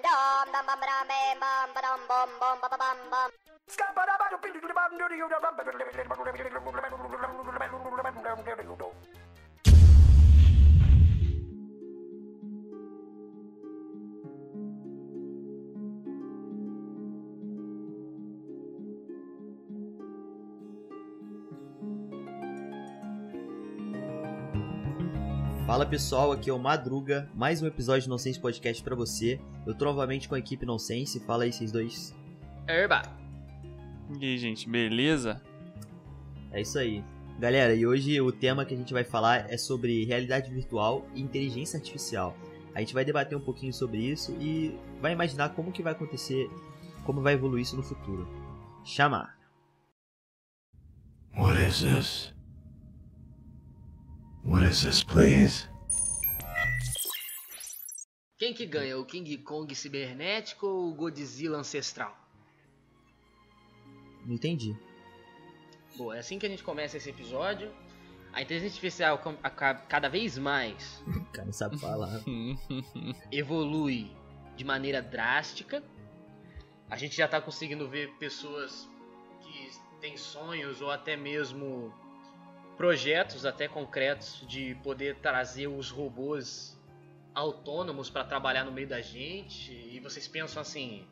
dum 0.00 0.48
dum 8.78 8.92
Fala 25.82 25.90
pessoal, 25.90 26.30
aqui 26.30 26.48
é 26.48 26.52
o 26.52 26.60
Madruga, 26.60 27.28
mais 27.34 27.60
um 27.60 27.66
episódio 27.66 28.06
do 28.06 28.10
Nonsense 28.10 28.38
Podcast 28.38 28.80
para 28.84 28.94
você. 28.94 29.40
Eu 29.66 29.74
tô 29.74 29.84
novamente 29.84 30.28
com 30.28 30.36
a 30.36 30.38
equipe 30.38 30.64
Nonsense, 30.64 31.18
fala 31.18 31.42
aí 31.42 31.52
vocês 31.52 31.72
dois. 31.72 32.14
Erba. 32.68 33.02
E 34.20 34.24
aí, 34.24 34.38
gente, 34.38 34.70
beleza? 34.70 35.42
É 36.52 36.60
isso 36.60 36.78
aí. 36.78 37.02
Galera, 37.36 37.74
e 37.74 37.84
hoje 37.84 38.20
o 38.20 38.30
tema 38.30 38.64
que 38.64 38.72
a 38.72 38.76
gente 38.76 38.92
vai 38.92 39.02
falar 39.02 39.52
é 39.52 39.56
sobre 39.56 40.04
realidade 40.04 40.54
virtual 40.54 41.04
e 41.16 41.20
inteligência 41.20 41.78
artificial. 41.78 42.36
A 42.76 42.78
gente 42.78 42.94
vai 42.94 43.04
debater 43.04 43.36
um 43.36 43.40
pouquinho 43.40 43.72
sobre 43.72 43.98
isso 43.98 44.36
e 44.40 44.78
vai 45.00 45.10
imaginar 45.10 45.48
como 45.48 45.72
que 45.72 45.82
vai 45.82 45.94
acontecer, 45.94 46.48
como 47.04 47.20
vai 47.20 47.34
evoluir 47.34 47.62
isso 47.62 47.74
no 47.74 47.82
futuro. 47.82 48.28
Chamar. 48.84 49.36
What 51.36 51.60
is 51.60 51.80
this? 51.80 52.32
What 54.44 54.64
is 54.64 54.84
this, 54.84 55.02
please? 55.02 55.71
Quem 58.42 58.52
que 58.52 58.66
ganha, 58.66 58.98
o 58.98 59.04
King 59.04 59.38
Kong 59.38 59.72
cibernético 59.72 60.66
ou 60.66 60.90
o 60.90 60.94
Godzilla 60.94 61.58
ancestral? 61.58 62.12
Não 64.26 64.34
entendi. 64.34 64.76
Bom, 65.96 66.12
é 66.12 66.18
assim 66.18 66.40
que 66.40 66.46
a 66.46 66.48
gente 66.48 66.64
começa 66.64 66.96
esse 66.96 67.08
episódio. 67.08 67.72
A 68.32 68.42
inteligência 68.42 68.74
artificial 68.74 69.20
cada 69.88 70.08
vez 70.08 70.36
mais 70.36 71.00
O 71.06 71.24
cara 71.26 71.44
não 71.44 71.52
sabe 71.52 71.78
falar. 71.78 72.20
evolui 73.30 74.10
de 74.56 74.64
maneira 74.64 75.00
drástica. 75.00 75.80
A 76.90 76.96
gente 76.96 77.14
já 77.14 77.26
está 77.26 77.40
conseguindo 77.40 77.88
ver 77.88 78.10
pessoas 78.14 78.90
que 79.40 79.70
têm 80.00 80.16
sonhos 80.16 80.82
ou 80.82 80.90
até 80.90 81.16
mesmo 81.16 81.94
projetos 82.76 83.46
até 83.46 83.68
concretos 83.68 84.44
de 84.48 84.74
poder 84.82 85.18
trazer 85.18 85.68
os 85.68 85.90
robôs 85.90 86.76
autônomos 87.34 88.10
para 88.10 88.24
trabalhar 88.24 88.64
no 88.64 88.72
meio 88.72 88.88
da 88.88 89.00
gente. 89.00 89.72
E 89.72 90.00
vocês 90.00 90.26
pensam 90.28 90.60
assim 90.60 91.04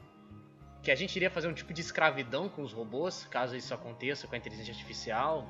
que 0.82 0.90
a 0.90 0.94
gente 0.94 1.14
iria 1.16 1.30
fazer 1.30 1.48
um 1.48 1.52
tipo 1.52 1.72
de 1.74 1.80
escravidão 1.80 2.48
com 2.48 2.62
os 2.62 2.72
robôs, 2.72 3.26
caso 3.30 3.54
isso 3.56 3.72
aconteça 3.74 4.26
com 4.26 4.34
a 4.34 4.38
inteligência 4.38 4.72
artificial. 4.72 5.48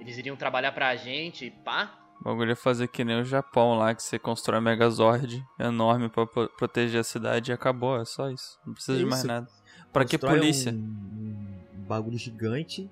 Eles 0.00 0.16
iriam 0.18 0.36
trabalhar 0.36 0.72
pra 0.72 0.94
gente 0.96 1.46
e 1.46 1.50
pá. 1.50 1.98
O 2.20 2.24
bagulho 2.24 2.52
é 2.52 2.56
fazer 2.56 2.88
que 2.88 3.04
nem 3.04 3.20
o 3.20 3.24
Japão 3.24 3.78
lá, 3.78 3.94
que 3.94 4.02
você 4.02 4.18
constrói 4.18 4.58
um 4.58 4.62
Megazord 4.62 5.44
enorme 5.58 6.08
pra 6.08 6.26
pro- 6.26 6.48
proteger 6.48 7.00
a 7.00 7.04
cidade 7.04 7.50
e 7.50 7.54
acabou, 7.54 8.00
é 8.00 8.04
só 8.04 8.28
isso. 8.30 8.58
Não 8.66 8.74
precisa 8.74 8.98
de 8.98 9.04
mais 9.04 9.18
Isso. 9.20 9.26
nada. 9.28 9.46
Pra 9.92 10.04
que 10.04 10.18
polícia? 10.18 10.72
Um, 10.72 11.46
um 11.76 11.82
bagulho 11.86 12.18
gigante 12.18 12.90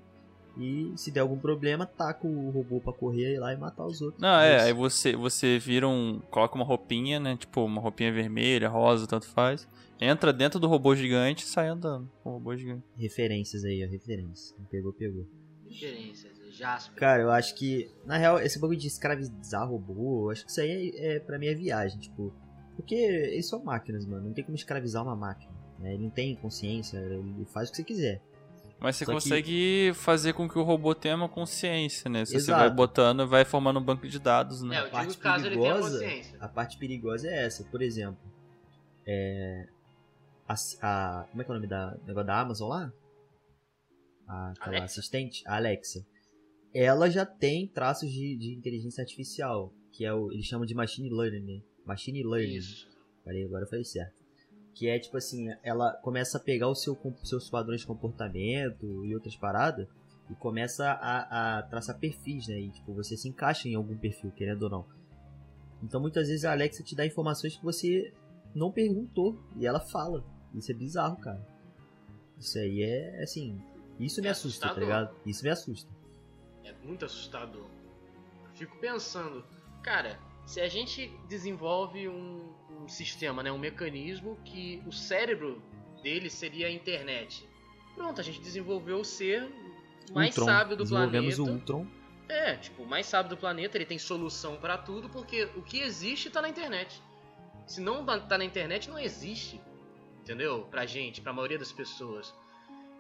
e 0.59 0.93
se 0.97 1.11
der 1.11 1.21
algum 1.21 1.39
problema, 1.39 1.85
taca 1.85 2.27
o 2.27 2.51
robô 2.51 2.81
pra 2.81 2.93
correr 2.93 3.39
lá 3.39 3.53
e 3.53 3.57
matar 3.57 3.87
os 3.87 4.01
outros. 4.01 4.21
Não, 4.21 4.41
é, 4.41 4.63
aí 4.63 4.73
você, 4.73 5.15
você 5.15 5.59
vira 5.59 5.87
um. 5.87 6.21
coloca 6.31 6.55
uma 6.55 6.65
roupinha, 6.65 7.21
né? 7.21 7.37
Tipo, 7.37 7.65
uma 7.65 7.81
roupinha 7.81 8.13
vermelha, 8.13 8.69
rosa, 8.69 9.07
tanto 9.07 9.27
faz. 9.27 9.69
Entra 10.01 10.33
dentro 10.33 10.59
do 10.61 10.67
robô 10.67 10.95
gigante 10.95 11.45
e 11.45 11.49
sai 11.49 11.69
andando 11.69 12.11
com 12.23 12.31
o 12.31 12.33
robô 12.35 12.57
gigante. 12.57 12.85
Referências 12.97 13.65
aí, 13.65 13.85
ó, 13.87 13.91
referências. 13.91 14.55
Pegou, 14.71 14.93
pegou. 14.93 15.27
Diferenças, 15.69 16.33
Jasper. 16.53 16.99
Cara, 16.99 17.23
eu 17.23 17.31
acho 17.31 17.55
que, 17.55 17.91
na 18.05 18.17
real, 18.17 18.41
esse 18.41 18.59
bagulho 18.59 18.79
de 18.79 18.87
escravizar 18.87 19.69
robô, 19.69 20.27
eu 20.27 20.31
acho 20.31 20.45
que 20.45 20.51
isso 20.51 20.61
aí 20.61 20.93
é, 20.97 21.17
é 21.17 21.21
pra 21.21 21.39
mim 21.39 21.47
é 21.47 21.55
viagem, 21.55 21.99
tipo. 21.99 22.33
Porque 22.77 22.95
eles 22.95 23.49
são 23.49 23.63
máquinas, 23.65 24.07
mano. 24.07 24.27
Não 24.27 24.35
tem 24.35 24.45
como 24.45 24.57
escravizar 24.57 25.03
uma 25.03 25.17
máquina. 25.17 25.53
Né? 25.79 25.95
Ele 25.95 26.05
não 26.05 26.11
tem 26.11 26.35
consciência, 26.37 26.99
ele 26.99 27.47
faz 27.47 27.69
o 27.69 27.73
que 27.73 27.77
você 27.79 27.85
quiser. 27.85 28.23
Mas 28.79 28.97
você 28.97 29.05
Só 29.07 29.11
que- 29.13 29.17
consegue 29.17 29.93
fazer 29.95 30.35
com 30.35 30.47
que 30.49 30.59
o 30.59 30.63
robô 30.63 30.95
tenha 30.95 31.17
uma 31.17 31.29
consciência, 31.29 32.11
né? 32.11 32.25
Se 32.27 32.39
você 32.39 32.51
vai 32.53 32.69
botando, 32.71 33.27
vai 33.27 33.45
formando 33.45 33.79
um 33.81 33.83
banco 33.83 34.07
de 34.07 34.19
dados, 34.19 34.61
né? 34.63 34.77
É, 34.77 34.79
eu 34.81 34.83
A 34.83 34.85
digo 34.85 34.93
parte 34.97 35.19
caso 35.19 35.47
ele 35.47 35.57
tenha 35.57 35.73
perigosa- 35.73 35.99
consciência. 36.01 36.39
A 36.41 36.49
parte 36.49 36.79
perigosa 36.79 37.29
é 37.29 37.45
essa, 37.47 37.65
por 37.65 37.81
exemplo. 37.81 38.21
É. 39.07 39.67
A, 40.49 40.55
a- 40.83 41.27
como 41.31 41.41
é 41.43 41.45
que 41.45 41.51
é 41.51 41.53
o 41.53 41.57
nome 41.57 41.67
da 41.67 41.91
do 41.95 42.07
negócio 42.07 42.27
da 42.27 42.41
Amazon 42.41 42.69
lá? 42.69 42.93
A, 44.29 44.51
aquela 44.51 44.77
Alexa. 44.79 44.85
assistente, 45.01 45.43
a 45.47 45.57
Alexa. 45.57 46.05
Ela 46.75 47.09
já 47.09 47.25
tem 47.25 47.67
traços 47.69 48.11
de, 48.11 48.37
de 48.37 48.55
inteligência 48.55 49.01
artificial, 49.01 49.73
que 49.93 50.05
é 50.05 50.13
o 50.13 50.31
eles 50.31 50.45
chamam 50.45 50.67
de 50.67 50.75
machine 50.75 51.09
learning, 51.11 51.41
né? 51.41 51.63
Machine 51.87 52.23
learning. 52.23 52.57
Isso. 52.57 52.89
Falei, 53.25 53.45
agora 53.45 53.65
eu 53.65 53.69
falei 53.69 53.85
certo. 53.85 54.15
Que 54.79 54.89
é 54.89 54.99
tipo 54.99 55.17
assim, 55.17 55.49
ela 55.63 55.91
começa 56.03 56.37
a 56.37 56.41
pegar 56.41 56.69
o 56.69 56.75
seu, 56.75 56.95
seus 57.25 57.49
padrões 57.49 57.81
de 57.81 57.87
comportamento 57.87 59.05
e 59.07 59.15
outras 59.15 59.35
paradas 59.35 59.89
e 60.31 60.35
começa 60.35 60.87
a, 60.91 61.59
a 61.59 61.63
traçar 61.63 61.99
perfis, 61.99 62.47
né? 62.47 62.59
E 62.61 62.71
tipo, 62.71 62.93
você 62.93 63.17
se 63.17 63.27
encaixa 63.27 63.69
em 63.69 63.75
algum 63.75 63.97
perfil, 63.97 64.31
querendo 64.33 64.65
ou 64.65 64.71
não. 64.71 64.87
Então 65.83 65.99
muitas 66.01 66.29
vezes 66.29 66.45
a 66.45 66.53
Alexa 66.53 66.83
te 66.83 66.95
dá 66.95 67.07
informações 67.07 67.57
que 67.57 67.65
você 67.65 68.13
não 68.55 68.71
perguntou 68.71 69.41
e 69.57 69.67
ela 69.67 69.81
fala. 69.81 70.23
Isso 70.55 70.71
é 70.71 70.75
bizarro, 70.75 71.17
cara. 71.17 71.41
Isso 72.39 72.59
aí 72.59 72.83
é 72.83 73.23
assim. 73.23 73.59
Isso 73.99 74.21
me 74.21 74.29
É 74.29 74.31
assusta, 74.33 74.67
tá 74.67 74.73
assustador. 74.73 74.83
ligado? 75.01 75.17
Isso 75.25 75.43
me 75.43 75.49
assusta. 75.51 75.91
É 76.65 76.73
muito 76.85 77.05
assustador. 77.07 77.67
Fico 78.55 78.79
pensando, 78.79 79.43
cara, 79.83 80.19
se 80.47 80.61
a 80.61 80.69
gente 80.69 81.09
desenvolve 81.29 82.09
um, 82.09 82.55
um 82.71 82.89
sistema, 82.89 83.43
né, 83.43 83.51
um 83.51 83.59
mecanismo 83.59 84.39
que 84.45 84.81
o 84.87 84.93
cérebro 84.93 85.61
dele 86.03 86.31
seria 86.31 86.69
a 86.69 86.71
internet. 86.71 87.47
Pronto, 87.95 88.21
a 88.21 88.25
gente 88.25 88.41
desenvolveu 88.41 89.01
o 89.01 89.05
ser 89.05 89.51
mais 90.13 90.37
Ultron. 90.37 90.45
sábio 90.45 90.77
do 90.77 90.87
planeta. 90.87 91.43
o 91.43 91.49
Ultron. 91.49 91.87
É, 92.29 92.57
tipo, 92.57 92.85
o 92.85 92.87
mais 92.87 93.07
sábio 93.07 93.31
do 93.31 93.37
planeta, 93.37 93.77
ele 93.77 93.85
tem 93.85 93.99
solução 93.99 94.57
pra 94.57 94.79
tudo, 94.79 95.09
porque 95.09 95.45
o 95.57 95.63
que 95.63 95.81
existe 95.81 96.31
tá 96.31 96.41
na 96.41 96.49
internet. 96.49 97.03
Se 97.67 97.81
não 97.81 98.05
tá 98.05 98.39
na 98.39 98.45
internet, 98.45 98.89
não 98.89 98.99
existe. 98.99 99.61
Entendeu? 100.21 100.67
Pra 100.71 100.87
gente, 100.87 101.21
pra 101.21 101.33
maioria 101.33 101.59
das 101.59 101.73
pessoas. 101.73 102.33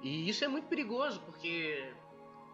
E 0.02 0.28
isso 0.28 0.44
é 0.44 0.48
muito 0.48 0.66
perigoso, 0.66 1.20
porque 1.20 1.92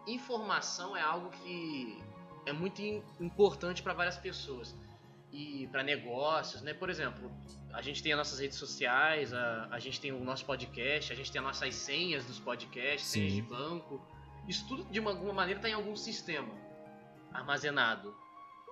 informação 0.07 0.95
é 0.95 1.01
algo 1.01 1.29
que 1.29 1.97
é 2.45 2.53
muito 2.53 2.81
im- 2.81 3.03
importante 3.19 3.81
pra 3.83 3.93
várias 3.93 4.17
pessoas. 4.17 4.75
E 5.31 5.67
pra 5.71 5.81
negócios, 5.81 6.61
né? 6.61 6.73
Por 6.75 6.89
exemplo, 6.89 7.31
a 7.73 7.81
gente 7.81 8.03
tem 8.03 8.11
as 8.13 8.17
nossas 8.19 8.39
redes 8.39 8.57
sociais, 8.57 9.33
a, 9.33 9.67
a 9.71 9.79
gente 9.79 9.99
tem 9.99 10.11
o 10.11 10.23
nosso 10.23 10.45
podcast, 10.45 11.11
a 11.11 11.15
gente 11.15 11.31
tem 11.31 11.39
as 11.39 11.45
nossas 11.47 11.73
senhas 11.73 12.23
dos 12.25 12.39
podcasts, 12.39 13.09
senhas 13.09 13.31
Sim. 13.31 13.41
de 13.41 13.47
banco. 13.47 13.99
Isso 14.47 14.67
tudo 14.67 14.83
de 14.85 14.99
uma, 14.99 15.09
alguma 15.11 15.33
maneira 15.33 15.59
tá 15.59 15.67
em 15.69 15.73
algum 15.73 15.95
sistema 15.95 16.53
armazenado. 17.31 18.13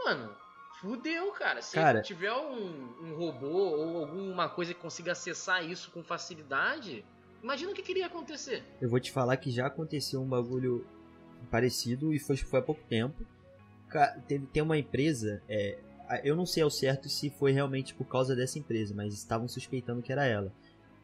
Mano, 0.03 0.35
fudeu, 0.79 1.31
cara. 1.31 1.61
Se 1.61 1.75
Cara- 1.75 2.01
tiver 2.01 2.31
um, 2.33 2.93
um 3.01 3.15
robô 3.15 3.47
ou 3.47 3.97
alguma 4.03 4.49
coisa 4.49 4.73
que 4.73 4.79
consiga 4.79 5.11
acessar 5.13 5.63
isso 5.65 5.91
com 5.91 6.03
facilidade, 6.03 7.03
imagina 7.41 7.71
o 7.71 7.73
que 7.73 7.81
queria 7.81 8.05
acontecer. 8.07 8.63
Eu 8.79 8.89
vou 8.89 8.99
te 8.99 9.11
falar 9.11 9.37
que 9.37 9.49
já 9.51 9.67
aconteceu 9.67 10.21
um 10.21 10.27
bagulho 10.27 10.85
parecido 11.49 12.13
e 12.13 12.19
foi, 12.19 12.37
foi 12.37 12.59
há 12.59 12.63
pouco 12.63 12.83
tempo. 12.87 13.25
Teve, 14.27 14.45
tem 14.47 14.61
uma 14.63 14.77
empresa, 14.77 15.41
é, 15.49 15.77
eu 16.23 16.35
não 16.35 16.45
sei 16.45 16.63
ao 16.63 16.69
certo 16.69 17.09
se 17.09 17.29
foi 17.29 17.51
realmente 17.51 17.93
por 17.93 18.05
causa 18.05 18.35
dessa 18.35 18.57
empresa, 18.59 18.93
mas 18.95 19.13
estavam 19.13 19.47
suspeitando 19.47 20.01
que 20.01 20.11
era 20.11 20.25
ela. 20.25 20.51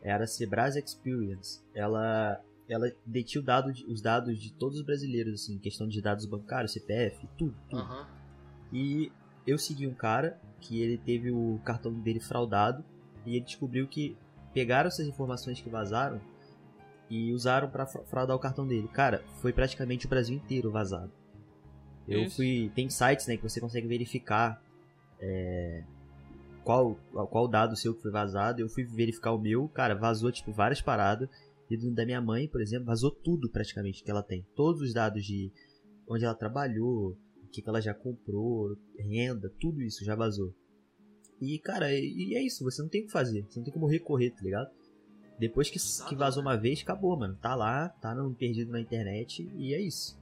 Era 0.02 0.24
a 0.24 0.28
Cebras 0.28 0.76
Experience. 0.76 1.62
Ela, 1.74 2.42
ela 2.70 2.92
detinha 3.06 3.44
dado 3.44 3.72
os 3.88 4.02
dados 4.02 4.40
de 4.40 4.52
todos 4.54 4.78
os 4.80 4.86
brasileiros, 4.86 5.34
assim, 5.42 5.58
questão 5.58 5.88
de 5.88 6.02
dados 6.02 6.26
bancários, 6.26 6.74
CPF, 6.74 7.28
tudo, 7.38 7.56
tudo. 7.70 7.82
Aham. 7.82 8.08
E 8.72 9.12
eu 9.46 9.58
segui 9.58 9.88
um 9.88 9.94
cara 9.94 10.40
que 10.60 10.82
ele 10.82 10.98
teve 10.98 11.32
o 11.32 11.60
cartão 11.64 11.94
dele 11.94 12.20
fraudado 12.20 12.84
e 13.26 13.36
ele 13.36 13.46
descobriu 13.46 13.88
que 13.88 14.16
pegaram 14.54 14.88
essas 14.88 15.08
informações 15.08 15.60
que 15.62 15.70
vazaram 15.70 16.20
e 17.10 17.32
usaram 17.32 17.70
pra 17.70 17.86
fra- 17.86 18.04
fraudar 18.06 18.36
o 18.36 18.40
cartão 18.40 18.68
dele. 18.68 18.88
Cara, 18.90 19.24
foi 19.42 19.54
praticamente 19.54 20.06
o 20.06 20.10
Brasil 20.10 20.36
inteiro 20.36 20.72
vazado. 20.72 21.12
Eu 22.08 22.24
Isso. 22.24 22.38
fui. 22.38 22.72
Tem 22.74 22.90
sites, 22.90 23.28
né, 23.28 23.38
que 23.38 23.44
você 23.44 23.60
consegue 23.60 23.88
verificar 23.88 24.62
é, 25.20 25.84
qual, 26.64 26.96
qual 27.30 27.48
dado 27.48 27.76
seu 27.76 27.94
que 27.94 28.02
foi 28.02 28.12
vazado. 28.12 28.62
Eu 28.62 28.70
fui 28.70 28.84
verificar 28.84 29.32
o 29.34 29.40
meu, 29.40 29.68
cara, 29.68 29.96
vazou 29.96 30.32
tipo 30.32 30.52
várias 30.52 30.82
paradas. 30.82 31.30
E 31.70 31.76
do- 31.76 31.94
da 31.94 32.06
minha 32.06 32.22
mãe, 32.22 32.48
por 32.48 32.62
exemplo, 32.62 32.86
vazou 32.86 33.12
tudo 33.12 33.50
praticamente 33.50 34.04
que 34.04 34.10
ela 34.10 34.24
tem. 34.24 34.46
Todos 34.56 34.82
os 34.82 34.94
dados 34.94 35.24
de 35.26 35.52
onde 36.08 36.24
ela 36.24 36.34
trabalhou, 36.34 37.18
o 37.44 37.48
que, 37.52 37.62
que 37.62 37.68
ela 37.70 37.82
já 37.82 37.94
comprou, 37.94 38.78
renda, 38.98 39.52
tudo 39.60 39.82
isso 39.82 40.06
já 40.06 40.16
vazou. 40.16 40.54
E, 41.42 41.60
cara, 41.60 41.94
e, 41.94 42.30
e 42.30 42.36
é 42.36 42.42
isso, 42.42 42.64
você 42.64 42.82
não 42.82 42.90
tem 42.90 43.02
o 43.02 43.06
que 43.06 43.12
fazer, 43.12 43.44
você 43.44 43.60
não 43.60 43.66
tem 43.66 43.74
como 43.74 43.86
recorrer, 43.86 44.32
tá 44.32 44.42
ligado? 44.42 44.70
Depois 45.38 45.70
que, 45.70 45.78
que 46.10 46.16
vazou 46.16 46.42
uma 46.42 46.58
vez, 46.58 46.82
acabou, 46.82 47.18
mano. 47.18 47.38
Tá 47.40 47.54
lá, 47.54 47.90
tá 47.90 48.16
no, 48.16 48.34
perdido 48.34 48.72
na 48.72 48.82
internet 48.82 49.48
e 49.56 49.74
é 49.74 49.80
isso. 49.82 50.18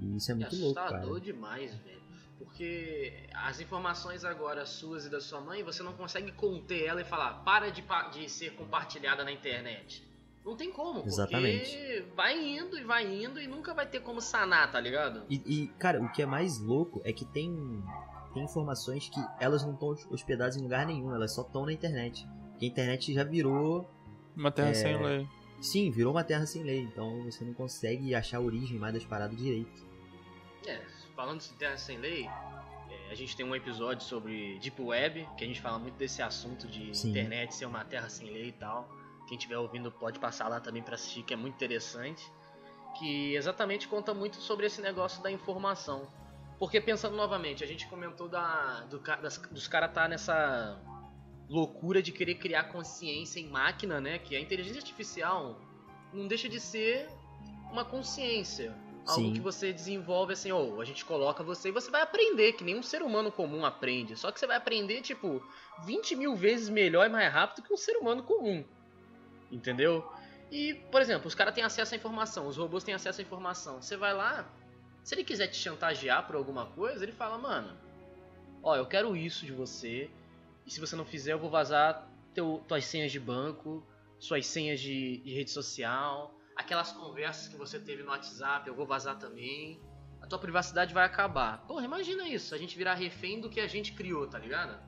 E 0.00 0.16
isso 0.16 0.32
é 0.32 0.34
muito 0.34 0.56
louco, 0.56 0.74
cara. 0.74 0.96
assustador 0.96 1.20
demais, 1.20 1.74
velho. 1.74 2.00
Porque 2.38 3.28
as 3.34 3.60
informações 3.60 4.24
agora 4.24 4.64
suas 4.64 5.04
e 5.04 5.10
da 5.10 5.20
sua 5.20 5.40
mãe, 5.42 5.62
você 5.62 5.82
não 5.82 5.92
consegue 5.92 6.32
conter 6.32 6.86
ela 6.86 7.02
e 7.02 7.04
falar, 7.04 7.44
para 7.44 7.70
de, 7.70 7.84
de 8.12 8.30
ser 8.30 8.54
compartilhada 8.54 9.22
na 9.22 9.30
internet. 9.30 10.08
Não 10.42 10.56
tem 10.56 10.72
como, 10.72 11.04
Exatamente. 11.06 11.68
porque 11.70 12.04
vai 12.16 12.58
indo 12.58 12.78
e 12.78 12.82
vai 12.82 13.24
indo 13.24 13.38
e 13.38 13.46
nunca 13.46 13.74
vai 13.74 13.86
ter 13.86 14.00
como 14.00 14.22
sanar, 14.22 14.72
tá 14.72 14.80
ligado? 14.80 15.22
E, 15.28 15.42
e 15.44 15.68
cara, 15.78 16.02
o 16.02 16.10
que 16.10 16.22
é 16.22 16.26
mais 16.26 16.58
louco 16.58 17.02
é 17.04 17.12
que 17.12 17.26
tem, 17.26 17.54
tem 18.32 18.42
informações 18.42 19.10
que 19.10 19.20
elas 19.38 19.62
não 19.62 19.74
estão 19.74 19.90
hospedadas 20.10 20.56
em 20.56 20.62
lugar 20.62 20.86
nenhum, 20.86 21.14
elas 21.14 21.34
só 21.34 21.42
estão 21.42 21.66
na 21.66 21.72
internet. 21.74 22.26
Que 22.58 22.64
a 22.64 22.68
internet 22.68 23.12
já 23.12 23.22
virou. 23.22 23.90
Uma 24.34 24.50
terra 24.50 24.70
É, 24.70 24.74
sem 24.74 25.02
lei. 25.02 25.28
Sim, 25.60 25.90
virou 25.90 26.14
uma 26.14 26.24
terra 26.24 26.46
sem 26.46 26.62
lei, 26.62 26.80
então 26.80 27.22
você 27.24 27.44
não 27.44 27.52
consegue 27.52 28.14
achar 28.14 28.38
a 28.38 28.40
origem 28.40 28.78
mais 28.78 28.94
das 28.94 29.04
paradas 29.04 29.36
direito. 29.36 29.89
É, 30.66 30.80
falando 31.16 31.40
de 31.40 31.52
terra 31.54 31.76
sem 31.78 31.98
lei, 31.98 32.26
é, 32.26 33.10
a 33.10 33.14
gente 33.14 33.36
tem 33.36 33.44
um 33.46 33.54
episódio 33.54 34.04
sobre 34.06 34.58
Deep 34.58 34.80
Web, 34.80 35.28
que 35.36 35.44
a 35.44 35.46
gente 35.46 35.60
fala 35.60 35.78
muito 35.78 35.94
desse 35.96 36.22
assunto 36.22 36.66
de 36.68 36.94
Sim. 36.96 37.10
internet 37.10 37.54
ser 37.54 37.66
uma 37.66 37.84
terra 37.84 38.08
sem 38.08 38.28
lei 38.30 38.48
e 38.48 38.52
tal. 38.52 38.88
Quem 39.28 39.36
estiver 39.38 39.58
ouvindo 39.58 39.90
pode 39.92 40.18
passar 40.18 40.48
lá 40.48 40.60
também 40.60 40.82
pra 40.82 40.94
assistir, 40.96 41.22
que 41.22 41.32
é 41.32 41.36
muito 41.36 41.54
interessante. 41.54 42.22
Que 42.98 43.34
exatamente 43.36 43.86
conta 43.86 44.12
muito 44.12 44.36
sobre 44.38 44.66
esse 44.66 44.82
negócio 44.82 45.22
da 45.22 45.30
informação. 45.30 46.10
Porque 46.58 46.80
pensando 46.80 47.16
novamente, 47.16 47.62
a 47.62 47.66
gente 47.66 47.86
comentou 47.86 48.28
da, 48.28 48.80
do, 48.90 48.98
das- 48.98 49.38
dos 49.38 49.68
caras 49.68 49.92
tá 49.94 50.08
nessa 50.08 50.78
loucura 51.48 52.02
de 52.02 52.10
querer 52.12 52.34
criar 52.34 52.64
consciência 52.64 53.38
em 53.40 53.48
máquina, 53.48 54.00
né? 54.00 54.18
Que 54.18 54.36
a 54.36 54.40
inteligência 54.40 54.80
artificial 54.80 55.58
não 56.12 56.26
deixa 56.26 56.48
de 56.48 56.58
ser 56.60 57.08
uma 57.70 57.84
consciência. 57.84 58.74
Algo 59.06 59.28
Sim. 59.28 59.32
que 59.32 59.40
você 59.40 59.72
desenvolve 59.72 60.34
assim, 60.34 60.52
ou 60.52 60.80
a 60.80 60.84
gente 60.84 61.04
coloca 61.04 61.42
você 61.42 61.70
e 61.70 61.72
você 61.72 61.90
vai 61.90 62.02
aprender, 62.02 62.52
que 62.52 62.62
nem 62.62 62.78
um 62.78 62.82
ser 62.82 63.02
humano 63.02 63.32
comum 63.32 63.64
aprende. 63.64 64.16
Só 64.16 64.30
que 64.30 64.38
você 64.38 64.46
vai 64.46 64.56
aprender, 64.56 65.00
tipo, 65.00 65.42
20 65.84 66.14
mil 66.14 66.36
vezes 66.36 66.68
melhor 66.68 67.06
e 67.06 67.08
mais 67.08 67.32
rápido 67.32 67.64
que 67.64 67.72
um 67.72 67.76
ser 67.76 67.96
humano 67.96 68.22
comum. 68.22 68.64
Entendeu? 69.50 70.06
E, 70.50 70.74
por 70.90 71.00
exemplo, 71.00 71.28
os 71.28 71.34
caras 71.34 71.54
têm 71.54 71.64
acesso 71.64 71.94
à 71.94 71.96
informação, 71.96 72.46
os 72.46 72.56
robôs 72.56 72.84
têm 72.84 72.94
acesso 72.94 73.20
à 73.20 73.24
informação. 73.24 73.80
Você 73.80 73.96
vai 73.96 74.12
lá, 74.12 74.52
se 75.02 75.14
ele 75.14 75.24
quiser 75.24 75.46
te 75.48 75.56
chantagear 75.56 76.26
por 76.26 76.36
alguma 76.36 76.66
coisa, 76.66 77.04
ele 77.04 77.12
fala, 77.12 77.38
mano, 77.38 77.76
ó, 78.62 78.76
eu 78.76 78.86
quero 78.86 79.16
isso 79.16 79.46
de 79.46 79.52
você, 79.52 80.10
e 80.66 80.70
se 80.70 80.80
você 80.80 80.94
não 80.94 81.04
fizer, 81.04 81.32
eu 81.32 81.38
vou 81.38 81.50
vazar 81.50 82.08
teu, 82.34 82.62
tuas 82.66 82.84
senhas 82.84 83.10
de 83.12 83.20
banco, 83.20 83.86
suas 84.18 84.46
senhas 84.46 84.80
de, 84.80 85.18
de 85.18 85.32
rede 85.32 85.50
social, 85.50 86.34
aquelas 86.60 86.92
conversas 86.92 87.48
que 87.48 87.56
você 87.56 87.78
teve 87.78 88.02
no 88.02 88.10
WhatsApp, 88.10 88.68
eu 88.68 88.74
vou 88.74 88.86
vazar 88.86 89.18
também. 89.18 89.80
A 90.20 90.26
tua 90.26 90.38
privacidade 90.38 90.92
vai 90.92 91.04
acabar. 91.04 91.66
Porra, 91.66 91.84
imagina 91.84 92.28
isso, 92.28 92.54
a 92.54 92.58
gente 92.58 92.76
virar 92.76 92.94
refém 92.94 93.40
do 93.40 93.48
que 93.48 93.60
a 93.60 93.66
gente 93.66 93.92
criou, 93.92 94.26
tá 94.28 94.38
ligado? 94.38 94.78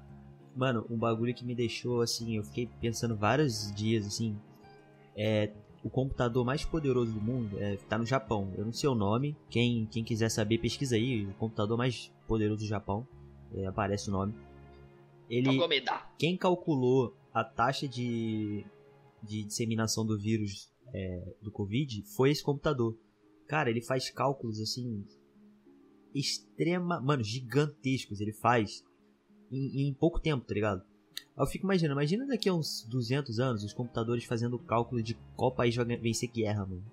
Mano, 0.55 0.87
um 0.91 0.99
bagulho 0.99 1.35
que 1.35 1.45
me 1.45 1.55
deixou 1.55 2.03
assim, 2.03 2.37
eu 2.37 2.45
fiquei 2.45 2.69
pensando 2.81 3.17
vários 3.17 3.73
dias 3.75 4.07
assim. 4.07 4.39
É. 5.17 5.51
O 5.83 5.91
computador 5.91 6.45
mais 6.45 6.65
poderoso 6.65 7.11
do 7.11 7.21
mundo 7.21 7.59
é, 7.59 7.77
tá 7.89 7.99
no 7.99 8.07
Japão. 8.07 8.53
Eu 8.57 8.65
não 8.65 8.73
sei 8.73 8.89
o 8.89 8.95
nome. 8.95 9.37
Quem, 9.51 9.85
quem 9.87 10.05
quiser 10.05 10.29
saber, 10.29 10.59
pesquisa 10.59 10.95
aí. 10.95 11.27
O 11.27 11.35
computador 11.35 11.77
mais 11.77 12.13
poderoso 12.29 12.61
do 12.61 12.69
Japão. 12.69 13.05
É, 13.53 13.67
aparece 13.67 14.09
o 14.09 14.13
nome. 14.13 14.33
Ele, 15.29 15.49
quem 16.17 16.37
calculou 16.37 17.17
a 17.35 17.43
taxa 17.43 17.89
de, 17.89 18.65
de 19.21 19.43
disseminação 19.43 20.07
do 20.07 20.17
vírus 20.17 20.72
é, 20.93 21.35
do 21.41 21.51
Covid 21.51 22.03
foi 22.15 22.31
esse 22.31 22.43
computador. 22.43 22.97
Cara, 23.47 23.71
ele 23.71 23.81
faz 23.81 24.11
cálculos 24.11 24.61
assim 24.61 25.05
extrema, 26.15 27.01
mano, 27.01 27.23
gigantescos. 27.23 28.21
Ele 28.21 28.33
faz 28.33 28.85
em, 29.51 29.89
em 29.89 29.95
pouco 29.95 30.21
tempo, 30.21 30.45
tá 30.47 30.55
ligado? 30.55 30.83
Eu 31.37 31.47
fico 31.47 31.65
imaginando, 31.65 31.99
imagina 31.99 32.27
daqui 32.27 32.49
a 32.49 32.55
uns 32.55 32.87
200 32.89 33.41
anos 33.41 33.65
os 33.65 33.73
computadores 33.73 34.25
fazendo 34.25 34.59
cálculo 34.59 35.03
de 35.03 35.15
qual 35.35 35.55
país 35.55 35.75
vai 35.75 35.85
vencer 35.85 36.31
guerra, 36.31 36.67
mano. 36.67 36.85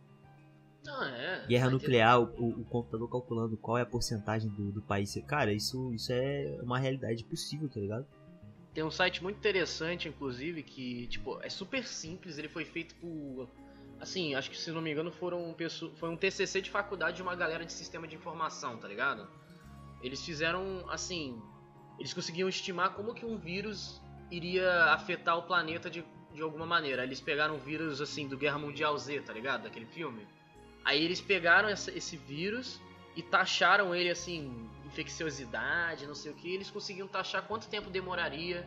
Não, 0.86 1.04
é. 1.04 1.45
Guerra 1.48 1.69
vai 1.69 1.78
ter- 1.78 1.81
nuclear, 1.81 2.22
o, 2.22 2.62
o 2.62 2.66
computador 2.66 3.10
calculando 3.10 3.57
qual 3.57 3.78
é 3.78 3.81
a 3.81 3.86
porcentagem 3.86 4.50
do, 4.50 4.72
do 4.72 4.81
país. 4.81 5.13
Cara, 5.28 5.54
isso, 5.54 5.94
isso 5.94 6.12
é 6.13 6.57
uma 6.63 6.80
realidade 6.80 7.24
possível, 7.25 7.68
tá 7.68 7.80
ligado? 7.80 8.07
Tem 8.74 8.84
um 8.84 8.92
site 8.92 9.22
muito 9.22 9.38
interessante, 9.38 10.07
inclusive, 10.07 10.63
que, 10.63 11.07
tipo, 11.07 11.40
é 11.42 11.50
super 11.50 11.86
simples, 11.86 12.38
ele 12.38 12.48
foi 12.48 12.63
feito 12.63 12.95
por. 12.95 13.50
Assim, 14.00 14.34
acho 14.34 14.50
que 14.50 14.57
se 14.57 14.72
não 14.72 14.81
me 14.81 14.92
engano 14.92 15.12
foram 15.12 15.54
pessoas. 15.54 15.92
Foi 16.00 16.10
um 16.10 16.16
TCC 16.16 16.62
de 16.62 16.69
faculdade 16.69 17.18
de 17.18 17.22
uma 17.22 17.36
galera 17.36 17.66
de 17.66 17.74
sistema 17.74 18.07
de 18.07 18.16
informação, 18.16 18.78
tá 18.78 18.88
ligado? 18.88 19.28
Eles 20.01 20.24
fizeram, 20.24 20.86
assim. 20.90 21.42
Eles 21.98 22.13
conseguiam 22.13 22.48
estimar 22.48 22.92
como 22.92 23.13
que 23.13 23.25
um 23.25 23.38
vírus 23.38 24.01
iria 24.31 24.86
afetar 24.94 25.38
o 25.38 25.44
planeta 25.44 25.90
de, 25.90 26.06
de 26.34 26.42
alguma 26.42 26.66
maneira. 26.66 27.04
Eles 27.04 27.19
pegaram 27.19 27.56
o 27.56 27.60
vírus, 27.60 28.00
assim, 28.00 28.25
do 28.28 28.38
Guerra 28.38 28.57
Mundial 28.57 28.98
Z, 28.98 29.19
tá 29.22 29.34
ligado? 29.34 29.63
Daquele 29.63 29.86
filme. 29.86 30.25
Aí 30.86 31.04
eles 31.04 31.19
pegaram 31.19 31.68
essa- 31.68 31.92
esse 31.92 32.16
vírus 32.16 32.80
e 33.18 33.22
taxaram 33.22 33.94
ele 33.94 34.10
assim, 34.10 34.69
infecciosidade, 34.86 36.07
não 36.07 36.16
sei 36.16 36.31
o 36.31 36.36
que, 36.36 36.54
eles 36.54 36.72
conseguiam 36.72 37.07
taxar 37.07 37.44
quanto 37.44 37.68
tempo 37.68 37.90
demoraria 37.90 38.66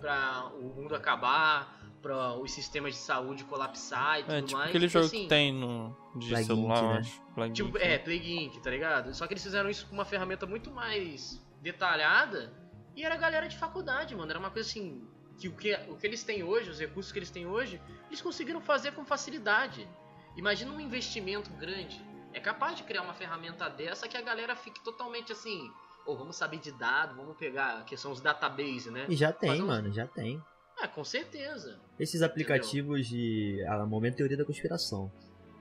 pra 0.00 0.50
o 0.54 0.74
mundo 0.74 0.94
acabar, 0.94 1.75
pra 2.06 2.34
os 2.34 2.52
sistemas 2.52 2.92
de 2.94 3.00
saúde 3.00 3.42
colapsar 3.44 4.20
e 4.20 4.22
tudo 4.22 4.34
É, 4.34 4.42
tipo 4.42 4.52
mais. 4.56 4.68
aquele 4.68 4.86
jogo 4.88 5.06
assim, 5.06 5.22
que 5.22 5.28
tem 5.28 5.52
no, 5.52 5.96
de 6.14 6.28
Plague 6.28 6.44
celular, 6.46 6.76
Inc, 6.78 6.82
eu 6.84 6.88
né? 6.92 6.98
acho. 7.00 7.22
Plague 7.34 7.52
Tipo, 7.54 7.68
Inc, 7.70 7.84
é, 7.84 7.88
né? 7.88 7.98
Plague 7.98 8.36
Inc, 8.44 8.56
tá 8.62 8.70
ligado? 8.70 9.14
Só 9.14 9.26
que 9.26 9.32
eles 9.34 9.42
fizeram 9.42 9.68
isso 9.68 9.86
com 9.86 9.94
uma 9.94 10.04
ferramenta 10.04 10.46
muito 10.46 10.70
mais 10.70 11.40
detalhada 11.60 12.52
e 12.94 13.04
era 13.04 13.16
galera 13.16 13.48
de 13.48 13.56
faculdade, 13.58 14.14
mano. 14.14 14.30
Era 14.30 14.38
uma 14.38 14.50
coisa 14.50 14.68
assim. 14.68 15.02
Que 15.38 15.48
o, 15.48 15.52
que 15.52 15.74
o 15.90 15.96
que 15.96 16.06
eles 16.06 16.22
têm 16.24 16.42
hoje, 16.42 16.70
os 16.70 16.78
recursos 16.80 17.12
que 17.12 17.18
eles 17.18 17.28
têm 17.30 17.46
hoje, 17.46 17.78
eles 18.06 18.22
conseguiram 18.22 18.60
fazer 18.60 18.92
com 18.92 19.04
facilidade. 19.04 19.86
Imagina 20.34 20.70
um 20.72 20.80
investimento 20.80 21.50
grande. 21.50 22.00
É 22.32 22.40
capaz 22.40 22.76
de 22.76 22.84
criar 22.84 23.02
uma 23.02 23.12
ferramenta 23.12 23.68
dessa 23.68 24.08
que 24.08 24.16
a 24.16 24.22
galera 24.22 24.56
fique 24.56 24.82
totalmente 24.82 25.32
assim. 25.32 25.70
Ou 26.06 26.16
vamos 26.16 26.36
saber 26.36 26.58
de 26.58 26.70
dados, 26.72 27.16
vamos 27.16 27.36
pegar, 27.36 27.84
que 27.84 27.96
são 27.98 28.12
os 28.12 28.20
database, 28.20 28.90
né? 28.90 29.06
E 29.08 29.16
já 29.16 29.30
tem, 29.32 29.50
vamos- 29.50 29.66
mano, 29.66 29.92
já 29.92 30.06
tem. 30.06 30.40
É, 30.82 30.86
com 30.86 31.04
certeza. 31.04 31.78
Esses 31.98 32.22
aplicativos 32.22 33.06
de. 33.06 33.64
Ah, 33.66 33.86
momento 33.86 34.16
teoria 34.16 34.36
da 34.36 34.44
conspiração. 34.44 35.10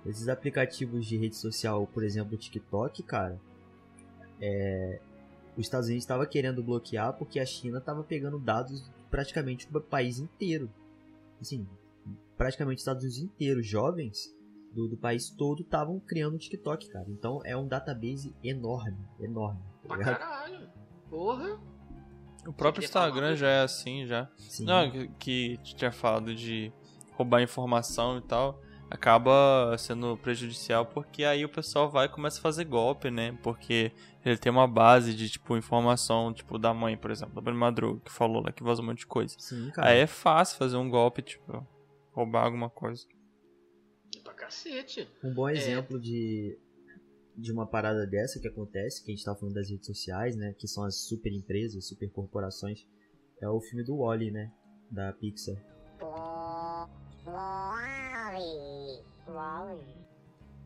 Esses 0.05 0.27
aplicativos 0.27 1.05
de 1.05 1.17
rede 1.17 1.35
social, 1.35 1.87
por 1.87 2.03
exemplo, 2.03 2.35
o 2.35 2.37
TikTok, 2.37 3.01
cara. 3.03 3.39
É. 4.41 4.99
Os 5.57 5.65
Estados 5.65 5.87
Unidos 5.87 6.03
estava 6.03 6.25
querendo 6.27 6.61
bloquear 6.61 7.13
porque 7.13 7.39
a 7.39 7.45
China 7.45 7.77
estava 7.77 8.03
pegando 8.03 8.37
dados 8.37 8.83
praticamente 9.09 9.71
do 9.71 9.79
país 9.79 10.19
inteiro. 10.19 10.69
Assim, 11.39 11.65
praticamente 12.35 12.77
os 12.77 12.81
Estados 12.81 13.03
Unidos 13.03 13.19
inteiro, 13.19 13.63
jovens 13.63 14.35
do, 14.73 14.89
do 14.89 14.97
país 14.97 15.29
todo 15.29 15.61
estavam 15.61 15.97
criando 16.01 16.35
o 16.35 16.37
TikTok, 16.37 16.89
cara. 16.89 17.05
Então 17.09 17.39
é 17.45 17.55
um 17.55 17.65
database 17.67 18.35
enorme, 18.43 18.97
enorme. 19.21 19.61
Tá 19.81 19.87
Pra 19.87 19.97
ligado? 19.97 20.17
caralho. 20.19 20.69
Porra. 21.09 21.57
O 22.45 22.53
próprio 22.53 22.83
Instagram 22.83 23.35
já 23.35 23.47
é 23.47 23.61
assim, 23.61 24.05
já. 24.05 24.29
Sim. 24.37 24.65
Não, 24.65 24.89
que, 25.19 25.57
que 25.57 25.75
tinha 25.75 25.91
falado 25.91 26.33
de 26.33 26.71
roubar 27.13 27.41
informação 27.41 28.17
e 28.17 28.21
tal, 28.21 28.61
acaba 28.89 29.75
sendo 29.77 30.17
prejudicial 30.17 30.85
porque 30.85 31.23
aí 31.23 31.43
o 31.43 31.49
pessoal 31.49 31.89
vai 31.89 32.05
e 32.05 32.09
começa 32.09 32.39
a 32.39 32.41
fazer 32.41 32.65
golpe, 32.65 33.09
né? 33.09 33.37
Porque 33.41 33.91
ele 34.23 34.37
tem 34.37 34.51
uma 34.51 34.67
base 34.67 35.13
de, 35.13 35.29
tipo, 35.29 35.55
informação, 35.55 36.33
tipo, 36.33 36.57
da 36.57 36.73
mãe, 36.73 36.97
por 36.97 37.11
exemplo, 37.11 37.35
da 37.35 37.41
Bruna 37.41 37.59
Madruga, 37.59 38.01
que 38.01 38.11
falou 38.11 38.43
lá 38.43 38.51
que 38.51 38.63
vazou 38.63 38.83
um 38.83 38.87
monte 38.87 38.99
de 38.99 39.07
coisa. 39.07 39.35
Sim, 39.39 39.71
cara. 39.71 39.89
Aí 39.89 39.99
é 39.99 40.07
fácil 40.07 40.57
fazer 40.57 40.77
um 40.77 40.89
golpe, 40.89 41.21
tipo, 41.21 41.65
roubar 42.11 42.45
alguma 42.45 42.69
coisa. 42.69 43.05
Pra 44.23 44.33
cacete. 44.33 45.07
Um 45.23 45.33
bom 45.33 45.49
exemplo 45.49 45.99
de, 45.99 46.57
de 47.37 47.51
uma 47.51 47.65
parada 47.67 48.05
dessa 48.07 48.39
que 48.39 48.47
acontece, 48.47 49.03
que 49.03 49.11
a 49.11 49.15
gente 49.15 49.25
tava 49.25 49.37
falando 49.37 49.55
das 49.55 49.69
redes 49.69 49.85
sociais, 49.85 50.35
né? 50.35 50.53
Que 50.57 50.67
são 50.67 50.83
as 50.83 50.95
super 51.07 51.31
empresas, 51.33 51.87
super 51.87 52.09
corporações, 52.11 52.85
é 53.41 53.49
o 53.49 53.59
filme 53.61 53.83
do 53.83 53.97
Wally, 53.97 54.31
né? 54.31 54.51
Da 54.89 55.11
Pixar. 55.13 55.55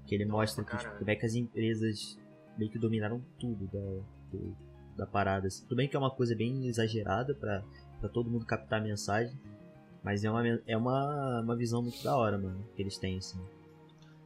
Que 0.05 0.15
ele 0.15 0.25
mostra 0.25 0.63
que, 0.63 0.77
tipo, 0.77 0.97
como 0.97 1.09
é 1.09 1.15
que 1.15 1.25
as 1.25 1.33
empresas 1.35 2.17
meio 2.57 2.71
que 2.71 2.79
dominaram 2.79 3.23
tudo 3.39 3.67
da, 3.67 4.03
do- 4.31 4.55
da 4.97 5.07
parada. 5.07 5.47
assim. 5.47 5.63
Tudo 5.63 5.77
bem 5.77 5.87
que 5.87 5.95
é 5.95 5.99
uma 5.99 6.11
coisa 6.13 6.35
bem 6.35 6.67
exagerada 6.67 7.33
pra, 7.35 7.63
pra 7.99 8.09
todo 8.09 8.29
mundo 8.29 8.45
captar 8.45 8.79
a 8.81 8.83
mensagem. 8.83 9.35
Mas 10.03 10.23
é 10.23 10.29
uma, 10.31 10.47
é 10.67 10.77
uma, 10.77 11.41
uma 11.41 11.55
visão 11.55 11.81
muito 11.81 12.01
da 12.03 12.15
hora, 12.15 12.37
mano, 12.37 12.63
que 12.75 12.81
eles 12.81 12.97
têm, 12.97 13.17
assim. 13.17 13.39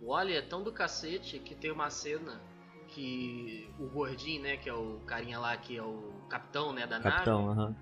O 0.04 0.08
Wally 0.12 0.34
é 0.34 0.42
tão 0.42 0.62
do 0.64 0.72
cacete 0.72 1.40
que 1.40 1.56
tem 1.56 1.72
uma 1.72 1.90
cena 1.90 2.42
que 2.90 3.70
o 3.80 3.88
gordinho, 3.88 4.42
né, 4.44 4.58
que 4.58 4.70
é 4.70 4.74
o 4.74 5.00
carinha 5.06 5.40
lá 5.40 5.56
que 5.58 5.78
é 5.78 5.82
o 5.82 6.14
capitão, 6.30 6.74
né, 6.74 6.86
da 6.86 7.00
Capitão, 7.00 7.56
nave, 7.56 7.76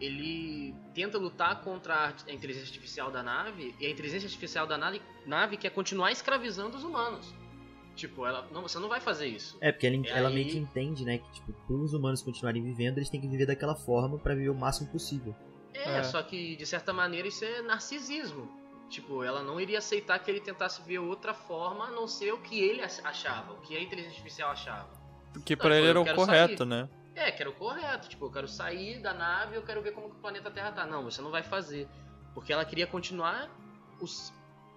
ele 0.00 0.74
tenta 0.94 1.18
lutar 1.18 1.60
contra 1.62 2.14
a 2.26 2.32
inteligência 2.32 2.66
artificial 2.68 3.10
da 3.10 3.22
nave 3.22 3.74
e 3.78 3.86
a 3.86 3.90
inteligência 3.90 4.26
artificial 4.26 4.66
da 4.66 4.76
nave, 4.76 5.00
nave 5.26 5.56
quer 5.56 5.70
continuar 5.70 6.10
escravizando 6.10 6.76
os 6.76 6.84
humanos. 6.84 7.32
Tipo, 7.94 8.26
ela 8.26 8.46
não, 8.52 8.62
você 8.62 8.78
não 8.78 8.88
vai 8.88 9.00
fazer 9.00 9.26
isso. 9.26 9.56
É, 9.60 9.72
porque 9.72 9.86
ela, 9.86 9.96
ela 10.18 10.28
aí- 10.28 10.34
meio 10.34 10.48
que 10.50 10.58
entende, 10.58 11.04
né, 11.04 11.18
que 11.18 11.30
tipo, 11.32 11.52
para 11.52 11.76
os 11.76 11.94
humanos 11.94 12.22
continuarem 12.22 12.62
vivendo, 12.62 12.98
eles 12.98 13.08
têm 13.08 13.20
que 13.20 13.28
viver 13.28 13.46
daquela 13.46 13.74
forma 13.74 14.18
pra 14.18 14.34
viver 14.34 14.50
o 14.50 14.54
máximo 14.54 14.90
possível. 14.90 15.34
É, 15.72 15.98
É. 15.98 16.02
só 16.02 16.22
que 16.22 16.56
de 16.56 16.66
certa 16.66 16.92
maneira 16.92 17.28
isso 17.28 17.44
é 17.44 17.62
narcisismo. 17.62 18.50
Tipo, 18.88 19.24
ela 19.24 19.42
não 19.42 19.60
iria 19.60 19.78
aceitar 19.78 20.18
que 20.20 20.30
ele 20.30 20.40
tentasse 20.40 20.80
ver 20.82 20.98
outra 21.00 21.34
forma 21.34 21.86
a 21.86 21.90
não 21.90 22.06
ser 22.06 22.32
o 22.32 22.38
que 22.38 22.58
ele 22.60 22.82
ach- 22.82 23.00
achava, 23.04 23.52
o 23.54 23.60
que 23.60 23.76
a 23.76 23.80
inteligência 23.80 24.16
artificial 24.18 24.50
achava. 24.50 24.88
Porque 25.32 25.54
Não, 25.56 25.60
pra 25.62 25.76
ele 25.76 25.86
eu 25.86 25.90
era 25.90 26.00
o 26.00 26.14
correto, 26.14 26.58
sair. 26.58 26.66
né? 26.68 26.88
É, 27.14 27.32
que 27.32 27.42
era 27.42 27.50
o 27.50 27.54
correto. 27.54 28.08
Tipo, 28.08 28.26
eu 28.26 28.30
quero 28.30 28.46
sair 28.48 29.00
da 29.00 29.12
nave, 29.12 29.56
eu 29.56 29.62
quero 29.62 29.82
ver 29.82 29.92
como 29.92 30.08
que 30.10 30.16
o 30.16 30.20
planeta 30.20 30.50
Terra 30.50 30.70
tá. 30.72 30.86
Não, 30.86 31.02
você 31.02 31.20
não 31.20 31.30
vai 31.30 31.42
fazer. 31.42 31.88
Porque 32.34 32.52
ela 32.52 32.64
queria 32.64 32.86
continuar 32.86 33.50
os 34.00 34.32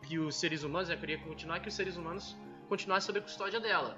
que 0.08 0.18
os 0.18 0.36
seres 0.36 0.64
humanos, 0.64 0.90
ela 0.90 1.00
queria 1.00 1.20
continuar 1.20 1.60
que 1.60 1.68
os 1.68 1.74
seres 1.76 1.96
humanos 1.98 2.36
continuassem 2.68 3.06
sob 3.08 3.20
a 3.20 3.22
custódia 3.22 3.60
dela. 3.60 3.96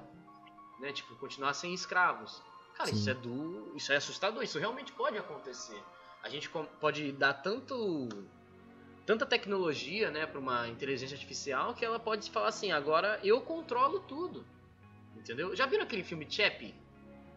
Né? 0.79 0.91
Tipo, 0.91 1.15
continuassem 1.15 1.73
escravos. 1.73 2.41
Cara, 2.75 2.89
Sim. 2.89 2.95
isso 2.95 3.09
é 3.09 3.13
do, 3.13 3.71
isso 3.75 3.93
é 3.93 3.97
assustador, 3.97 4.43
isso 4.43 4.57
realmente 4.59 4.91
pode 4.91 5.17
acontecer. 5.17 5.81
A 6.23 6.29
gente 6.29 6.49
pode 6.49 7.11
dar 7.13 7.33
tanto 7.35 8.09
tanta 9.05 9.25
tecnologia, 9.25 10.09
né, 10.11 10.25
para 10.25 10.39
uma 10.39 10.67
inteligência 10.67 11.15
artificial 11.15 11.73
que 11.73 11.83
ela 11.83 11.99
pode 11.99 12.29
falar 12.29 12.47
assim, 12.49 12.71
agora 12.71 13.19
eu 13.23 13.41
controlo 13.41 13.99
tudo. 14.01 14.45
Entendeu? 15.17 15.55
Já 15.55 15.65
viram 15.65 15.83
aquele 15.83 16.03
filme 16.03 16.25
Chappie? 16.29 16.73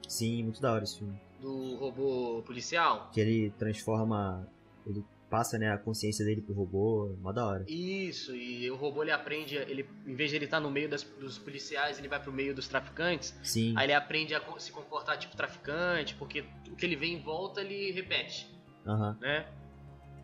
Sim, 0.09 0.43
muito 0.45 0.61
da 0.61 0.73
hora 0.73 0.85
esse 0.85 0.99
filme. 0.99 1.19
do 1.41 1.77
robô 1.77 2.43
policial. 2.47 3.11
Que 3.13 3.21
ele 3.21 3.51
transforma. 3.59 4.49
Ele 4.87 5.05
passa, 5.29 5.59
né, 5.59 5.71
a 5.73 5.77
consciência 5.77 6.25
dele 6.25 6.41
pro 6.41 6.55
robô. 6.55 7.15
Mó 7.21 7.33
da 7.33 7.45
hora. 7.47 7.65
Isso, 7.69 8.35
e 8.35 8.71
o 8.71 8.77
robô 8.77 9.03
ele 9.03 9.11
aprende, 9.11 9.57
ele, 9.57 9.87
em 10.07 10.15
vez 10.15 10.31
de 10.31 10.37
ele 10.37 10.45
estar 10.47 10.61
no 10.61 10.71
meio 10.71 10.89
das- 10.89 11.03
dos 11.03 11.37
policiais, 11.39 11.99
ele 11.99 12.09
vai 12.09 12.19
pro 12.23 12.33
meio 12.33 12.55
dos 12.55 12.67
traficantes. 12.69 13.39
Sim. 13.43 13.75
Aí 13.77 13.85
ele 13.87 13.93
aprende 13.93 14.35
a 14.35 14.41
se 14.59 14.73
comportar 14.73 15.19
tipo 15.19 15.37
traficante, 15.37 16.15
porque 16.15 16.45
o 16.71 16.77
que 16.77 16.87
ele 16.87 16.97
vê 16.97 17.07
em 17.07 17.21
volta 17.21 17.61
ele 17.61 17.91
repete, 17.91 18.49
Aham. 18.87 19.19
né? 19.21 19.47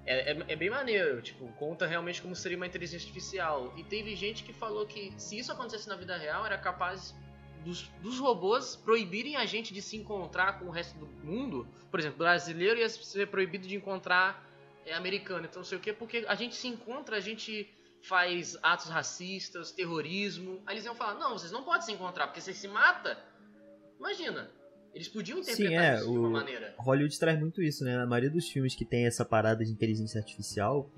É, 0.06 0.32
é, 0.32 0.44
é 0.48 0.56
bem 0.56 0.70
maneiro, 0.70 1.20
tipo, 1.20 1.46
conta 1.52 1.86
realmente 1.86 2.22
como 2.22 2.34
seria 2.34 2.56
uma 2.56 2.66
inteligência 2.66 3.04
artificial. 3.04 3.72
E 3.76 3.84
teve 3.84 4.14
gente 4.16 4.42
que 4.42 4.52
falou 4.52 4.86
que 4.86 5.12
se 5.16 5.38
isso 5.38 5.52
acontecesse 5.52 5.88
na 5.88 5.96
vida 5.96 6.16
real, 6.16 6.44
era 6.44 6.56
capaz 6.58 7.14
dos, 7.64 7.82
dos 8.02 8.18
robôs 8.18 8.76
proibirem 8.76 9.36
a 9.36 9.44
gente 9.44 9.72
de 9.72 9.82
se 9.82 9.96
encontrar 9.96 10.58
com 10.58 10.66
o 10.66 10.70
resto 10.70 10.98
do 10.98 11.06
mundo. 11.06 11.68
Por 11.90 12.00
exemplo, 12.00 12.18
brasileiro 12.18 12.80
ia 12.80 12.88
ser 12.88 13.26
proibido 13.28 13.68
de 13.68 13.76
encontrar 13.76 14.46
é, 14.86 14.94
americano, 14.94 15.46
então 15.46 15.60
não 15.60 15.66
sei 15.66 15.78
o 15.78 15.80
quê, 15.80 15.92
porque 15.92 16.24
a 16.26 16.34
gente 16.34 16.54
se 16.54 16.66
encontra, 16.66 17.16
a 17.16 17.20
gente 17.20 17.68
faz 18.02 18.56
atos 18.62 18.88
racistas, 18.88 19.72
terrorismo. 19.72 20.62
Aí 20.66 20.74
eles 20.74 20.84
iam 20.84 20.94
falar: 20.94 21.14
não, 21.14 21.32
vocês 21.32 21.52
não 21.52 21.62
podem 21.62 21.82
se 21.82 21.92
encontrar, 21.92 22.26
porque 22.26 22.40
você 22.40 22.54
se 22.54 22.68
mata. 22.68 23.22
Imagina. 23.98 24.50
Eles 24.94 25.08
podiam 25.08 25.38
interpretar 25.38 25.70
Sim, 25.70 25.74
é, 25.76 25.94
isso 25.96 26.10
de 26.12 26.18
uma 26.18 26.28
o- 26.28 26.32
maneira. 26.32 26.74
Hollywood 26.78 27.18
traz 27.18 27.38
muito 27.38 27.62
isso, 27.62 27.84
né? 27.84 27.96
A 27.98 28.06
maioria 28.06 28.30
dos 28.30 28.48
filmes 28.48 28.74
que 28.74 28.84
tem 28.84 29.06
essa 29.06 29.24
parada 29.24 29.64
de 29.64 29.70
inteligência 29.70 30.18
artificial, 30.18 30.90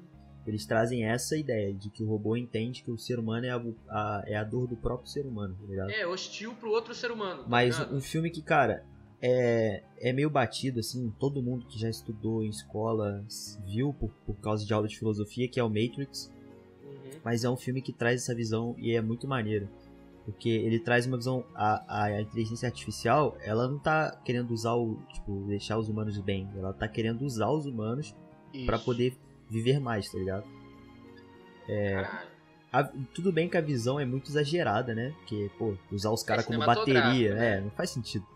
eles 0.46 0.64
trazem 0.66 1.04
essa 1.04 1.36
ideia 1.36 1.72
de 1.74 1.90
que 1.90 2.02
o 2.02 2.06
robô 2.08 2.36
entende 2.36 2.82
que 2.82 2.90
o 2.90 2.98
ser 2.98 3.18
humano 3.18 3.46
é 3.46 3.50
a, 3.50 3.62
a- 3.90 4.24
é 4.26 4.34
a 4.36 4.44
dor 4.44 4.66
do 4.66 4.76
próprio 4.76 5.08
ser 5.10 5.26
humano, 5.26 5.56
tá 5.60 5.66
ligado? 5.66 5.90
É, 5.90 6.06
hostil 6.06 6.54
pro 6.54 6.70
outro 6.70 6.94
ser 6.94 7.10
humano. 7.12 7.42
tá 7.44 7.48
Mas 7.48 7.76
ligado? 7.78 7.94
um 7.96 8.00
filme 8.00 8.30
que, 8.30 8.42
cara, 8.42 8.84
é, 9.20 9.82
é 10.00 10.12
meio 10.12 10.30
batido, 10.30 10.80
assim, 10.80 11.12
todo 11.20 11.42
mundo 11.42 11.66
que 11.66 11.78
já 11.78 11.88
estudou 11.88 12.42
em 12.42 12.48
escola 12.48 13.24
viu 13.66 13.92
por, 13.92 14.10
por 14.26 14.34
causa 14.40 14.64
de 14.66 14.72
aula 14.72 14.88
de 14.88 14.98
filosofia, 14.98 15.46
que 15.48 15.60
é 15.60 15.62
o 15.62 15.68
Matrix, 15.68 16.32
Uhum. 16.82 17.20
mas 17.22 17.44
é 17.44 17.50
um 17.50 17.56
filme 17.56 17.80
que 17.82 17.92
traz 17.92 18.22
essa 18.22 18.34
visão 18.34 18.74
e 18.78 18.96
é 18.96 19.00
muito 19.00 19.28
maneiro. 19.28 19.68
Porque 20.24 20.48
ele 20.48 20.78
traz 20.78 21.04
uma 21.06 21.16
visão. 21.16 21.44
A, 21.54 22.04
a 22.04 22.20
inteligência 22.20 22.66
artificial, 22.68 23.36
ela 23.40 23.66
não 23.66 23.78
tá 23.78 24.16
querendo 24.24 24.52
usar 24.52 24.74
o. 24.74 24.96
Tipo, 25.12 25.32
deixar 25.46 25.78
os 25.78 25.88
humanos 25.88 26.16
bem. 26.18 26.48
Ela 26.56 26.72
tá 26.72 26.86
querendo 26.86 27.22
usar 27.22 27.50
os 27.50 27.66
humanos 27.66 28.14
pra 28.66 28.76
Isso. 28.76 28.84
poder 28.84 29.18
viver 29.50 29.80
mais, 29.80 30.10
tá 30.10 30.18
ligado? 30.18 30.44
Caralho. 31.66 32.32
A- 32.72 32.84
tudo 33.12 33.30
bem 33.32 33.48
que 33.48 33.56
a 33.56 33.60
visão 33.60 34.00
é 34.00 34.04
muito 34.06 34.30
exagerada, 34.30 34.94
né? 34.94 35.12
Porque, 35.18 35.50
pô, 35.58 35.74
usar 35.90 36.10
os 36.10 36.22
caras 36.22 36.46
como 36.46 36.58
cinematográfico, 36.58 37.04
bateria, 37.08 37.34
né? 37.34 37.56
é, 37.56 37.60
não 37.60 37.70
faz 37.70 37.90
sentido. 37.90 38.26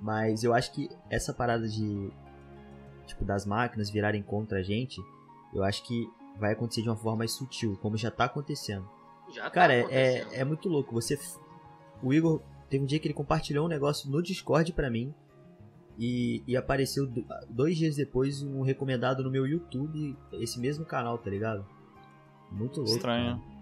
Mas 0.00 0.42
eu 0.42 0.52
acho 0.52 0.72
que 0.72 0.88
essa 1.10 1.32
parada 1.32 1.68
de. 1.68 2.10
Tipo, 3.06 3.24
das 3.24 3.44
máquinas 3.44 3.90
virarem 3.90 4.22
contra 4.22 4.58
a 4.60 4.62
gente, 4.62 4.98
eu 5.54 5.62
acho 5.62 5.84
que 5.86 6.08
vai 6.38 6.52
acontecer 6.52 6.80
de 6.82 6.88
uma 6.88 6.96
forma 6.96 7.18
mais 7.18 7.32
sutil, 7.32 7.78
como 7.82 7.96
já 7.98 8.10
tá 8.10 8.24
acontecendo. 8.24 8.88
Já 9.34 9.44
tá 9.44 9.50
Cara, 9.50 9.72
é, 9.74 9.80
acontecendo. 9.80 10.32
é, 10.32 10.38
é 10.40 10.44
muito 10.44 10.68
louco. 10.68 10.94
Você. 10.94 11.18
O 12.02 12.12
Igor 12.12 12.40
teve 12.68 12.82
um 12.84 12.86
dia 12.86 12.98
que 12.98 13.06
ele 13.06 13.14
compartilhou 13.14 13.66
um 13.66 13.68
negócio 13.68 14.10
no 14.10 14.22
Discord 14.22 14.72
pra 14.72 14.90
mim. 14.90 15.12
E, 15.98 16.42
e 16.46 16.56
apareceu 16.56 17.06
do- 17.06 17.24
dois 17.48 17.76
dias 17.76 17.94
depois 17.94 18.42
um 18.42 18.62
recomendado 18.62 19.22
no 19.22 19.30
meu 19.30 19.46
YouTube, 19.46 20.16
esse 20.32 20.58
mesmo 20.58 20.84
canal, 20.84 21.16
tá 21.18 21.30
ligado? 21.30 21.64
Muito 22.50 22.78
louco. 22.80 22.96
Estranho. 22.96 23.36
cara. 23.36 23.54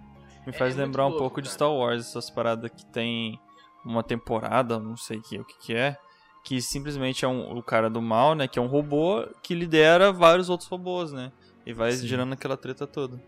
Me 0.47 0.49
É 0.49 0.53
faz 0.53 0.75
muito 0.75 0.87
lembrar 0.87 1.05
um 1.05 1.09
louco, 1.09 1.19
pouco 1.25 1.43
de 1.43 1.49
cara. 1.49 1.55
Star 1.55 1.71
Wars, 1.73 2.07
essas 2.09 2.31
paradas 2.31 2.71
que 2.71 2.87
tem 2.87 3.39
uma 3.85 4.03
temporada, 4.03 4.79
não 4.79 4.97
sei 4.97 5.21
que, 5.21 5.39
o 5.39 5.45
que 5.45 5.59
que 5.59 5.75
é, 5.75 5.97
que 6.43 6.61
simplesmente 6.63 7.23
é 7.25 7.29
um, 7.29 7.57
o 7.59 7.63
cara 7.63 7.91
do 7.91 8.01
mal, 8.01 8.35
né, 8.35 8.49
que 8.49 8.59
é 8.59 8.63
um 8.63 8.67
robô 8.67 9.27
que 9.43 9.55
lidera 9.55 10.11
vários 10.11 10.49
outros 10.49 10.69
robôs, 10.71 11.13
né, 11.13 11.31
e 11.67 11.73
vai 11.75 11.93
Sim. 11.93 12.07
gerando 12.07 12.33
aquela 12.33 12.57
treta 12.57 12.87
toda. 12.87 13.23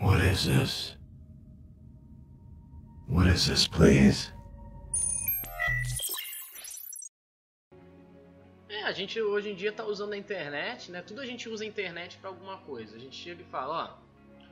What 0.00 0.24
is 0.26 0.44
this? 0.44 0.98
What 3.12 3.28
is 3.28 3.46
this, 3.46 3.68
please? 3.68 4.32
É, 8.70 8.84
a 8.84 8.92
gente 8.92 9.20
hoje 9.20 9.50
em 9.50 9.54
dia 9.54 9.70
tá 9.70 9.84
usando 9.84 10.14
a 10.14 10.16
internet, 10.16 10.90
né? 10.90 11.02
Tudo 11.02 11.20
a 11.20 11.26
gente 11.26 11.46
usa 11.46 11.62
a 11.62 11.66
internet 11.66 12.16
pra 12.16 12.30
alguma 12.30 12.56
coisa. 12.62 12.96
A 12.96 12.98
gente 12.98 13.14
chega 13.14 13.42
e 13.42 13.44
fala, 13.44 13.84
ó, 13.84 14.46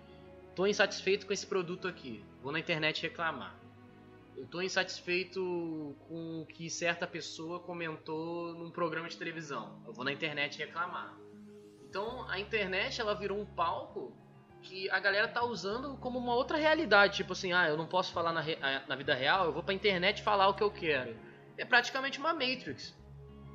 tô 0.55 0.67
insatisfeito 0.67 1.27
com 1.27 1.33
esse 1.33 1.47
produto 1.47 1.89
aqui, 1.89 2.23
vou 2.43 2.53
na 2.53 2.59
internet 2.59 3.01
reclamar. 3.01 3.59
Eu 4.37 4.47
tô 4.47 4.61
insatisfeito 4.61 5.97
com 6.07 6.43
o 6.43 6.47
que 6.47 6.69
certa 6.69 7.07
pessoa 7.07 7.61
comentou 7.61 8.53
num 8.53 8.71
programa 8.71 9.09
de 9.09 9.17
televisão. 9.17 9.81
Eu 9.87 9.95
vou 9.95 10.05
na 10.05 10.13
internet 10.13 10.59
reclamar. 10.59 11.19
Então 11.89 12.29
a 12.29 12.39
internet 12.39 13.01
ela 13.01 13.15
virou 13.15 13.41
um 13.41 13.47
palco 13.47 14.15
que 14.63 14.89
a 14.91 14.99
galera 15.01 15.27
tá 15.29 15.43
usando 15.45 15.97
como 15.99 16.19
uma 16.19 16.35
outra 16.35 16.57
realidade. 16.57 17.17
Tipo 17.17 17.33
assim, 17.33 17.53
ah, 17.53 17.69
eu 17.69 17.77
não 17.77 17.87
posso 17.87 18.13
falar 18.13 18.33
na, 18.33 18.41
re- 18.41 18.59
ah, 18.63 18.83
na 18.89 18.97
vida 18.97 19.15
real, 19.15 19.47
eu 19.47 19.53
vou 19.53 19.63
pra 19.63 19.75
internet 19.75 20.23
falar 20.23 20.49
o 20.49 20.55
que 20.55 20.63
eu 20.63 20.71
quero. 20.71 21.17
É 21.59 21.65
praticamente 21.65 22.19
uma 22.19 22.33
Matrix. 22.33 22.95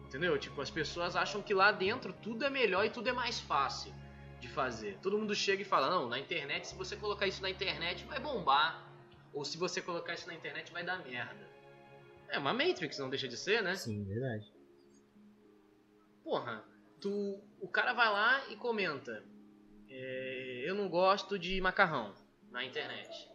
Entendeu? 0.07 0.37
Tipo, 0.37 0.61
as 0.61 0.69
pessoas 0.69 1.15
acham 1.15 1.41
que 1.41 1.53
lá 1.53 1.71
dentro 1.71 2.13
tudo 2.13 2.45
é 2.45 2.49
melhor 2.49 2.85
e 2.85 2.89
tudo 2.89 3.09
é 3.09 3.13
mais 3.13 3.39
fácil 3.39 3.93
de 4.39 4.47
fazer. 4.47 4.97
Todo 5.01 5.17
mundo 5.17 5.33
chega 5.35 5.61
e 5.61 5.65
fala: 5.65 5.89
não, 5.89 6.07
na 6.07 6.19
internet, 6.19 6.67
se 6.67 6.75
você 6.75 6.95
colocar 6.95 7.27
isso 7.27 7.41
na 7.41 7.49
internet, 7.49 8.03
vai 8.05 8.19
bombar. 8.19 8.83
Ou 9.33 9.43
se 9.43 9.57
você 9.57 9.81
colocar 9.81 10.13
isso 10.13 10.27
na 10.27 10.33
internet, 10.33 10.71
vai 10.71 10.83
dar 10.83 10.99
merda. 11.03 11.45
É 12.29 12.37
uma 12.39 12.53
Matrix, 12.53 12.97
não 12.99 13.09
deixa 13.09 13.27
de 13.27 13.35
ser, 13.35 13.61
né? 13.61 13.75
Sim, 13.75 14.03
verdade. 14.05 14.45
Porra, 16.23 16.63
tu, 17.01 17.39
o 17.59 17.67
cara 17.67 17.93
vai 17.93 18.09
lá 18.09 18.41
e 18.49 18.55
comenta: 18.55 19.23
é, 19.89 20.54
Eu 20.65 20.73
não 20.73 20.89
gosto 20.89 21.37
de 21.37 21.61
macarrão 21.61 22.11
na 22.49 22.65
internet. 22.65 23.29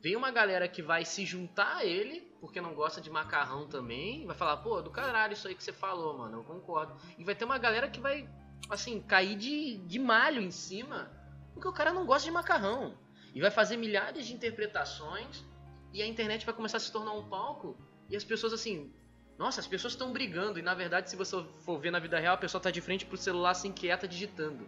Vem 0.00 0.14
uma 0.14 0.30
galera 0.30 0.68
que 0.68 0.80
vai 0.80 1.04
se 1.04 1.26
juntar 1.26 1.78
a 1.78 1.84
ele, 1.84 2.20
porque 2.40 2.60
não 2.60 2.72
gosta 2.72 3.00
de 3.00 3.10
macarrão 3.10 3.66
também, 3.66 4.24
vai 4.26 4.36
falar: 4.36 4.58
Pô, 4.58 4.80
do 4.80 4.88
caralho 4.88 5.32
isso 5.32 5.48
aí 5.48 5.56
que 5.56 5.64
você 5.64 5.72
falou, 5.72 6.16
mano, 6.16 6.38
eu 6.38 6.44
concordo. 6.44 6.96
E 7.18 7.24
vai 7.24 7.34
ter 7.34 7.44
uma 7.44 7.58
galera 7.58 7.90
que 7.90 7.98
vai, 7.98 8.28
assim, 8.70 9.00
cair 9.00 9.36
de, 9.36 9.78
de 9.78 9.98
malho 9.98 10.40
em 10.40 10.52
cima, 10.52 11.10
porque 11.52 11.66
o 11.66 11.72
cara 11.72 11.92
não 11.92 12.06
gosta 12.06 12.26
de 12.26 12.30
macarrão. 12.30 12.96
E 13.34 13.40
vai 13.40 13.50
fazer 13.50 13.76
milhares 13.76 14.24
de 14.24 14.32
interpretações, 14.32 15.44
e 15.92 16.00
a 16.00 16.06
internet 16.06 16.46
vai 16.46 16.54
começar 16.54 16.76
a 16.76 16.80
se 16.80 16.92
tornar 16.92 17.12
um 17.12 17.28
palco, 17.28 17.76
e 18.08 18.14
as 18.14 18.22
pessoas, 18.22 18.52
assim, 18.52 18.94
nossa, 19.36 19.58
as 19.58 19.66
pessoas 19.66 19.94
estão 19.94 20.12
brigando 20.12 20.60
e 20.60 20.62
na 20.62 20.74
verdade, 20.74 21.10
se 21.10 21.16
você 21.16 21.44
for 21.64 21.80
ver 21.80 21.90
na 21.90 21.98
vida 21.98 22.20
real, 22.20 22.34
a 22.34 22.38
pessoa 22.38 22.60
tá 22.60 22.70
de 22.70 22.80
frente 22.80 23.04
pro 23.04 23.16
celular 23.16 23.50
assim 23.50 23.72
quieta 23.72 24.06
digitando. 24.06 24.64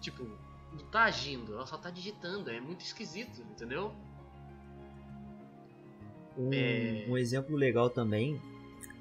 Tipo, 0.00 0.49
não 0.72 0.84
tá 0.90 1.04
agindo, 1.04 1.54
ela 1.54 1.66
só 1.66 1.76
tá 1.76 1.90
digitando, 1.90 2.50
é 2.50 2.60
muito 2.60 2.80
esquisito, 2.82 3.40
entendeu? 3.42 3.92
Um, 6.36 6.50
É. 6.52 7.06
um 7.08 7.16
exemplo 7.18 7.56
legal 7.56 7.90
também 7.90 8.40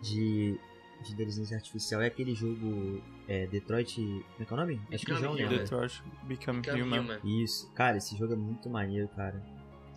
de, 0.02 0.60
de 1.04 1.14
inteligência 1.14 1.56
artificial 1.56 2.02
é 2.02 2.08
aquele 2.08 2.34
jogo 2.34 3.02
é, 3.28 3.46
Detroit. 3.48 3.96
Como 3.96 4.42
é 4.42 4.46
que 4.46 4.52
é 4.52 4.54
o 4.54 4.58
nome? 4.58 4.82
Acho 4.92 5.06
que 5.06 5.14
João 5.16 5.32
Human. 5.34 5.42
lembra. 5.44 5.58
Detroit 5.60 6.04
Become 6.24 6.62
Become 6.62 6.82
Human. 6.82 7.00
Human. 7.02 7.20
Isso. 7.44 7.72
Cara, 7.74 7.98
esse 7.98 8.18
jogo 8.18 8.34
é 8.34 8.36
muito 8.36 8.70
maneiro, 8.70 9.08
cara. 9.10 9.42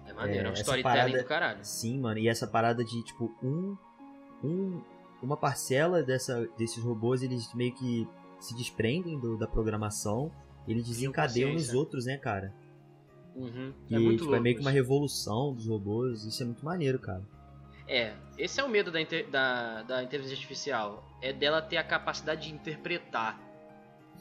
É 0.07 0.12
maneiro, 0.12 0.45
é, 0.45 0.49
É, 0.49 0.50
um 0.50 0.55
storytelling 0.55 0.83
parada- 0.83 1.19
do 1.23 1.25
caralho. 1.25 1.64
Sim, 1.64 1.99
mano. 2.00 2.19
E 2.19 2.29
essa 2.29 2.47
parada 2.47 2.85
de, 2.85 3.02
tipo, 3.02 3.35
um. 3.43 3.76
um 4.45 4.83
uma 5.23 5.37
parcela 5.37 6.02
dessa, 6.02 6.49
desses 6.59 6.83
robôs, 6.83 7.23
eles 7.23 7.55
meio 7.55 7.73
que 7.73 8.09
se 8.41 8.57
desprendem 8.57 9.17
do- 9.21 9.37
da 9.38 9.47
programação 9.47 10.33
e 10.66 10.73
eles 10.73 10.87
desencadeiam 10.87 11.50
nos 11.52 11.62
consciência. 11.62 11.78
outros, 11.78 12.07
né, 12.07 12.16
cara? 12.16 12.52
Uhum. 13.35 13.73
Que 13.88 13.95
é 13.95 13.99
muito 13.99 14.19
tipo, 14.19 14.25
louco. 14.26 14.37
é 14.37 14.40
meio 14.40 14.57
que 14.57 14.61
uma 14.61 14.71
revolução 14.71 15.54
dos 15.54 15.66
robôs, 15.66 16.25
isso 16.25 16.42
é 16.42 16.47
muito 16.47 16.64
maneiro, 16.64 16.99
cara. 16.99 17.23
É, 17.88 18.14
esse 18.38 18.61
é 18.61 18.64
o 18.64 18.69
medo 18.69 18.90
da, 18.92 19.00
inte- 19.00 19.25
da, 19.25 19.83
da 19.83 20.02
inteligência 20.02 20.37
artificial. 20.37 21.04
É 21.21 21.33
dela 21.33 21.61
ter 21.62 21.76
a 21.78 21.85
capacidade 21.85 22.49
de 22.49 22.54
interpretar. 22.54 23.40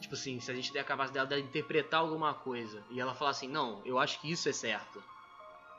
Tipo 0.00 0.14
assim, 0.14 0.40
se 0.40 0.50
a 0.50 0.54
gente 0.54 0.72
der 0.72 0.80
a 0.80 0.84
capacidade 0.84 1.28
dela 1.28 1.40
de 1.40 1.46
interpretar 1.48 2.00
alguma 2.00 2.34
coisa 2.34 2.82
e 2.90 3.00
ela 3.00 3.14
falar 3.14 3.30
assim, 3.30 3.48
não, 3.48 3.80
eu 3.84 3.98
acho 3.98 4.20
que 4.20 4.30
isso 4.30 4.48
é 4.48 4.52
certo. 4.52 5.02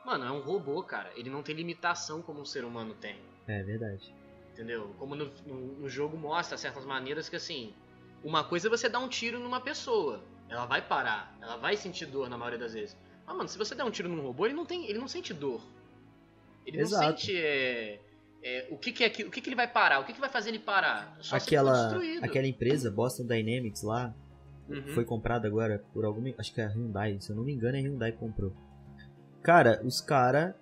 Mano, 0.04 0.24
é 0.24 0.30
um 0.30 0.40
robô, 0.40 0.82
cara. 0.82 1.10
Ele 1.16 1.28
não 1.28 1.42
tem 1.42 1.54
limitação 1.54 2.22
como 2.22 2.40
um 2.40 2.44
ser 2.44 2.64
humano 2.64 2.94
tem. 2.94 3.16
É 3.46 3.62
verdade. 3.62 4.14
Entendeu? 4.52 4.94
Como 4.98 5.14
no, 5.14 5.30
no- 5.46 5.72
no 5.80 5.88
jogo 5.88 6.16
mostra 6.16 6.56
certas 6.56 6.84
maneiras 6.86 7.28
que 7.28 7.36
assim, 7.36 7.74
uma 8.22 8.44
coisa 8.44 8.68
é 8.68 8.70
você 8.70 8.88
dar 8.88 9.00
um 9.00 9.08
tiro 9.08 9.38
numa 9.38 9.60
pessoa. 9.60 10.22
Ela 10.54 10.66
vai 10.66 10.80
parar, 10.82 11.36
ela 11.42 11.56
vai 11.56 11.76
sentir 11.76 12.06
dor 12.06 12.28
na 12.28 12.36
maioria 12.38 12.58
das 12.58 12.72
vezes. 12.74 12.96
Mas, 13.26 13.36
mano, 13.36 13.48
se 13.48 13.58
você 13.58 13.74
der 13.74 13.84
um 13.84 13.90
tiro 13.90 14.08
num 14.08 14.22
robô, 14.22 14.46
ele 14.46 14.54
não 14.54 14.64
tem. 14.66 14.88
ele 14.88 14.98
não 14.98 15.08
sente 15.08 15.32
dor. 15.34 15.60
Ele 16.66 16.76
não 16.78 16.84
Exato. 16.84 17.20
sente. 17.20 17.36
é, 17.36 18.00
é, 18.42 18.68
o 18.70 18.76
que, 18.78 18.92
que 18.92 19.04
é 19.04 19.08
o 19.26 19.30
que, 19.30 19.40
que 19.40 19.48
ele 19.48 19.56
vai 19.56 19.66
parar? 19.68 20.00
O 20.00 20.04
que, 20.04 20.12
que 20.12 20.20
vai 20.20 20.28
fazer 20.30 20.50
ele 20.50 20.58
parar? 20.58 21.16
Só 21.20 21.36
ele 21.36 21.40
for 21.40 21.46
aquela, 21.46 21.98
aquela 22.22 22.46
empresa, 22.46 22.90
Boston 22.90 23.24
Dynamics 23.26 23.82
lá, 23.82 24.14
Uhum. 24.68 24.94
foi 24.94 25.04
comprada 25.04 25.46
agora 25.46 25.84
por 25.92 26.04
alguma. 26.06 26.30
Acho 26.38 26.52
que 26.54 26.60
é 26.60 26.64
a 26.64 26.68
Hyundai, 26.68 27.18
se 27.20 27.28
eu 27.30 27.36
não 27.36 27.44
me 27.44 27.52
engano, 27.52 27.76
é 27.76 27.80
a 27.80 27.82
Hyundai 27.82 28.12
que 28.12 28.18
comprou. 28.18 28.52
Cara, 29.42 29.80
os 29.84 30.00
cara 30.00 30.56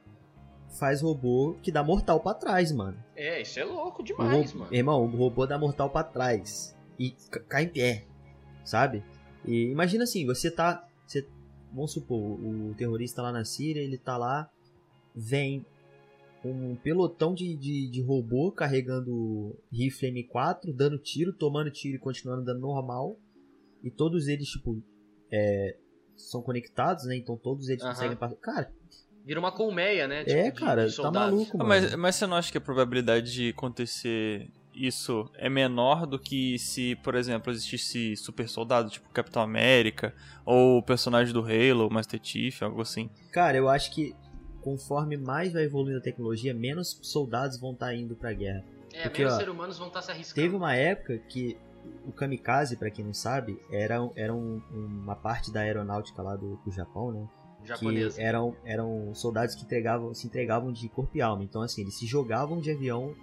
faz 0.79 1.01
robô 1.03 1.57
que 1.63 1.71
dá 1.71 1.85
mortal 1.85 2.19
pra 2.19 2.35
trás, 2.35 2.73
mano. 2.73 2.97
É, 3.15 3.43
isso 3.43 3.61
é 3.61 3.65
louco 3.65 4.03
demais, 4.03 4.51
robô- 4.53 4.65
mano. 4.65 4.75
Irmão, 4.75 5.05
o 5.05 5.17
robô 5.17 5.47
dá 5.47 5.57
mortal 5.59 5.89
pra 5.91 6.03
trás. 6.03 6.77
E 6.99 7.11
ca- 7.31 7.41
cai 7.49 7.65
em 7.65 7.69
pé. 7.69 8.05
Sabe? 8.65 9.05
E 9.45 9.71
imagina 9.71 10.05
assim, 10.05 10.25
você 10.27 10.51
tá. 10.51 10.87
Você, 11.07 11.27
vamos 11.73 11.93
supor, 11.93 12.19
o, 12.19 12.75
terrorista 12.77 13.23
lá 13.23 13.33
na 13.33 13.45
Síria, 13.45 13.81
ele 13.81 13.99
tá 13.99 14.17
lá, 14.17 14.49
vem 15.15 15.65
um 16.45 16.75
pelotão 16.77 17.35
de, 17.35 17.55
de, 17.57 17.89
de 17.89 18.03
robô 18.03 18.51
carregando 18.51 19.57
rifle 19.71 20.11
M4, 20.11 20.73
dando 20.75 20.99
tiro, 20.99 21.33
tomando 21.33 21.71
tiro 21.71 21.97
e 21.97 22.01
continuando 22.01 22.45
dando 22.45 22.61
normal. 22.61 23.17
E 23.83 23.91
todos 23.91 24.27
eles, 24.29 24.49
tipo, 24.49 24.83
é, 25.31 25.77
são 26.17 26.43
conectados, 26.43 27.05
né? 27.07 27.17
Então 27.17 27.37
todos 27.37 27.69
eles 27.69 27.83
Aham. 27.83 27.93
conseguem 27.95 28.17
passar. 28.17 28.37
Cara, 28.37 28.73
Vira 29.25 29.39
uma 29.39 29.53
colmeia, 29.53 30.09
né? 30.09 30.25
tipo, 30.25 30.37
é, 30.37 30.51
de- 30.51 30.61
cara, 30.61 30.85
de 30.85 30.97
tá 30.97 31.03
soldados. 31.03 31.31
maluco, 31.33 31.51
Ah, 31.55 31.59
mano. 31.59 31.69
mas, 31.69 31.95
mas 31.95 32.17
você 32.17 32.27
não 32.27 32.37
acha 32.37 32.51
que 32.51 32.59
a 32.59 32.61
probabilidade 32.61 33.33
de 33.33 33.51
acontecer 33.51 34.51
isso 34.75 35.31
é 35.35 35.49
menor 35.49 36.07
do 36.07 36.19
que 36.19 36.59
se, 36.59 36.97
por 36.97 37.15
exemplo, 37.15 37.53
existisse 37.53 38.17
super 38.17 38.49
soldado, 38.49 38.91
tipo 38.91 39.09
Capitão 39.11 39.43
América, 39.43 40.15
ou 40.45 40.79
o 40.79 40.83
personagem 40.83 41.33
do 41.33 41.41
Halo, 41.41 41.91
Master 41.91 42.21
Chief, 42.23 42.63
algo 42.63 42.81
assim? 42.83 43.11
Cara, 43.33 43.57
eu 43.57 43.69
acho 43.69 43.93
que 43.93 44.15
conforme 44.61 45.17
mais 45.17 45.53
vai 45.53 45.65
evoluindo 45.65 45.99
a 45.99 46.03
tecnologia, 46.03 46.55
menos 46.55 46.99
soldados 47.03 47.59
vão 47.59 47.73
estar 47.73 47.95
indo 47.95 48.15
pra 48.15 48.33
guerra. 48.33 48.65
É, 48.93 49.03
Porque, 49.03 49.23
menos 49.23 49.35
ó, 49.35 49.39
seres 49.39 49.53
humanos 49.55 49.79
vão 49.79 49.89
estar 49.89 50.03
se 50.03 50.11
arriscando. 50.11 50.43
Teve 50.43 50.55
uma 50.57 50.75
época 50.75 51.19
que 51.29 51.57
o 52.07 52.13
kamikaze, 52.13 52.77
pra 52.77 52.91
quem 52.91 53.05
não 53.05 53.15
sabe, 53.15 53.59
era, 53.71 53.97
era 54.15 54.33
um- 54.33 54.61
uma 54.73 55.17
parte 55.17 55.51
da 55.53 55.61
aeronáutica 55.61 56.23
lá 56.23 56.37
do, 56.37 56.57
do 56.65 56.71
Japão, 56.71 57.11
né? 57.13 57.29
japonesa. 57.65 58.17
Que 58.17 58.23
eram, 58.23 58.57
eram 58.65 59.15
soldados 59.15 59.55
que 59.55 59.63
entregavam, 59.63 60.13
se 60.15 60.27
entregavam 60.27 60.73
de 60.73 60.89
corpo 60.89 61.17
e 61.17 61.21
alma. 61.23 61.45
Então, 61.45 61.63
assim, 61.63 61.83
eles 61.83 61.95
se 61.95 62.07
jogavam 62.07 62.61
de 62.61 62.71
avião 62.73 63.15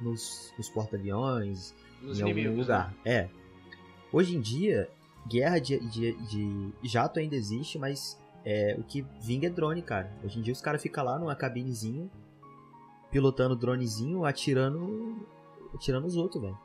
nos, 0.00 0.52
nos 0.56 0.68
porta-aviões, 0.68 1.74
nos 2.02 2.18
em 2.18 2.22
algum 2.22 2.38
inimigos. 2.38 2.66
lugar. 2.66 2.94
né? 3.04 3.12
É. 3.12 3.28
Hoje 4.12 4.36
em 4.36 4.40
dia, 4.40 4.88
guerra 5.26 5.58
de, 5.58 5.78
de, 5.88 6.12
de 6.12 6.72
jato 6.84 7.18
ainda 7.18 7.36
existe, 7.36 7.78
mas 7.78 8.18
é, 8.44 8.74
o 8.78 8.82
que 8.82 9.04
vinga 9.20 9.46
é 9.46 9.50
drone, 9.50 9.82
cara. 9.82 10.10
Hoje 10.24 10.38
em 10.38 10.42
dia 10.42 10.52
os 10.52 10.60
caras 10.60 10.82
ficam 10.82 11.04
lá 11.04 11.18
numa 11.18 11.34
cabinezinha, 11.34 12.08
pilotando 13.10 13.54
dronezinho, 13.56 14.24
atirando. 14.24 15.26
atirando 15.74 16.06
os 16.06 16.16
outros, 16.16 16.42
velho. 16.42 16.58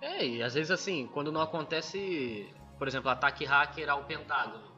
É, 0.00 0.26
e 0.26 0.42
às 0.42 0.54
vezes 0.54 0.70
assim, 0.70 1.08
quando 1.12 1.32
não 1.32 1.40
acontece, 1.40 2.48
por 2.78 2.86
exemplo, 2.86 3.10
ataque 3.10 3.44
hacker 3.44 3.88
ao 3.88 4.04
Pentágono. 4.04 4.75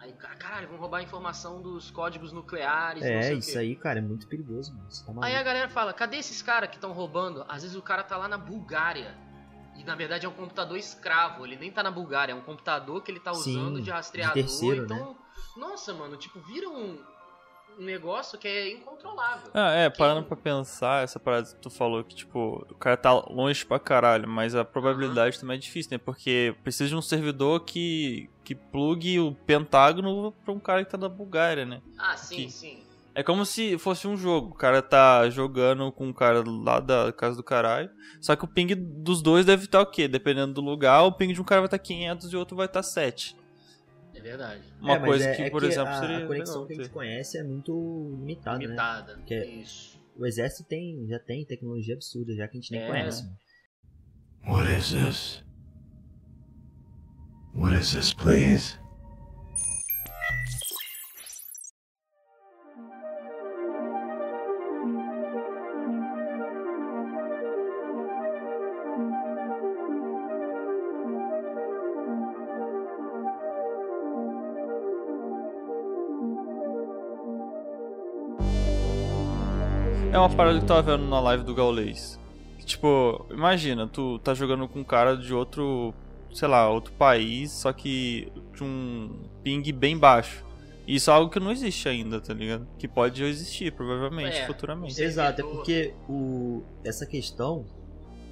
Aí, 0.00 0.12
ca- 0.12 0.34
caralho, 0.36 0.68
vão 0.68 0.78
roubar 0.78 0.98
a 0.98 1.02
informação 1.02 1.60
dos 1.60 1.90
códigos 1.90 2.32
nucleares, 2.32 3.02
não 3.02 3.10
É, 3.10 3.32
isso 3.34 3.58
aí, 3.58 3.74
cara, 3.74 3.98
é 3.98 4.02
muito 4.02 4.28
perigoso, 4.28 4.72
mano. 4.74 4.88
Tá. 5.20 5.26
Aí 5.26 5.34
a 5.34 5.42
galera 5.42 5.68
fala, 5.68 5.92
cadê 5.92 6.18
esses 6.18 6.40
caras 6.40 6.68
que 6.70 6.76
estão 6.76 6.92
roubando? 6.92 7.44
Às 7.48 7.62
vezes 7.62 7.76
o 7.76 7.82
cara 7.82 8.02
tá 8.04 8.16
lá 8.16 8.28
na 8.28 8.38
Bulgária. 8.38 9.16
E 9.76 9.84
na 9.84 9.94
verdade 9.94 10.26
é 10.26 10.28
um 10.28 10.32
computador 10.32 10.76
escravo, 10.76 11.44
ele 11.46 11.56
nem 11.56 11.70
tá 11.70 11.82
na 11.84 11.90
Bulgária, 11.90 12.32
é 12.32 12.34
um 12.34 12.40
computador 12.40 13.00
que 13.02 13.10
ele 13.12 13.20
tá 13.20 13.32
Sim, 13.34 13.56
usando 13.58 13.76
de 13.76 13.82
de 13.84 13.90
rastreador. 13.90 14.34
terceiro, 14.34 14.84
então, 14.84 15.16
nossa, 15.56 15.94
mano, 15.94 16.16
tipo, 16.16 16.40
vira 16.40 16.68
um 16.68 16.98
negócio 17.82 18.38
que 18.38 18.46
é 18.48 18.72
incontrolável. 18.72 19.50
Ah, 19.54 19.70
é, 19.72 19.88
parando 19.90 20.20
Quem- 20.20 20.28
pra 20.28 20.36
pensar, 20.36 21.04
essa 21.04 21.18
parada 21.20 21.46
que 21.48 21.56
tu 21.56 21.70
falou 21.70 22.02
que, 22.04 22.14
tipo, 22.14 22.66
o 22.70 22.74
cara 22.74 22.96
tá 22.96 23.12
longe 23.12 23.64
pra 23.64 23.78
caralho, 23.78 24.28
mas 24.28 24.54
a 24.54 24.64
probabilidade 24.64 25.38
também 25.38 25.56
é 25.56 25.60
difícil, 25.60 25.90
né? 25.92 25.98
Porque 25.98 26.54
precisa 26.62 26.88
de 26.88 26.96
um 26.96 27.02
servidor 27.02 27.60
que, 27.60 28.28
que 28.44 28.54
plugue 28.54 29.18
o 29.20 29.32
Pentágono 29.46 30.32
pra 30.44 30.52
um 30.52 30.58
cara 30.60 30.84
que 30.84 30.90
tá 30.90 30.98
na 30.98 31.08
Bulgária, 31.08 31.64
né? 31.64 31.80
Ah, 31.98 32.16
sim, 32.16 32.36
Que- 32.36 32.50
sim. 32.50 32.82
É 33.14 33.22
como 33.24 33.44
se 33.44 33.76
fosse 33.78 34.06
um 34.06 34.16
jogo. 34.16 34.50
O 34.50 34.54
cara 34.54 34.80
tá 34.80 35.28
jogando 35.28 35.90
com 35.90 36.06
um 36.06 36.12
cara 36.12 36.44
lá 36.46 36.78
da 36.78 37.12
casa 37.12 37.34
do 37.34 37.42
caralho. 37.42 37.90
Só 38.20 38.36
que 38.36 38.44
o 38.44 38.46
ping 38.46 38.68
dos 38.76 39.20
dois 39.20 39.44
deve 39.44 39.64
estar 39.64 39.80
o 39.80 39.86
quê? 39.86 40.06
Dependendo 40.06 40.54
do 40.54 40.60
lugar, 40.60 41.02
o 41.02 41.10
ping 41.10 41.32
de 41.32 41.40
um 41.40 41.44
cara 41.44 41.60
vai 41.62 41.66
estar 41.66 41.78
500 41.80 42.32
e 42.32 42.36
o 42.36 42.38
outro 42.38 42.56
vai 42.56 42.66
estar 42.66 42.80
7. 42.82 43.34
É 44.18 44.20
verdade. 44.20 44.62
Uma 44.80 44.94
É, 44.94 45.00
coisa 45.00 45.24
é- 45.28 45.34
que, 45.36 45.42
é 45.42 45.50
por 45.50 45.62
exemplo, 45.64 45.88
a, 45.92 46.00
seria. 46.00 46.18
a 46.18 46.26
conexão 46.26 46.54
legal 46.62 46.66
que 46.66 46.72
a 46.72 46.76
gente 46.76 46.90
conhece 46.92 47.38
é 47.38 47.42
muito 47.42 48.16
limitada, 48.18 48.58
né? 48.58 48.64
Limitada. 48.64 49.18
Que 49.26 49.34
é- 49.34 49.46
Isso. 49.46 49.98
O 50.16 50.26
exército 50.26 50.68
tem, 50.68 51.06
já 51.08 51.18
tem 51.18 51.44
tecnologia 51.44 51.94
absurda, 51.94 52.34
já 52.34 52.48
que 52.48 52.58
a 52.58 52.60
gente 52.60 52.72
nem 52.72 52.80
É. 52.82 52.86
conhece. 52.88 53.22
mano. 53.24 53.36
What 54.48 54.72
is 54.72 54.90
this? 54.92 55.44
What 57.54 57.74
is 57.76 57.92
this, 57.92 58.12
please? 58.14 58.78
É 80.12 80.18
uma 80.18 80.28
parada 80.30 80.58
que 80.58 80.64
eu 80.64 80.68
tava 80.68 80.96
vendo 80.96 81.08
na 81.08 81.20
live 81.20 81.44
do 81.44 81.54
Gaulês. 81.54 82.18
Que, 82.58 82.64
Tipo, 82.66 83.26
imagina, 83.30 83.86
tu 83.86 84.18
tá 84.20 84.34
jogando 84.34 84.66
com 84.68 84.80
um 84.80 84.84
cara 84.84 85.16
de 85.16 85.32
outro, 85.34 85.94
sei 86.32 86.48
lá, 86.48 86.68
outro 86.70 86.92
país, 86.94 87.50
só 87.50 87.72
que 87.72 88.32
de 88.54 88.64
um 88.64 89.10
ping 89.42 89.62
bem 89.72 89.96
baixo. 89.96 90.44
E 90.86 90.94
Isso 90.94 91.10
é 91.10 91.14
algo 91.14 91.30
que 91.30 91.38
não 91.38 91.50
existe 91.52 91.86
ainda, 91.88 92.20
tá 92.20 92.32
ligado? 92.32 92.66
Que 92.78 92.88
pode 92.88 93.22
existir, 93.22 93.72
provavelmente, 93.72 94.38
É, 94.38 94.46
futuramente. 94.46 95.00
Exato, 95.00 95.42
é 95.42 95.44
porque 95.44 95.92
o, 96.08 96.62
essa 96.82 97.04
questão 97.04 97.66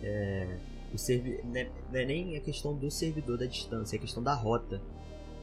é, 0.02 0.56
o 0.94 0.96
servi 0.98 1.38
não 1.44 1.56
é- 1.56 1.68
não 1.92 2.00
é 2.00 2.04
nem 2.06 2.36
a 2.36 2.40
questão 2.40 2.74
do 2.74 2.90
servidor 2.90 3.36
da 3.36 3.44
distância, 3.46 3.96
é 3.96 3.98
a 3.98 4.00
questão 4.00 4.22
da 4.22 4.32
rota. 4.32 4.80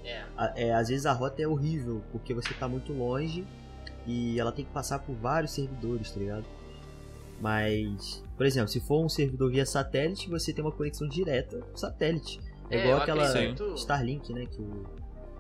É. 0.04 0.24
A- 0.36 0.54
é, 0.56 0.74
às 0.74 0.89
vezes 0.89 1.06
a 1.06 1.13
rota 1.13 1.41
é 1.41 1.48
horrível, 1.48 2.02
porque 2.12 2.34
você 2.34 2.52
tá 2.56 2.67
muito 2.67 2.91
longe 2.91 3.46
e 4.06 4.39
ela 4.39 4.52
tem 4.52 4.66
que 4.66 4.72
passar 4.72 5.00
por 5.00 5.16
vários 5.16 5.52
servidores, 5.52 6.12
tá 6.12 6.20
ligado? 6.20 6.46
Mas, 7.42 8.24
por 8.38 8.46
exemplo, 8.46 8.70
se 8.70 8.80
for 8.80 9.04
um 9.04 9.10
servidor 9.10 9.52
via 9.52 9.66
satélite, 9.66 10.30
você 10.30 10.54
tem 10.54 10.63
uma 10.63 10.72
conexão 10.72 11.08
direta 11.08 11.60
com 11.60 11.74
o 11.74 11.78
satélite. 11.78 12.39
É, 12.70 12.78
É, 12.78 12.86
igual 12.86 13.02
aquela 13.02 13.28
acredito- 13.28 13.74
Starlink, 13.76 14.34
né, 14.34 14.46
que 14.46 14.62
o 14.62 14.86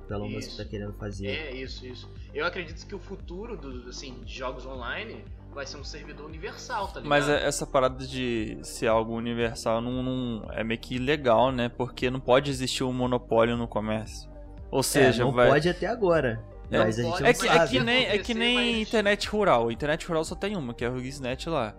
Elon 0.09 0.29
Musk 0.29 0.49
Isso. 0.49 0.57
tá 0.57 0.65
querendo 0.65 0.93
fazer. 0.93 1.27
É, 1.27 1.55
isso, 1.55 1.85
isso. 1.87 2.11
Eu 2.33 2.45
acredito 2.45 2.85
que 2.85 2.93
o 2.93 2.99
futuro 2.99 3.55
do, 3.55 3.87
assim, 3.89 4.15
de 4.23 4.33
jogos 4.33 4.65
online 4.65 5.23
vai 5.53 5.65
ser 5.65 5.77
um 5.77 5.83
servidor 5.83 6.25
universal, 6.25 6.87
tá 6.87 6.99
ligado? 6.99 7.09
Mas 7.09 7.29
é- 7.29 7.45
essa 7.47 7.65
parada 7.65 8.05
de 8.05 8.57
ser 8.63 8.87
algo 8.87 9.13
universal 9.15 9.79
não, 9.81 10.03
não- 10.03 10.51
é 10.51 10.63
meio 10.63 10.79
que 10.79 10.97
legal, 10.99 11.51
né? 11.51 11.69
Porque 11.69 12.09
não 12.11 12.19
pode 12.19 12.49
existir 12.51 12.83
um 12.83 12.91
monopólio 12.91 13.55
no 13.55 13.67
comércio. 13.67 14.29
Ou 14.69 14.79
É, 14.81 14.83
seja, 14.83 15.23
não 15.23 15.31
vai. 15.31 15.47
pode 15.49 15.69
até 15.69 15.87
agora. 15.87 16.43
É, 16.71 16.77
mas 16.79 16.97
a 16.99 17.03
gente 17.03 17.23
É 17.23 17.33
que, 17.33 17.47
é 17.47 17.67
que 17.67 17.79
nem, 17.79 18.05
é 18.05 18.17
que 18.17 18.33
nem 18.33 18.55
mas- 18.55 18.87
internet 18.87 19.27
rural. 19.29 19.71
Internet 19.71 20.05
rural 20.07 20.23
só 20.23 20.35
tem 20.35 20.55
uma, 20.55 20.73
que 20.73 20.83
é 20.83 20.87
a 20.87 20.91
Rugisnet 20.91 21.47
lá. 21.49 21.75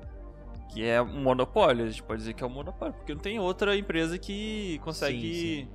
Que 0.73 0.85
é 0.85 1.01
um 1.01 1.23
monopólio, 1.23 1.85
a 1.85 1.88
gente 1.88 2.03
pode 2.03 2.20
dizer 2.20 2.35
que 2.35 2.42
é 2.42 2.47
um 2.47 2.51
monopólio, 2.51 2.94
porque 2.94 3.14
não 3.14 3.20
tem 3.20 3.38
outra 3.38 3.77
empresa 3.77 4.18
que 4.18 4.81
consegue 4.83 5.35
Sim, 5.35 5.68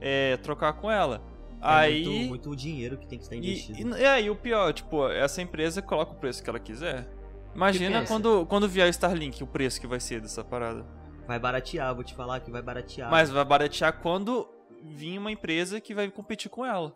é, 0.00 0.36
trocar 0.38 0.72
com 0.74 0.90
ela. 0.90 1.22
É 1.60 1.68
Aí. 1.68 2.04
muito, 2.06 2.28
muito 2.28 2.56
dinheiro 2.56 2.96
que 2.98 3.06
tem 3.06 3.18
que 3.18 3.24
estar 3.24 3.36
investido. 3.36 3.96
E, 3.98 4.04
é, 4.04 4.22
e 4.22 4.30
o 4.30 4.36
pior, 4.36 4.72
tipo, 4.72 5.08
essa 5.08 5.40
empresa 5.42 5.80
coloca 5.82 6.12
o 6.12 6.14
preço 6.16 6.42
que 6.42 6.48
ela 6.50 6.58
quiser. 6.60 7.06
Imagina 7.54 8.04
quando, 8.04 8.44
quando 8.46 8.68
vier 8.68 8.88
Starlink, 8.90 9.42
o 9.42 9.46
preço 9.46 9.80
que 9.80 9.86
vai 9.86 9.98
ser 10.00 10.20
dessa 10.20 10.44
parada. 10.44 10.84
Vai 11.26 11.38
baratear, 11.38 11.94
vou 11.94 12.04
te 12.04 12.14
falar 12.14 12.40
que 12.40 12.50
vai 12.50 12.60
baratear. 12.62 13.10
Mas 13.10 13.30
vai 13.30 13.44
baratear 13.44 14.00
quando 14.00 14.46
vir 14.84 15.18
uma 15.18 15.32
empresa 15.32 15.80
que 15.80 15.94
vai 15.94 16.10
competir 16.10 16.50
com 16.50 16.64
ela. 16.64 16.94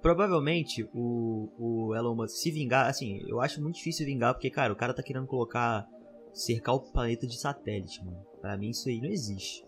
Provavelmente 0.00 0.88
o, 0.94 1.48
o 1.58 1.94
Elon 1.94 2.14
Musk 2.14 2.36
se 2.36 2.50
vingar, 2.50 2.86
assim, 2.88 3.20
eu 3.28 3.40
acho 3.40 3.60
muito 3.60 3.76
difícil 3.76 4.06
vingar, 4.06 4.32
porque, 4.32 4.48
cara, 4.48 4.72
o 4.72 4.76
cara 4.76 4.94
tá 4.94 5.02
querendo 5.02 5.26
colocar. 5.26 5.86
cercar 6.32 6.74
o 6.74 6.80
planeta 6.80 7.26
de 7.26 7.38
satélite, 7.38 8.04
mano. 8.04 8.24
Pra 8.40 8.56
mim 8.56 8.70
isso 8.70 8.88
aí 8.88 9.00
não 9.00 9.08
existe. 9.08 9.64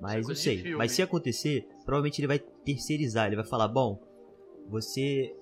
Mas 0.00 0.16
não 0.16 0.22
coisa 0.24 0.34
de 0.34 0.38
sei. 0.40 0.58
filme. 0.58 0.76
Mas 0.76 0.92
se 0.92 1.00
acontecer, 1.00 1.66
provavelmente 1.84 2.20
ele 2.20 2.26
vai 2.26 2.38
terceirizar. 2.38 3.26
Ele 3.26 3.36
vai 3.36 3.46
falar: 3.46 3.68
bom, 3.68 4.00
você. 4.68 5.34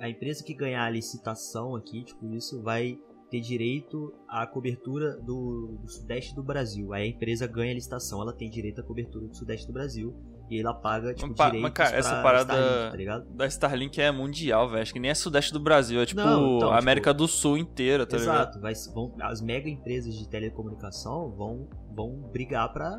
A 0.00 0.08
empresa 0.08 0.44
que 0.44 0.54
ganhar 0.54 0.84
a 0.84 0.90
licitação 0.90 1.74
aqui, 1.74 2.04
tipo, 2.04 2.32
isso 2.32 2.62
vai 2.62 2.98
ter 3.30 3.40
direito 3.40 4.12
à 4.28 4.46
cobertura 4.46 5.16
do, 5.18 5.78
do 5.82 5.88
sudeste 5.88 6.34
do 6.34 6.42
Brasil. 6.42 6.92
Aí 6.92 7.04
a 7.04 7.06
empresa 7.06 7.46
ganha 7.46 7.72
a 7.72 7.74
licitação, 7.74 8.22
ela 8.22 8.32
tem 8.32 8.48
direito 8.48 8.80
à 8.80 8.84
cobertura 8.84 9.26
do 9.26 9.34
sudeste 9.36 9.66
do 9.66 9.72
Brasil. 9.72 10.14
E 10.50 10.58
ela 10.58 10.72
paga, 10.72 11.12
tipo, 11.12 11.28
Mas 11.28 11.36
pa- 11.36 11.44
mas, 11.44 11.52
direitos 11.52 11.74
cara, 11.76 11.90
pra 11.90 11.98
essa 11.98 12.22
parada- 12.22 12.54
Starlink, 12.54 12.90
tá 12.90 12.96
ligado? 12.96 13.24
Da 13.34 13.46
Starlink 13.46 14.00
é 14.00 14.10
mundial, 14.10 14.66
velho. 14.70 14.80
Acho 14.80 14.94
que 14.94 14.98
nem 14.98 15.10
é 15.10 15.14
sudeste 15.14 15.52
do 15.52 15.60
Brasil, 15.60 16.00
é 16.00 16.06
tipo 16.06 16.22
Não, 16.22 16.56
então, 16.56 16.70
a 16.70 16.78
América 16.78 17.10
tipo, 17.10 17.18
do 17.18 17.28
Sul 17.28 17.58
inteira, 17.58 18.06
tá 18.06 18.16
ligado? 18.16 18.56
Exato, 18.64 18.94
vão, 18.94 19.14
as 19.20 19.42
mega 19.42 19.68
empresas 19.68 20.14
de 20.14 20.26
telecomunicação 20.26 21.30
vão, 21.32 21.68
vão 21.94 22.12
brigar 22.32 22.72
pra, 22.72 22.98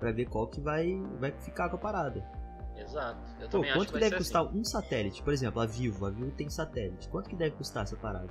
pra 0.00 0.10
ver 0.10 0.24
qual 0.24 0.46
que 0.48 0.58
vai, 0.58 0.98
vai 1.20 1.32
ficar 1.32 1.68
com 1.68 1.76
a 1.76 1.78
parada. 1.78 2.24
Exato. 2.78 3.18
Eu 3.40 3.48
Pô, 3.48 3.58
quanto 3.62 3.86
que 3.88 3.92
que 3.94 4.00
deve 4.00 4.16
custar 4.16 4.44
um 4.44 4.64
satélite? 4.64 5.22
Por 5.22 5.32
exemplo, 5.32 5.60
a 5.60 5.66
Vivo, 5.66 6.06
a 6.06 6.10
Vivo 6.10 6.30
tem 6.30 6.48
satélite. 6.48 7.08
Quanto 7.08 7.28
que 7.28 7.36
deve 7.36 7.56
custar 7.56 7.82
essa 7.84 7.96
parada? 7.96 8.28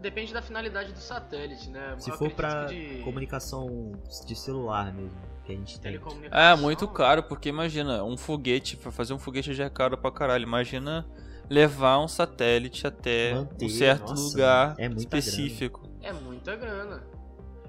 Depende 0.00 0.32
da 0.32 0.42
finalidade 0.42 0.92
do 0.92 0.98
satélite, 0.98 1.70
né? 1.70 1.96
Se 1.98 2.10
Eu 2.10 2.16
for 2.16 2.26
acredito 2.26 2.36
pra 2.36 2.66
que 2.66 2.96
de 2.96 3.02
comunicação 3.02 3.92
de 4.26 4.36
celular 4.36 4.92
mesmo, 4.92 5.16
que 5.44 5.52
a 5.52 5.54
gente 5.54 5.80
tem. 5.80 5.98
É, 6.30 6.54
muito 6.54 6.86
caro, 6.88 7.22
porque 7.22 7.48
imagina, 7.48 8.04
um 8.04 8.16
foguete, 8.16 8.76
pra 8.76 8.92
fazer 8.92 9.14
um 9.14 9.18
foguete 9.18 9.54
já 9.54 9.64
é 9.64 9.70
caro 9.70 9.96
pra 9.96 10.10
caralho. 10.10 10.42
Imagina 10.42 11.06
levar 11.48 11.98
um 11.98 12.08
satélite 12.08 12.86
até 12.86 13.34
Manter, 13.34 13.64
um 13.64 13.68
certo 13.68 14.10
nossa, 14.10 14.22
lugar 14.22 14.74
é 14.78 14.86
específico. 14.86 15.88
É 16.02 16.12
muita 16.12 16.54
grana. 16.56 17.02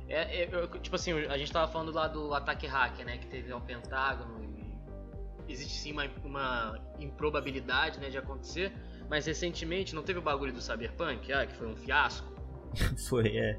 É, 0.10 0.44
é, 0.44 0.50
eu- 0.52 0.68
tipo 0.80 0.96
assim, 0.96 1.14
a 1.14 1.38
gente 1.38 1.52
tava 1.52 1.72
falando 1.72 1.92
lá 1.92 2.08
do 2.08 2.34
ataque 2.34 2.66
hacker, 2.66 3.06
né? 3.06 3.18
Que 3.18 3.28
teve 3.28 3.52
ao 3.52 3.62
Pentágono 3.62 4.44
e 4.44 5.52
existe 5.52 5.80
sim 5.80 5.92
uma, 5.92 6.06
uma 6.24 6.80
improbabilidade 7.00 8.00
né, 8.00 8.10
de 8.10 8.18
acontecer. 8.18 8.74
Mas 9.10 9.26
recentemente 9.26 9.96
não 9.96 10.04
teve 10.04 10.20
o 10.20 10.22
bagulho 10.22 10.52
do 10.52 10.62
Cyberpunk, 10.62 11.32
ah, 11.32 11.46
que 11.46 11.56
foi 11.56 11.68
um 11.68 11.76
fiasco. 11.76 12.28
Foi, 13.08 13.38
é. 13.38 13.58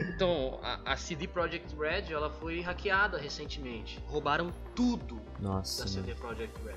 Então, 0.00 0.58
a, 0.62 0.92
a 0.92 0.96
CD 0.96 1.28
Projekt 1.28 1.74
Red 1.76 2.12
ela 2.12 2.28
foi 2.30 2.60
hackeada 2.60 3.16
recentemente. 3.16 4.02
Roubaram 4.06 4.52
tudo 4.74 5.20
da 5.38 5.48
Nossa, 5.48 5.86
CD 5.86 6.08
mano. 6.08 6.20
Projekt 6.20 6.58
Red. 6.64 6.74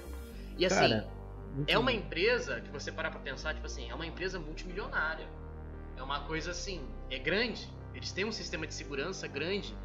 E 0.57 0.65
assim, 0.65 0.75
Cara, 0.75 1.09
é 1.67 1.77
uma 1.77 1.91
empresa 1.91 2.61
que 2.61 2.69
você 2.69 2.91
parar 2.91 3.09
pra 3.09 3.19
pensar, 3.19 3.53
tipo 3.53 3.65
assim, 3.65 3.89
é 3.89 3.95
uma 3.95 4.05
empresa 4.05 4.39
multimilionária. 4.39 5.27
É 5.97 6.03
uma 6.03 6.21
coisa 6.21 6.51
assim, 6.51 6.81
é 7.09 7.17
grande. 7.17 7.67
Eles 7.93 8.11
têm 8.11 8.25
um 8.25 8.31
sistema 8.31 8.65
de 8.67 8.73
segurança 8.73 9.27
grande 9.27 9.75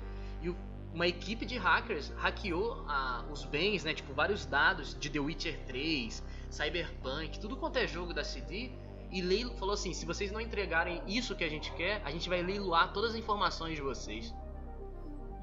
e 0.42 0.55
uma 0.92 1.07
equipe 1.07 1.44
de 1.44 1.59
hackers 1.59 2.12
hackeou 2.16 2.85
ah, 2.88 3.25
os 3.31 3.44
bens, 3.44 3.85
né, 3.85 3.92
tipo 3.92 4.12
vários 4.14 4.46
dados 4.46 4.96
de 4.99 5.11
The 5.11 5.18
Witcher 5.18 5.59
3, 5.66 6.22
Cyberpunk, 6.57 7.38
tudo 7.38 7.57
quanto 7.57 7.79
é 7.79 7.87
jogo 7.87 8.14
da 8.14 8.25
CD 8.25 8.71
e 9.11 9.21
leilo, 9.21 9.55
falou 9.57 9.75
assim, 9.75 9.92
se 9.92 10.05
vocês 10.05 10.33
não 10.33 10.40
entregarem 10.40 11.03
isso 11.07 11.37
que 11.37 11.45
a 11.45 11.49
gente 11.49 11.73
quer, 11.73 12.01
a 12.05 12.11
gente 12.11 12.29
vai 12.29 12.42
leiloar 12.42 12.92
todas 12.92 13.11
as 13.11 13.16
informações 13.16 13.77
de 13.77 13.83
vocês. 13.83 14.35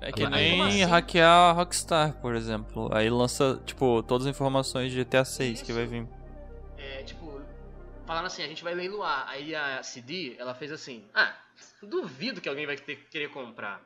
É 0.02 0.12
que 0.12 0.28
nem 0.28 0.62
assim? 0.62 0.84
hackear 0.84 1.30
a 1.30 1.52
Rockstar, 1.54 2.20
por 2.20 2.36
exemplo. 2.36 2.90
Aí 2.94 3.10
lança, 3.10 3.62
tipo, 3.66 4.04
todas 4.04 4.28
as 4.28 4.36
informações 4.36 4.92
de 4.92 5.02
GTA 5.02 5.24
6 5.24 5.62
que 5.62 5.72
vai 5.72 5.86
vir. 5.86 6.06
É, 6.78 7.04
tipo, 7.04 7.42
falaram 8.06 8.28
assim, 8.28 8.44
a 8.44 8.48
gente 8.48 8.64
vai 8.64 8.76
leiloar. 8.76 9.26
Aí 9.30 9.56
a 9.56 9.82
CD, 9.82 10.36
ela 10.38 10.54
fez 10.54 10.74
assim, 10.74 11.06
ah, 11.14 11.34
duvido 11.82 12.42
que 12.42 12.50
alguém 12.50 12.66
vai 12.66 12.76
ter, 12.76 12.98
querer 13.10 13.30
comprar. 13.30 13.82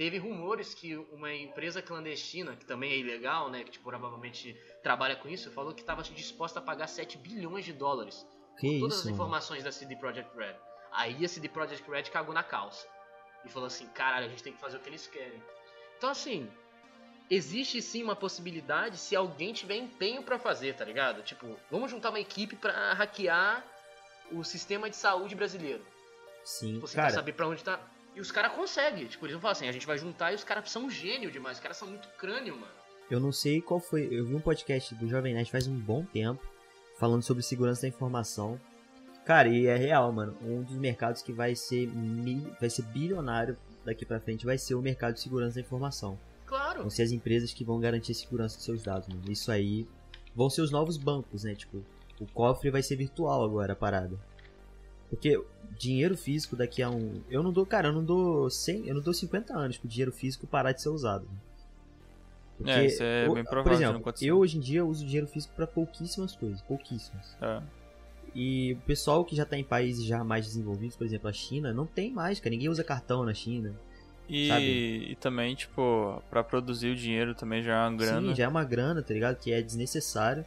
Teve 0.00 0.16
rumores 0.16 0.72
que 0.72 0.96
uma 1.12 1.30
empresa 1.30 1.82
clandestina, 1.82 2.56
que 2.56 2.64
também 2.64 2.90
é 2.90 2.96
ilegal, 2.96 3.50
né, 3.50 3.62
que 3.62 3.72
tipo, 3.72 3.84
provavelmente 3.84 4.58
trabalha 4.82 5.14
com 5.14 5.28
isso, 5.28 5.50
falou 5.50 5.74
que 5.74 5.82
estava 5.82 6.02
disposta 6.02 6.58
a 6.58 6.62
pagar 6.62 6.86
7 6.86 7.18
bilhões 7.18 7.66
de 7.66 7.74
dólares 7.74 8.26
que 8.58 8.66
por 8.66 8.80
todas 8.80 8.94
isso, 8.94 9.00
as 9.00 9.04
mano. 9.04 9.14
informações 9.16 9.62
da 9.62 9.70
CD 9.70 9.94
Projekt 9.96 10.34
Red. 10.34 10.56
Aí 10.90 11.22
a 11.22 11.28
CD 11.28 11.50
Projekt 11.50 11.86
Red 11.86 12.04
cagou 12.04 12.32
na 12.32 12.42
calça. 12.42 12.88
E 13.44 13.50
falou 13.50 13.66
assim, 13.66 13.86
caralho, 13.88 14.24
a 14.24 14.28
gente 14.30 14.42
tem 14.42 14.54
que 14.54 14.58
fazer 14.58 14.78
o 14.78 14.80
que 14.80 14.88
eles 14.88 15.06
querem. 15.06 15.42
Então 15.98 16.08
assim, 16.08 16.50
existe 17.28 17.82
sim 17.82 18.02
uma 18.02 18.16
possibilidade 18.16 18.96
se 18.96 19.14
alguém 19.14 19.52
tiver 19.52 19.76
empenho 19.76 20.22
pra 20.22 20.38
fazer, 20.38 20.76
tá 20.76 20.84
ligado? 20.86 21.22
Tipo, 21.22 21.60
vamos 21.70 21.90
juntar 21.90 22.08
uma 22.08 22.20
equipe 22.20 22.56
pra 22.56 22.94
hackear 22.94 23.62
o 24.32 24.42
sistema 24.44 24.88
de 24.88 24.96
saúde 24.96 25.34
brasileiro. 25.34 25.84
Sim, 26.42 26.80
Você 26.80 26.94
quer 26.94 27.02
cara, 27.02 27.12
saber 27.12 27.34
pra 27.34 27.46
onde 27.46 27.62
tá. 27.62 27.78
E 28.14 28.20
os 28.20 28.30
caras 28.30 28.52
conseguem. 28.52 29.06
Tipo, 29.06 29.24
eles 29.26 29.34
vão 29.34 29.40
falar 29.40 29.52
assim, 29.52 29.68
a 29.68 29.72
gente 29.72 29.86
vai 29.86 29.96
juntar 29.98 30.32
e 30.32 30.34
os 30.34 30.44
caras 30.44 30.70
são 30.70 30.90
gênio 30.90 31.30
demais. 31.30 31.56
Os 31.58 31.62
caras 31.62 31.76
são 31.76 31.88
muito 31.88 32.08
crânio, 32.18 32.54
mano. 32.54 32.72
eu 33.10 33.18
não 33.20 33.32
sei 33.32 33.60
qual 33.60 33.80
foi. 33.80 34.08
Eu 34.10 34.26
vi 34.26 34.34
um 34.34 34.40
podcast 34.40 34.94
do 34.94 35.08
Jovem 35.08 35.34
Nerd 35.34 35.50
faz 35.50 35.66
um 35.66 35.78
bom 35.78 36.04
tempo 36.04 36.40
falando 36.98 37.22
sobre 37.22 37.42
segurança 37.42 37.82
da 37.82 37.88
informação. 37.88 38.60
Cara, 39.24 39.48
e 39.48 39.66
é 39.66 39.76
real, 39.76 40.12
mano. 40.12 40.36
Um 40.42 40.62
dos 40.62 40.76
mercados 40.76 41.22
que 41.22 41.32
vai 41.32 41.54
ser 41.54 41.86
mi- 41.88 42.52
vai 42.60 42.68
ser 42.70 42.82
bilionário 42.82 43.56
daqui 43.84 44.04
pra 44.04 44.20
frente 44.20 44.44
vai 44.44 44.58
ser 44.58 44.74
o 44.74 44.82
mercado 44.82 45.14
de 45.14 45.20
segurança 45.20 45.54
da 45.56 45.60
informação. 45.60 46.18
Claro. 46.46 46.80
Vão 46.80 46.90
ser 46.90 47.02
as 47.02 47.12
empresas 47.12 47.52
que 47.52 47.64
vão 47.64 47.78
garantir 47.80 48.12
a 48.12 48.14
segurança 48.14 48.56
dos 48.56 48.64
seus 48.64 48.82
dados, 48.82 49.08
mano. 49.08 49.22
Isso 49.30 49.50
aí 49.52 49.86
vão 50.34 50.50
ser 50.50 50.62
os 50.62 50.70
novos 50.72 50.96
bancos, 50.96 51.44
né? 51.44 51.54
Tipo, 51.54 51.84
o 52.20 52.26
cofre 52.26 52.70
vai 52.70 52.82
ser 52.82 52.96
virtual 52.96 53.44
agora 53.44 53.72
a 53.72 53.76
parada. 53.76 54.18
Porque 55.10 55.38
dinheiro 55.78 56.16
físico 56.16 56.56
daqui 56.56 56.82
a 56.82 56.88
um. 56.90 57.20
Eu 57.28 57.42
não 57.42 57.52
dou, 57.52 57.66
cara, 57.66 57.88
eu 57.88 57.92
não 57.92 58.04
dou 58.04 58.48
100, 58.48 58.86
eu 58.86 58.94
não 58.94 59.02
dou 59.02 59.12
50 59.12 59.52
anos 59.54 59.76
pro 59.76 59.88
dinheiro 59.88 60.12
físico 60.12 60.46
parar 60.46 60.72
de 60.72 60.80
ser 60.80 60.88
usado. 60.88 61.28
Porque, 62.56 62.70
É, 62.70 62.86
isso 62.86 63.02
é 63.02 63.26
o- 63.28 63.34
bem 63.34 63.42
provável 63.44 63.62
Por 63.62 63.72
exemplo, 63.72 64.14
eu 64.22 64.38
hoje 64.38 64.58
em 64.58 64.60
dia 64.60 64.84
uso 64.84 65.04
dinheiro 65.04 65.26
físico 65.26 65.54
pra 65.54 65.66
pouquíssimas 65.66 66.36
coisas, 66.36 66.60
pouquíssimas. 66.62 67.36
É. 67.40 67.60
E 68.34 68.74
o 68.74 68.86
pessoal 68.86 69.24
que 69.24 69.34
já 69.34 69.44
tá 69.44 69.56
em 69.58 69.64
países 69.64 70.04
já 70.04 70.22
mais 70.22 70.46
desenvolvidos, 70.46 70.94
por 70.94 71.04
exemplo, 71.06 71.28
a 71.28 71.32
China, 71.32 71.72
não 71.72 71.86
tem 71.86 72.12
mais, 72.12 72.38
cara. 72.38 72.50
Ninguém 72.50 72.68
usa 72.68 72.84
cartão 72.84 73.24
na 73.24 73.34
China. 73.34 73.74
E, 74.28 75.08
e 75.10 75.16
também, 75.16 75.56
tipo, 75.56 76.22
pra 76.30 76.44
produzir 76.44 76.90
o 76.92 76.94
dinheiro 76.94 77.34
também 77.34 77.62
já 77.64 77.74
é 77.84 77.88
uma 77.88 77.96
grana. 77.96 78.28
Sim, 78.28 78.34
já 78.36 78.44
é 78.44 78.48
uma 78.48 78.62
grana, 78.62 79.02
tá 79.02 79.12
ligado? 79.12 79.36
Que 79.38 79.52
é 79.52 79.60
desnecessário. 79.60 80.44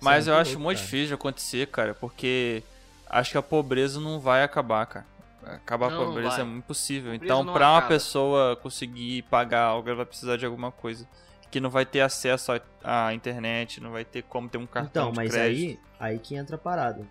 Mas 0.00 0.26
eu 0.26 0.34
acho 0.34 0.58
muito 0.58 0.78
difícil 0.78 1.08
de 1.08 1.14
acontecer, 1.14 1.66
cara, 1.66 1.94
porque 1.94 2.62
acho 3.10 3.32
que 3.32 3.38
a 3.38 3.42
pobreza 3.42 4.00
não 4.00 4.18
vai 4.20 4.42
acabar, 4.42 4.86
cara. 4.86 5.06
Acabar 5.44 5.90
Não, 5.90 6.02
a 6.02 6.06
pobreza 6.06 6.30
vai. 6.30 6.40
é 6.40 6.44
impossível. 6.58 7.12
Pobreza 7.12 7.24
Então, 7.24 7.52
pra 7.52 7.70
uma 7.72 7.82
pessoa 7.82 8.56
conseguir 8.56 9.22
pagar 9.22 9.62
algo, 9.64 9.88
ela 9.88 9.96
vai 9.98 10.06
precisar 10.06 10.36
de 10.36 10.44
alguma 10.46 10.70
coisa. 10.70 11.06
Que 11.50 11.58
não 11.60 11.70
vai 11.70 11.84
ter 11.84 12.00
acesso 12.02 12.52
à 12.84 13.12
internet, 13.12 13.80
não 13.80 13.90
vai 13.90 14.04
ter 14.04 14.22
como 14.22 14.48
ter 14.48 14.58
um 14.58 14.66
cartão 14.66 15.04
Então, 15.08 15.10
de 15.12 15.16
mas 15.16 15.30
crédito. 15.32 15.80
aí, 15.98 16.10
aí 16.12 16.18
que 16.18 16.36
entra 16.36 16.56
a 16.56 16.58
parada. 16.58 17.04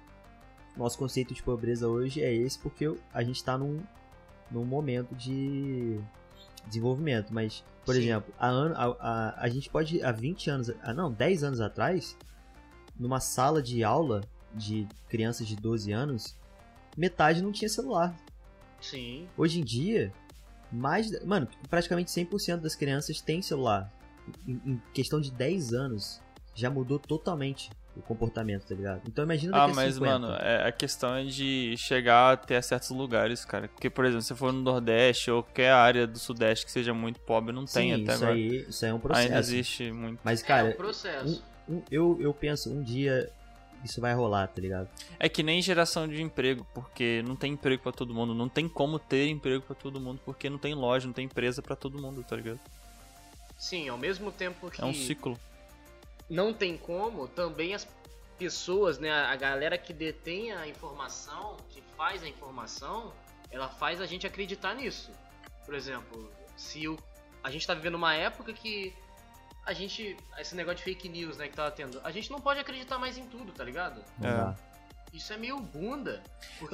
Nosso 0.78 0.98
conceito 0.98 1.34
de 1.34 1.44
pobreza 1.44 1.88
hoje 1.90 2.22
é 2.24 2.34
esse 2.34 2.58
porque 2.58 2.90
a 3.14 3.22
gente 3.24 3.44
tá 3.44 3.58
num, 3.58 3.82
num 4.50 4.64
momento 4.64 5.14
de 5.16 6.00
desenvolvimento. 6.68 7.34
Mas, 7.34 7.66
por 7.84 7.96
Sim. 7.96 8.02
exemplo, 8.02 8.34
a, 8.40 8.48
a, 8.50 8.86
a, 8.86 9.44
a 9.44 9.50
gente 9.50 9.70
pode, 9.70 10.02
há 10.02 10.12
20 10.12 10.50
anos, 10.50 10.72
ah, 10.84 10.94
não, 10.94 11.12
10 11.12 11.44
anos 11.44 11.60
atrás, 11.60 12.16
numa 12.98 13.20
sala 13.20 13.62
de 13.62 13.84
aula 13.84 14.22
de 14.54 14.88
crianças 15.10 15.48
de 15.48 15.56
12 15.56 15.92
anos, 15.92 16.36
metade 16.98 17.42
não 17.42 17.52
tinha 17.52 17.70
celular. 17.70 18.16
Sim. 18.82 19.28
Hoje 19.38 19.60
em 19.60 19.64
dia, 19.64 20.12
mais. 20.72 21.24
Mano, 21.26 21.48
praticamente 21.70 22.12
100% 22.12 22.58
das 22.62 22.76
crianças 22.76 23.20
têm 23.22 23.42
celular. 23.42 23.92
Em, 24.48 24.62
em 24.66 24.82
questão 24.94 25.20
de 25.20 25.32
10 25.32 25.74
anos, 25.74 26.22
já 26.56 26.70
mudou 26.70 27.00
totalmente 27.00 27.70
o 27.96 28.02
comportamento, 28.02 28.66
tá 28.66 28.76
ligado? 28.76 29.02
Então 29.08 29.24
imagina 29.26 29.58
Ah, 29.58 29.62
daqui 29.62 29.72
a 29.72 29.76
mas, 29.76 29.94
50. 29.96 30.20
mano, 30.20 30.34
é, 30.36 30.68
a 30.68 30.72
questão 30.72 31.16
é 31.16 31.26
de 31.26 31.76
chegar 31.78 32.34
até 32.34 32.56
a 32.56 32.62
certos 32.62 32.92
lugares, 32.92 33.44
cara. 33.44 33.68
Porque, 33.68 33.90
por 33.90 34.06
exemplo, 34.06 34.22
se 34.22 34.36
for 34.36 34.54
no 34.54 34.62
Nordeste 34.62 35.30
ou 35.32 35.44
qualquer 35.44 35.72
área 35.72 36.08
do 36.08 36.18
Sudeste 36.20 36.66
que 36.66 36.72
seja 36.72 36.94
muito 36.94 37.20
pobre, 37.22 37.52
não 37.54 37.66
tem 37.66 37.94
Sim, 37.96 38.04
até 38.04 38.14
isso 38.14 38.24
agora. 38.24 38.38
aí, 38.38 38.66
isso 38.70 38.86
aí 38.86 38.92
é 38.92 38.94
um 38.94 39.00
processo. 39.00 39.28
Ainda 39.28 39.40
existe 39.40 39.92
muito. 39.92 40.20
Mas, 40.24 40.42
é 40.44 40.46
cara, 40.46 40.70
um 40.70 40.74
processo. 40.74 41.44
um- 41.68 41.82
eu, 41.92 42.18
eu 42.22 42.34
penso, 42.34 42.72
um 42.72 42.82
dia 42.82 43.30
isso 43.84 44.00
vai 44.02 44.13
rolar, 44.13 44.48
tá 44.48 44.62
ligado? 44.62 44.89
É 45.20 45.28
que 45.30 45.42
nem 45.44 45.62
geração 45.62 46.08
de 46.08 46.22
emprego, 46.22 46.65
porque 46.74 47.24
não 47.26 47.36
tem 47.36 47.54
emprego 47.54 47.82
pra 47.84 47.92
todo 47.92 48.13
mundo. 48.13 48.34
Não 48.34 48.50
tem 48.50 48.68
como 48.68 49.00
ter 49.00 49.28
emprego 49.28 49.63
pra 49.63 49.76
todo 49.76 50.00
mundo, 50.00 50.20
porque 50.26 50.50
não 50.50 50.58
tem 50.58 50.74
loja, 50.74 51.08
não 51.08 51.13
tem 51.13 51.26
empresa 51.26 51.62
pra 51.62 51.76
todo 51.76 52.02
mundo, 52.02 52.24
tá 52.24 52.36
ligado? 52.36 52.60
Sim, 53.58 53.89
ao 53.89 53.98
mesmo 53.98 54.32
tempo 54.32 54.70
que 54.72 54.82
É 54.82 54.86
um 54.86 54.94
ciclo. 54.94 55.38
não 56.30 56.54
tem 56.54 56.78
como, 56.78 57.28
também 57.28 57.74
as 57.74 57.88
pessoas, 58.38 58.98
né, 59.00 59.12
a 59.12 59.36
galera 59.36 59.78
que 59.78 59.92
detém 59.92 60.52
a 60.54 60.65
informação, 60.68 61.58
que 61.70 61.82
faz 61.98 62.24
a 62.24 62.28
informação, 62.28 63.12
ela 63.52 63.68
faz 63.68 64.00
a 64.00 64.06
gente 64.06 64.26
acreditar 64.26 64.74
nisso. 64.76 65.12
Por 65.65 65.76
exemplo, 65.76 66.32
se 66.56 66.88
o, 66.88 66.98
a 67.44 67.52
gente 67.52 67.68
tá 67.68 67.74
vivendo 67.74 67.96
uma 67.96 68.13
época 68.13 68.54
que 68.54 68.94
a 69.69 69.73
gente. 69.73 70.17
Esse 70.39 70.55
negócio 70.55 70.77
de 70.79 70.84
fake 70.84 71.08
news, 71.08 71.38
né, 71.38 71.47
que 71.47 71.55
tava 71.55 71.69
tendo. 71.71 72.01
A 72.03 72.12
gente 72.12 72.29
não 72.32 72.41
pode 72.41 72.60
acreditar 72.60 72.97
mais 72.97 73.17
em 73.17 73.25
tudo, 73.27 73.51
tá 73.51 73.63
ligado? 73.63 74.01
É. 74.21 74.69
Isso 75.13 75.32
é 75.34 75.38
meio 75.38 75.60
bunda. 75.60 76.21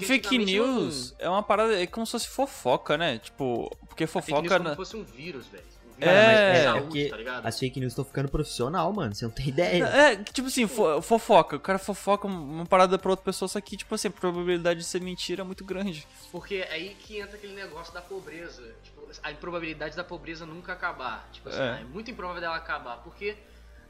Fake 0.02 0.38
news 0.38 1.14
é 1.20 1.30
uma 1.30 1.44
parada, 1.44 1.80
é 1.82 1.86
como 1.88 2.06
se 2.06 2.12
fosse 2.14 2.28
fofoca, 2.28 2.98
né? 2.98 3.18
Tipo, 3.20 3.70
porque 3.88 4.06
Fake 4.08 4.32
news 4.32 4.38
fofoca. 4.42 4.50
como 4.58 4.64
na- 4.64 4.70
se 4.72 4.76
fosse 4.76 4.96
um 4.98 5.04
vírus, 5.04 5.46
velho. 5.48 5.64
Um 5.98 6.04
É, 6.06 6.52
de 6.54 6.58
é 6.60 6.64
saúde, 6.64 6.82
porque 6.84 7.10
tá 7.10 7.18
ligado? 7.18 7.46
As 7.46 7.58
fake 7.60 7.80
news 7.80 7.92
estão 7.94 8.04
ficando 8.04 8.30
profissional, 8.30 8.92
mano. 8.92 9.16
Você 9.16 9.24
não 9.26 9.32
tem 9.32 9.48
ideia. 9.48 9.84
É, 9.86 10.16
que, 10.18 10.34
tipo 10.34 10.48
assim, 10.48 10.68
fo- 10.68 11.02
fofoca. 11.02 11.56
O 11.56 11.60
cara 11.60 11.80
fofoca 11.80 12.28
uma 12.28 12.66
parada 12.66 12.98
pra 13.00 13.12
outra 13.12 13.24
pessoa, 13.24 13.48
só 13.48 13.62
que, 13.62 13.78
tipo 13.78 13.96
assim, 13.96 14.10
a 14.10 14.12
probabilidade 14.12 14.80
de 14.80 14.86
ser 14.86 15.02
mentira 15.02 15.42
é 15.42 15.46
muito 15.46 15.64
grande. 15.64 16.06
Porque 16.32 16.56
é 16.56 16.72
aí 16.74 16.96
que 17.00 17.20
entra 17.20 17.38
aquele 17.38 17.54
negócio 17.56 17.94
da 17.94 18.02
pobreza. 18.02 18.62
Tipo, 18.84 19.08
a 19.24 19.32
improbabilidade 19.32 19.96
da 19.96 20.04
pobreza 20.04 20.46
nunca 20.46 20.74
acabar. 20.74 21.30
Tipo 21.32 21.48
assim, 21.50 21.62
É. 21.62 21.80
é 21.82 21.84
muito 21.86 22.12
improvável 22.12 22.42
dela 22.42 22.58
acabar. 22.58 22.98
Porque 22.98 23.38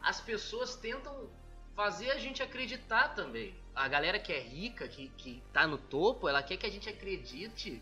as 0.04 0.22
pessoas 0.22 0.76
tentam 0.76 1.28
fazer 1.76 2.12
a 2.12 2.20
gente 2.20 2.44
acreditar 2.44 3.16
também. 3.16 3.56
A 3.76 3.88
galera 3.88 4.20
que 4.20 4.32
é 4.32 4.40
rica, 4.40 4.88
que, 4.88 5.12
que 5.18 5.42
tá 5.52 5.68
no 5.68 5.78
topo, 5.78 6.30
ela 6.30 6.42
quer 6.44 6.56
que 6.58 6.66
a 6.66 6.72
gente 6.72 6.88
acredite 6.88 7.82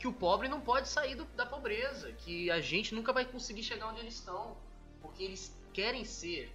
que 0.00 0.08
o 0.08 0.12
pobre 0.12 0.48
não 0.48 0.60
pode 0.60 0.88
sair 0.88 1.14
do- 1.14 1.26
da 1.36 1.46
pobreza. 1.46 2.10
Que 2.12 2.50
a 2.50 2.60
gente 2.60 2.94
nunca 2.94 3.12
vai 3.12 3.24
conseguir 3.24 3.62
chegar 3.62 3.86
onde 3.86 4.00
eles 4.00 4.14
estão. 4.14 4.56
Porque 5.00 5.22
eles 5.22 5.54
querem 5.72 6.04
ser 6.04 6.50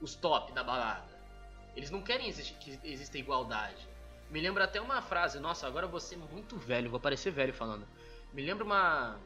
os 0.00 0.14
top 0.16 0.50
da 0.52 0.64
balada. 0.64 1.04
Eles 1.76 1.90
não 1.90 2.02
querem 2.02 2.32
que 2.32 2.78
exista 2.82 3.16
igualdade. 3.18 3.86
Me 4.30 4.40
lembra 4.40 4.64
até 4.64 4.80
uma 4.80 5.00
frase, 5.02 5.38
nossa, 5.38 5.66
agora 5.66 5.86
vou 5.86 6.00
ser 6.00 6.16
muito 6.16 6.56
velho, 6.56 6.90
vou 6.90 6.98
parecer 7.00 7.30
velho 7.30 7.52
falando. 7.52 7.86
Me 8.32 8.42
lembra 8.44 8.64
uma, 8.64 9.18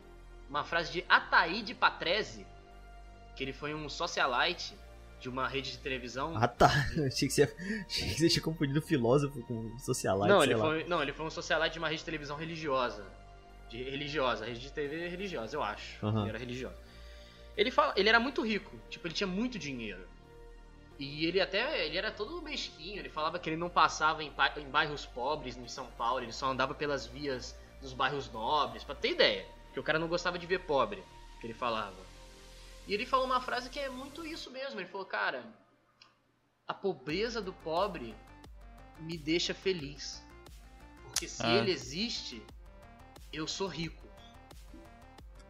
uma 0.49 0.65
frase 0.65 0.91
de 0.93 1.05
Ataíde 1.09 1.75
Patrese, 1.75 2.47
que 3.37 3.45
ele 3.45 3.53
foi 3.53 3.75
um 3.75 3.89
socialite 3.89 4.75
de 5.21 5.29
uma 5.29 5.47
rede 5.49 5.73
de 5.73 5.79
televisão. 5.79 6.35
Ah 6.37 6.49
tá. 6.49 6.71
Achei 7.07 7.29
que 7.29 7.35
você, 7.35 7.43
achei 7.87 8.09
que 8.09 8.15
você 8.19 8.29
tinha 8.29 8.43
confundido 8.43 8.81
filósofo 8.83 9.43
com 9.47 9.79
socialite. 9.79 10.29
não, 10.29 10.43
ele 10.43 10.55
lá. 10.55 10.65
foi, 10.65 10.85
não, 10.85 11.03
ele 11.03 11.13
foi 11.13 11.27
um 11.27 11.31
socialite 11.31 11.75
de 11.75 11.79
uma 11.79 11.89
rede 11.89 12.01
de 12.01 12.05
televisão 12.05 12.37
religiosa. 12.37 13.05
De 13.75 13.83
religiosa, 13.83 14.47
rede 14.47 14.61
de 14.61 14.71
TV 14.71 15.09
religiosa, 15.09 15.57
eu 15.57 15.61
acho. 15.63 16.07
Aham. 16.07 16.21
Ele 16.21 16.29
era 16.29 16.39
religiosa. 16.39 16.77
Ele, 17.57 17.73
fala, 17.73 17.93
ele 17.97 18.09
era 18.09 18.21
muito 18.21 18.41
rico, 18.41 18.79
tipo, 18.89 19.05
ele 19.05 19.15
tinha 19.15 19.27
muito 19.27 19.59
dinheiro. 19.59 20.07
E 20.97 21.27
ele 21.27 21.41
até, 21.41 21.85
ele 21.85 21.99
era 21.99 22.13
todo 22.13 22.41
mesquinho, 22.41 23.01
ele 23.01 23.09
falava 23.09 23.37
que 23.37 23.51
ele 23.51 23.57
não 23.57 23.69
passava 23.69 24.23
em, 24.23 24.33
em 24.59 24.71
bairros 24.71 25.05
pobres 25.05 25.57
em 25.57 25.67
São 25.67 25.87
Paulo, 25.99 26.23
ele 26.23 26.33
só 26.33 26.47
andava 26.47 26.73
pelas 26.73 27.05
vias 27.07 27.59
dos 27.81 27.93
bairros 27.93 28.31
nobres, 28.31 28.85
pra 28.85 28.95
ter 28.95 29.11
ideia. 29.11 29.45
Que 29.73 29.81
o 29.81 29.83
cara 29.83 29.99
não 29.99 30.07
gostava 30.07 30.39
de 30.39 30.47
ver 30.47 30.61
pobre, 30.61 31.03
que 31.41 31.47
ele 31.49 31.55
falava. 31.55 31.97
E 32.87 32.95
ele 32.95 33.05
falou 33.05 33.27
uma 33.27 33.41
frase 33.41 33.69
que 33.71 33.81
é 33.81 33.89
muito 33.89 34.25
isso 34.25 34.53
mesmo, 34.53 34.79
ele 34.79 34.89
falou, 34.89 35.05
cara, 35.05 35.45
a 36.69 36.73
pobreza 36.73 37.43
do 37.43 37.53
pobre 37.53 38.15
me 39.01 39.19
deixa 39.19 39.53
feliz. 39.53 40.25
Porque 41.09 41.27
se 41.27 41.43
Ah. 41.45 41.57
ele 41.57 41.73
existe, 41.73 42.41
eu 43.37 43.47
sou 43.47 43.67
rico. 43.69 44.03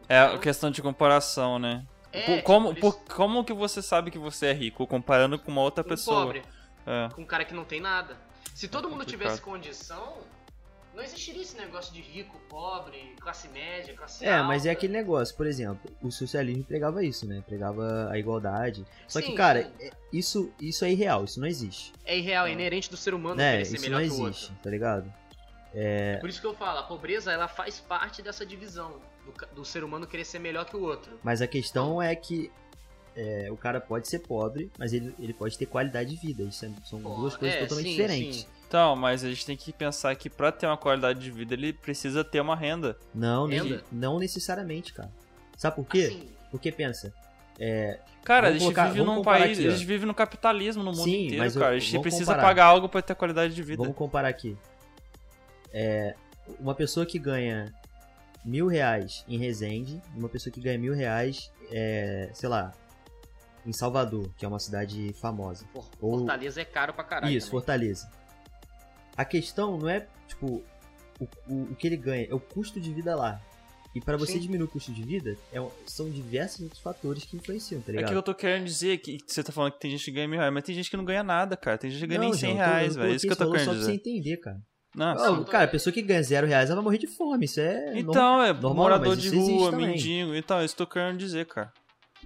É 0.07 0.19
a 0.19 0.25
Então, 0.27 0.39
questão 0.39 0.69
de 0.71 0.81
comparação, 0.81 1.57
né? 1.59 1.85
é, 2.11 2.21
Por- 2.37 2.43
como, 2.43 2.73
tipo, 2.73 2.87
eles- 2.87 2.95
por- 2.99 3.15
como 3.15 3.43
que 3.43 3.53
você 3.53 3.81
sabe 3.81 4.11
que 4.11 4.17
você 4.19 4.47
é 4.47 4.53
rico 4.53 4.85
comparando 4.87 5.37
com 5.39 5.51
uma 5.51 5.61
outra 5.61 5.83
um 5.83 5.87
pessoa? 5.87 6.21
pobre, 6.25 6.43
É. 6.85 7.09
com 7.13 7.21
um 7.23 7.25
cara 7.25 7.43
que 7.43 7.53
não 7.53 7.65
tem 7.65 7.81
nada. 7.81 8.15
Se 8.53 8.67
todo 8.67 8.83
mundo 8.89 8.99
complicado. 9.01 9.21
tivesse 9.23 9.41
condição, 9.41 10.13
não 10.93 11.03
existiria 11.03 11.41
esse 11.41 11.57
negócio 11.57 11.93
de 11.93 11.99
rico, 11.99 12.39
pobre, 12.47 13.15
classe 13.19 13.49
média, 13.49 13.93
classe 13.95 14.23
É, 14.23 14.31
alta. 14.35 14.47
mas 14.47 14.65
é 14.65 14.69
aquele 14.71 14.93
negócio, 14.93 15.35
por 15.35 15.45
exemplo, 15.45 15.91
o 16.01 16.09
socialismo 16.09 16.63
pregava 16.63 17.03
isso, 17.03 17.27
né? 17.27 17.43
Pregava 17.45 18.07
a 18.09 18.17
igualdade. 18.17 18.85
Só 19.09 19.19
que, 19.19 19.27
Sim, 19.27 19.35
cara, 19.35 19.63
sim. 19.63 19.71
é- 19.87 19.91
isso, 20.13 20.53
isso 20.61 20.85
é 20.85 20.91
irreal, 20.91 21.25
isso 21.25 21.39
não 21.41 21.47
existe. 21.47 21.91
É 22.05 22.17
irreal, 22.17 22.45
é 22.47 22.51
inerente 22.53 22.89
do 22.89 22.95
ser 22.95 23.13
humano 23.13 23.35
né? 23.35 23.51
querer 23.53 23.65
ser 23.65 23.75
Isso 23.75 23.89
não 23.89 23.97
melhor 23.97 24.09
que 24.15 24.21
o 24.21 24.27
existe, 24.27 24.45
outro. 24.51 24.63
tá 24.63 24.69
ligado? 24.69 25.13
É 25.77 26.17
por 26.17 26.29
isso 26.29 26.39
que 26.39 26.47
eu 26.47 26.53
falo, 26.55 26.79
a 26.79 26.83
pobreza 26.83 27.31
ela 27.31 27.47
faz 27.47 27.79
parte 27.81 28.21
dessa 28.21 28.45
divisão 28.45 28.93
do, 29.25 29.55
do 29.57 29.65
ser 29.65 29.83
humano 29.83 30.07
querer 30.07 30.23
ser 30.23 30.39
melhor 30.39 30.65
que 30.65 30.75
o 30.77 30.81
outro. 30.81 31.19
Mas 31.23 31.41
a 31.41 31.47
questão 31.47 32.01
é 32.01 32.15
que 32.15 32.49
é, 33.15 33.47
o 33.51 33.57
cara 33.57 33.79
pode 33.81 34.07
ser 34.07 34.19
pobre, 34.19 34.71
mas 34.77 34.93
ele, 34.93 35.13
ele 35.19 35.33
pode 35.33 35.57
ter 35.57 35.65
qualidade 35.65 36.09
de 36.11 36.15
vida. 36.15 36.43
Isso 36.43 36.65
é- 36.65 36.69
são 36.85 37.01
Pô, 37.01 37.09
duas 37.15 37.35
coisas 37.35 37.57
é, 37.57 37.61
totalmente 37.61 37.87
sim, 37.89 37.95
diferentes. 37.95 38.37
sim. 38.41 38.47
Então, 38.67 38.95
mas 38.95 39.23
a 39.23 39.29
gente 39.29 39.45
tem 39.45 39.55
que 39.55 39.71
pensar 39.71 40.13
que 40.15 40.29
pra 40.29 40.51
ter 40.51 40.65
uma 40.65 40.75
qualidade 40.77 41.19
de 41.19 41.29
vida, 41.31 41.53
ele 41.53 41.71
precisa 41.71 42.23
ter 42.23 42.39
uma 42.41 42.55
renda. 42.55 42.97
Não, 43.13 43.45
Renda? 43.47 43.83
não 43.91 44.17
necessariamente, 44.19 44.93
cara. 44.93 45.11
Sabe 45.57 45.75
por 45.77 45.85
quê? 45.87 46.07
Assim, 46.11 46.29
Porque 46.51 46.71
pensa, 46.71 47.13
Cara, 48.23 48.47
Vamos 48.47 48.49
a 48.49 48.51
gente 48.53 48.61
colocar- 48.75 48.87
vive 48.91 49.05
num 49.05 49.21
país, 49.21 49.57
aqui, 49.59 49.67
ó. 49.67 49.71
a 49.71 49.75
gente 49.75 49.85
vive 49.85 50.05
no 50.05 50.13
capitalismo 50.13 50.83
no 50.83 50.91
mundo 50.91 51.03
Sim, 51.03 51.25
inteiro, 51.25 51.43
mas 51.43 51.55
eu- 51.55 51.61
cara. 51.61 51.75
A 51.75 51.79
gente 51.79 51.99
precisa 52.01 52.25
comparar. 52.33 52.41
pagar 52.47 52.65
algo 52.65 52.89
pra 52.89 53.01
ter 53.01 53.13
qualidade 53.15 53.53
de 53.53 53.61
vida. 53.63 53.81
vamos 53.81 53.95
comparar 53.95 54.27
aqui. 54.27 54.57
É, 55.71 56.15
uma 56.59 56.75
pessoa 56.75 57.05
que 57.05 57.17
ganha 57.19 57.73
mil 58.43 58.67
reais 58.67 59.25
em 59.27 59.37
Resende, 59.37 60.01
e 60.15 60.19
uma 60.19 60.29
pessoa 60.29 60.53
que 60.53 60.61
ganha 60.61 60.77
mil 60.77 60.93
reais, 60.93 61.51
é, 61.71 62.29
sei 62.33 62.47
lá, 62.47 62.73
em 63.65 63.73
Salvador, 63.73 64.29
que 64.37 64.45
é 64.45 64.47
uma 64.47 64.59
cidade 64.59 65.11
famosa. 65.13 65.65
For- 65.73 65.89
Ou- 65.99 66.17
Fortaleza 66.19 66.61
é 66.61 66.65
caro 66.65 66.93
pra 66.93 67.03
caralho. 67.03 67.35
Isso, 67.35 67.47
também. 67.47 67.59
Fortaleza. 67.59 68.11
A 69.17 69.25
questão 69.25 69.77
não 69.77 69.89
é, 69.89 70.07
tipo, 70.27 70.63
o, 71.19 71.27
o, 71.47 71.61
o 71.71 71.75
que 71.75 71.87
ele 71.87 71.97
ganha, 71.97 72.27
é 72.29 72.33
o 72.33 72.39
custo 72.39 72.79
de 72.79 72.93
vida 72.93 73.15
lá. 73.15 73.41
E 73.95 74.01
pra 74.01 74.17
você 74.17 74.33
Sim. 74.33 74.39
diminuir 74.41 74.65
o 74.65 74.69
custo 74.69 74.91
de 74.91 75.01
vida, 75.01 75.37
é 75.53 75.67
são 75.87 76.09
diversos 76.09 76.59
outros 76.59 76.81
fatores 76.81 77.23
que 77.23 77.37
influenciam, 77.37 77.81
tá 77.81 77.91
É 77.93 77.95
ligado? 77.95 78.11
que 78.11 78.17
eu 78.17 78.21
tô 78.21 78.35
querendo 78.35 78.65
dizer 78.65 78.97
que 78.97 79.17
você 79.25 79.41
tá 79.41 79.53
falando 79.53 79.71
que 79.71 79.79
tem 79.79 79.89
gente 79.89 80.03
que 80.03 80.11
ganha 80.11 80.27
mil 80.27 80.37
reais, 80.37 80.53
mas 80.53 80.63
tem 80.65 80.75
gente 80.75 80.89
que 80.91 80.97
não 80.97 81.05
ganha 81.05 81.23
nada, 81.23 81.55
cara. 81.55 81.77
Tem 81.77 81.89
gente 81.89 82.01
que 82.01 82.07
ganha 82.07 82.19
nem 82.19 82.29
Não, 82.31 82.37
100 82.37 82.49
eu 82.51 82.55
tô- 82.57 82.61
reais, 82.61 82.95
eu 82.95 83.01
velho. 83.01 83.13
É 83.13 83.15
isso 83.15 83.25
que 83.25 83.31
eu 83.33 83.37
tô 83.37 83.49
querendo 83.51 83.65
valor 83.67 83.79
Só 83.79 83.85
pra 83.85 83.93
dizer. 83.93 84.03
você 84.03 84.09
entender, 84.11 84.37
cara. 84.37 84.61
Nossa. 84.95 85.31
Ó, 85.31 85.43
cara, 85.43 85.65
a 85.65 85.67
pessoa 85.67 85.93
que 85.93 86.01
ganha 86.01 86.23
zero 86.23 86.47
reais, 86.47 86.69
ela 86.69 86.77
vai 86.77 86.85
morrer 86.85 86.97
de 86.97 87.07
fome. 87.07 87.45
Isso 87.45 87.59
é. 87.59 87.73
normal. 87.73 87.97
Então, 87.97 88.43
é 88.43 88.53
normal, 88.53 88.75
morador 88.75 89.15
de 89.15 89.29
rua, 89.29 89.71
mendigo. 89.71 90.33
Então, 90.33 90.59
é 90.59 90.65
isso 90.65 90.75
que 90.75 90.81
eu 90.81 90.85
tô 90.85 90.93
querendo 90.93 91.17
dizer, 91.17 91.45
cara. 91.45 91.71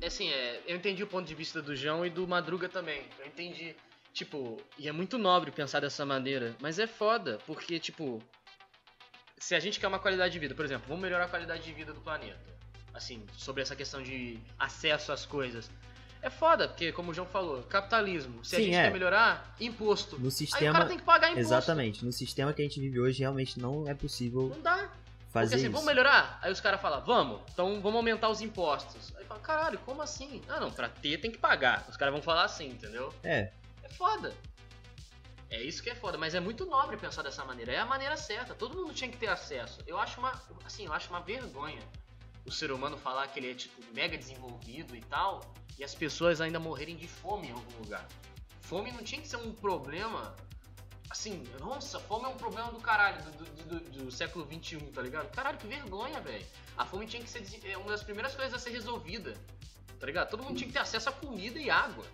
É 0.01 0.07
assim, 0.07 0.29
é, 0.29 0.61
eu 0.67 0.75
entendi 0.75 1.03
o 1.03 1.07
ponto 1.07 1.27
de 1.27 1.35
vista 1.35 1.61
do 1.61 1.75
João 1.75 2.05
e 2.05 2.09
do 2.09 2.27
Madruga 2.27 2.69
também. 2.69 3.01
Eu 3.19 3.27
entendi. 3.27 3.75
Tipo, 4.13 4.57
e 4.77 4.87
é 4.87 4.91
muito 4.91 5.17
nobre 5.17 5.51
pensar 5.51 5.79
dessa 5.79 6.05
maneira, 6.05 6.55
mas 6.61 6.79
é 6.79 6.87
foda, 6.87 7.37
porque, 7.45 7.79
tipo, 7.79 8.21
se 9.37 9.55
a 9.55 9.59
gente 9.59 9.79
quer 9.79 9.87
uma 9.87 9.99
qualidade 9.99 10.33
de 10.33 10.39
vida, 10.39 10.55
por 10.55 10.65
exemplo, 10.65 10.85
vamos 10.87 11.01
melhorar 11.01 11.25
a 11.25 11.29
qualidade 11.29 11.63
de 11.63 11.73
vida 11.73 11.93
do 11.93 12.01
planeta. 12.01 12.57
Assim, 12.93 13.25
sobre 13.33 13.61
essa 13.61 13.75
questão 13.75 14.01
de 14.01 14.39
acesso 14.57 15.11
às 15.11 15.25
coisas. 15.25 15.69
É 16.21 16.29
foda, 16.29 16.67
porque, 16.67 16.91
como 16.91 17.11
o 17.11 17.13
João 17.13 17.25
falou, 17.27 17.63
capitalismo. 17.63 18.43
Se 18.43 18.55
a 18.55 18.59
Sim, 18.59 18.65
gente 18.65 18.75
é. 18.75 18.83
quer 18.83 18.91
melhorar, 18.91 19.55
imposto. 19.59 20.17
No 20.17 20.23
Aí 20.23 20.27
o 20.27 20.31
sistema. 20.31 20.73
cara 20.73 20.85
tem 20.85 20.97
que 20.97 21.03
pagar 21.05 21.27
imposto. 21.27 21.39
Exatamente. 21.47 22.03
No 22.03 22.11
sistema 22.11 22.51
que 22.53 22.61
a 22.61 22.65
gente 22.65 22.79
vive 22.79 22.99
hoje, 22.99 23.19
realmente 23.19 23.57
não 23.59 23.87
é 23.87 23.93
possível 23.93 24.49
Não 24.53 24.61
dá. 24.61 24.75
fazer 24.75 24.89
Porque 25.31 25.55
assim, 25.55 25.63
isso. 25.63 25.71
vamos 25.71 25.85
melhorar? 25.85 26.37
Aí 26.41 26.51
os 26.51 26.59
caras 26.59 26.81
falam, 26.81 27.01
vamos, 27.05 27.39
então 27.53 27.79
vamos 27.81 27.95
aumentar 27.95 28.27
os 28.29 28.41
impostos. 28.41 29.13
Aí 29.17 29.23
fala, 29.23 29.39
caralho, 29.39 29.79
como 29.85 30.01
assim? 30.01 30.41
Ah 30.49 30.59
não, 30.59 30.69
pra 30.71 30.89
ter 30.89 31.19
tem 31.21 31.31
que 31.31 31.37
pagar. 31.37 31.85
Os 31.89 31.95
caras 31.95 32.13
vão 32.13 32.21
falar 32.21 32.43
assim, 32.43 32.67
entendeu? 32.67 33.13
É, 33.23 33.51
É 33.83 33.89
foda. 33.89 34.33
É 35.49 35.63
isso 35.63 35.81
que 35.81 35.89
é 35.89 35.95
foda, 35.95 36.17
mas 36.17 36.35
é 36.35 36.39
muito 36.39 36.65
nobre 36.65 36.95
pensar 36.97 37.23
dessa 37.23 37.43
maneira. 37.45 37.71
É 37.71 37.79
a 37.79 37.85
maneira 37.85 38.15
certa. 38.17 38.53
Todo 38.53 38.77
mundo 38.77 38.93
tinha 38.93 39.09
que 39.09 39.17
ter 39.17 39.27
acesso. 39.27 39.79
Eu 39.87 39.97
acho 39.97 40.19
uma, 40.19 40.33
assim, 40.65 40.85
eu 40.85 40.93
acho 40.93 41.09
uma 41.09 41.21
vergonha 41.21 41.81
o 42.49 42.51
ser 42.51 42.71
humano 42.71 42.97
falar 42.97 43.27
que 43.27 43.39
ele 43.39 43.51
é 43.51 43.53
tipo 43.55 43.81
mega 43.93 44.17
desenvolvido 44.17 44.95
e 44.95 45.01
tal, 45.01 45.41
e 45.77 45.83
as 45.83 45.95
pessoas 45.95 46.41
ainda 46.41 46.59
morrerem 46.59 46.95
de 46.97 47.07
fome 47.07 47.47
em 47.47 47.51
algum 47.51 47.77
lugar. 47.77 48.05
Fome 48.61 48.91
não 48.91 49.03
tinha 49.03 49.21
que 49.21 49.27
ser 49.27 49.37
um 49.37 49.53
problema. 49.53 50.35
Assim, 51.09 51.43
nossa, 51.59 51.99
fome 51.99 52.25
é 52.25 52.27
um 52.27 52.37
problema 52.37 52.71
do 52.71 52.79
caralho, 52.79 53.23
do, 53.23 53.31
do, 53.31 53.79
do- 53.79 54.03
do 54.05 54.11
século 54.11 54.45
XXI, 54.45 54.77
tá 54.93 55.01
ligado? 55.01 55.29
Caralho, 55.31 55.57
que 55.57 55.65
vergonha, 55.65 56.19
velho. 56.21 56.45
A 56.77 56.85
fome 56.85 57.07
tinha 57.07 57.21
que 57.23 57.29
ser 57.29 57.43
é 57.67 57.77
uma 57.77 57.89
das 57.91 58.03
primeiras 58.03 58.35
coisas 58.35 58.53
a 58.53 58.59
ser 58.59 58.69
resolvida, 58.71 59.33
tá 59.99 60.05
ligado? 60.05 60.29
Todo 60.29 60.43
mundo 60.43 60.55
tinha 60.57 60.67
que 60.67 60.73
ter 60.73 60.79
acesso 60.79 61.09
a 61.09 61.11
comida 61.11 61.57
e 61.59 61.69
água. 61.69 62.05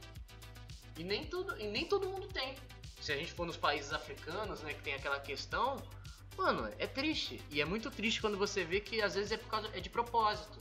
E 0.97 1.03
nem, 1.03 1.25
tudo, 1.25 1.59
e 1.59 1.67
nem 1.67 1.85
todo 1.85 2.07
mundo 2.09 2.27
tem. 2.27 2.55
Se 3.01 3.11
a 3.11 3.17
gente 3.17 3.33
for 3.33 3.45
nos 3.45 3.57
países 3.57 3.91
africanos, 3.91 4.61
né, 4.61 4.73
que 4.73 4.81
tem 4.81 4.93
aquela 4.93 5.19
questão, 5.19 5.75
mano, 6.37 6.69
é 6.77 6.87
triste. 6.87 7.41
E 7.51 7.61
é 7.61 7.65
muito 7.65 7.89
triste 7.89 8.21
quando 8.21 8.37
você 8.37 8.63
vê 8.63 8.79
que 8.79 9.01
às 9.01 9.15
vezes 9.15 9.31
é 9.31 9.37
por 9.37 9.49
causa 9.49 9.69
é 9.73 9.79
de 9.79 9.89
propósito. 9.89 10.57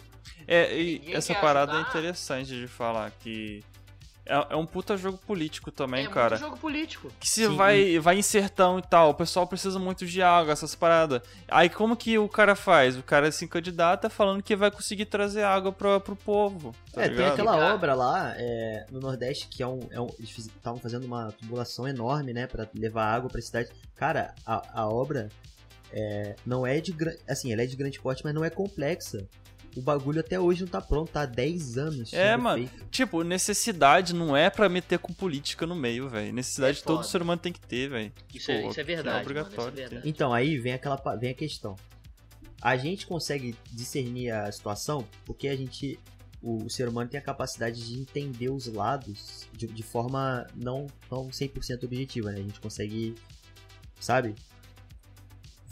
É, 0.46 0.76
e 0.76 0.98
Ninguém 0.98 1.14
essa 1.14 1.34
parada 1.34 1.72
é 1.72 1.74
ajudar. 1.76 1.90
interessante 1.90 2.58
de 2.58 2.66
falar, 2.66 3.10
que 3.10 3.62
é, 4.26 4.46
é 4.50 4.56
um 4.56 4.64
puta 4.64 4.96
jogo 4.96 5.18
político 5.18 5.70
também, 5.70 6.06
é 6.06 6.08
cara. 6.08 6.30
muito 6.30 6.40
jogo 6.40 6.56
político. 6.56 7.12
Que 7.20 7.28
se 7.28 7.46
Sim, 7.46 7.56
vai, 7.56 7.98
vai 7.98 8.18
em 8.18 8.22
sertão 8.22 8.78
e 8.78 8.82
tal, 8.82 9.10
o 9.10 9.14
pessoal 9.14 9.46
precisa 9.46 9.78
muito 9.78 10.06
de 10.06 10.22
água, 10.22 10.52
essas 10.52 10.74
paradas. 10.74 11.20
Aí 11.46 11.68
como 11.68 11.94
que 11.94 12.18
o 12.18 12.28
cara 12.28 12.56
faz? 12.56 12.96
O 12.96 13.02
cara 13.02 13.30
se 13.30 13.46
candidata 13.46 14.08
falando 14.08 14.42
que 14.42 14.56
vai 14.56 14.70
conseguir 14.70 15.06
trazer 15.06 15.42
água 15.42 15.72
pro, 15.72 16.00
pro 16.00 16.16
povo. 16.16 16.74
Tá 16.92 17.02
é 17.02 17.08
tem 17.08 17.16
ligado? 17.16 17.32
aquela 17.32 17.52
Cara. 17.52 17.74
obra 17.74 17.94
lá 17.94 18.34
é, 18.37 18.87
no 18.90 18.98
Nordeste 18.98 19.48
que 19.48 19.62
é 19.62 19.66
um. 19.66 19.80
É 19.90 20.00
um 20.00 20.08
eles 20.18 20.30
estavam 20.38 20.80
fazendo 20.80 21.04
uma 21.04 21.30
tubulação 21.32 21.87
enorme, 21.87 22.32
né? 22.32 22.46
Pra 22.46 22.66
levar 22.74 23.04
água 23.04 23.28
pra 23.28 23.42
cidade. 23.42 23.68
Cara, 23.94 24.34
a, 24.46 24.82
a 24.82 24.88
obra 24.88 25.28
é, 25.92 26.35
não 26.44 26.66
é 26.66 26.81
de 26.81 26.92
grande. 26.92 27.18
Assim, 27.29 27.53
ela 27.53 27.62
é 27.62 27.66
de 27.66 27.77
grande 27.77 28.01
porte, 28.01 28.23
mas 28.25 28.35
não 28.35 28.44
é 28.44 28.51
complexa. 28.51 29.27
o 29.77 29.81
bagulho 29.83 30.20
até 30.20 30.38
hoje 30.38 30.62
não 30.62 30.68
tá 30.68 30.81
pronto, 30.81 31.11
tá 31.11 31.23
há 31.23 31.27
10 31.27 31.79
anos. 31.79 32.12
É, 32.12 32.37
mano. 32.37 32.68
feito. 32.68 32.87
Tipo, 32.90 33.23
necessidade 33.23 34.14
não 34.14 34.37
é 34.37 34.51
pra 34.51 34.68
meter 34.68 34.99
com 34.99 35.12
política 35.12 35.66
no 35.66 35.75
meio, 35.75 36.09
velho. 36.09 36.33
Necessidade 36.33 36.81
É 36.81 36.83
todo 36.83 37.05
ser 37.05 37.23
humano 37.23 37.40
tem 37.40 37.53
que 37.53 37.61
ter, 37.61 37.88
velho. 37.88 38.12
Isso, 38.33 38.51
é, 38.51 38.62
Pô, 38.62 38.70
isso 38.70 38.81
é 38.81 38.83
é 38.83 38.87
verdade. 38.87 39.09
mano, 39.09 39.20
obrigatório 39.23 39.73
isso 39.73 39.81
é 39.81 39.88
verdade. 39.88 40.09
Então, 40.09 40.33
aí 40.33 40.59
vem 40.59 40.73
aquela 40.73 40.97
vem 41.16 41.31
a 41.31 41.35
questão. 41.35 41.77
A 42.61 42.77
gente 42.77 43.07
consegue 43.07 43.55
discernir 43.70 44.31
a 44.31 44.51
situação 44.51 45.07
porque 45.25 45.49
a 45.49 45.57
gente. 45.57 45.99
O, 46.40 46.64
o 46.64 46.70
ser 46.70 46.88
humano 46.88 47.09
tem 47.09 47.18
a 47.18 47.23
capacidade 47.23 47.87
de 47.87 47.99
entender 47.99 48.51
os 48.51 48.66
lados 48.66 49.49
de, 49.55 49.66
de 49.66 49.83
forma 49.83 50.47
não, 50.55 50.87
não 51.11 51.29
100% 51.29 51.85
objetiva, 51.85 52.31
né? 52.33 52.38
A 52.38 52.42
gente 52.42 52.61
consegue, 52.61 53.14
sabe? 53.99 54.35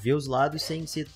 Ver 0.02 0.14
os 0.14 0.26
lados 0.26 0.62
sem 0.62 0.86
ser 0.86 1.06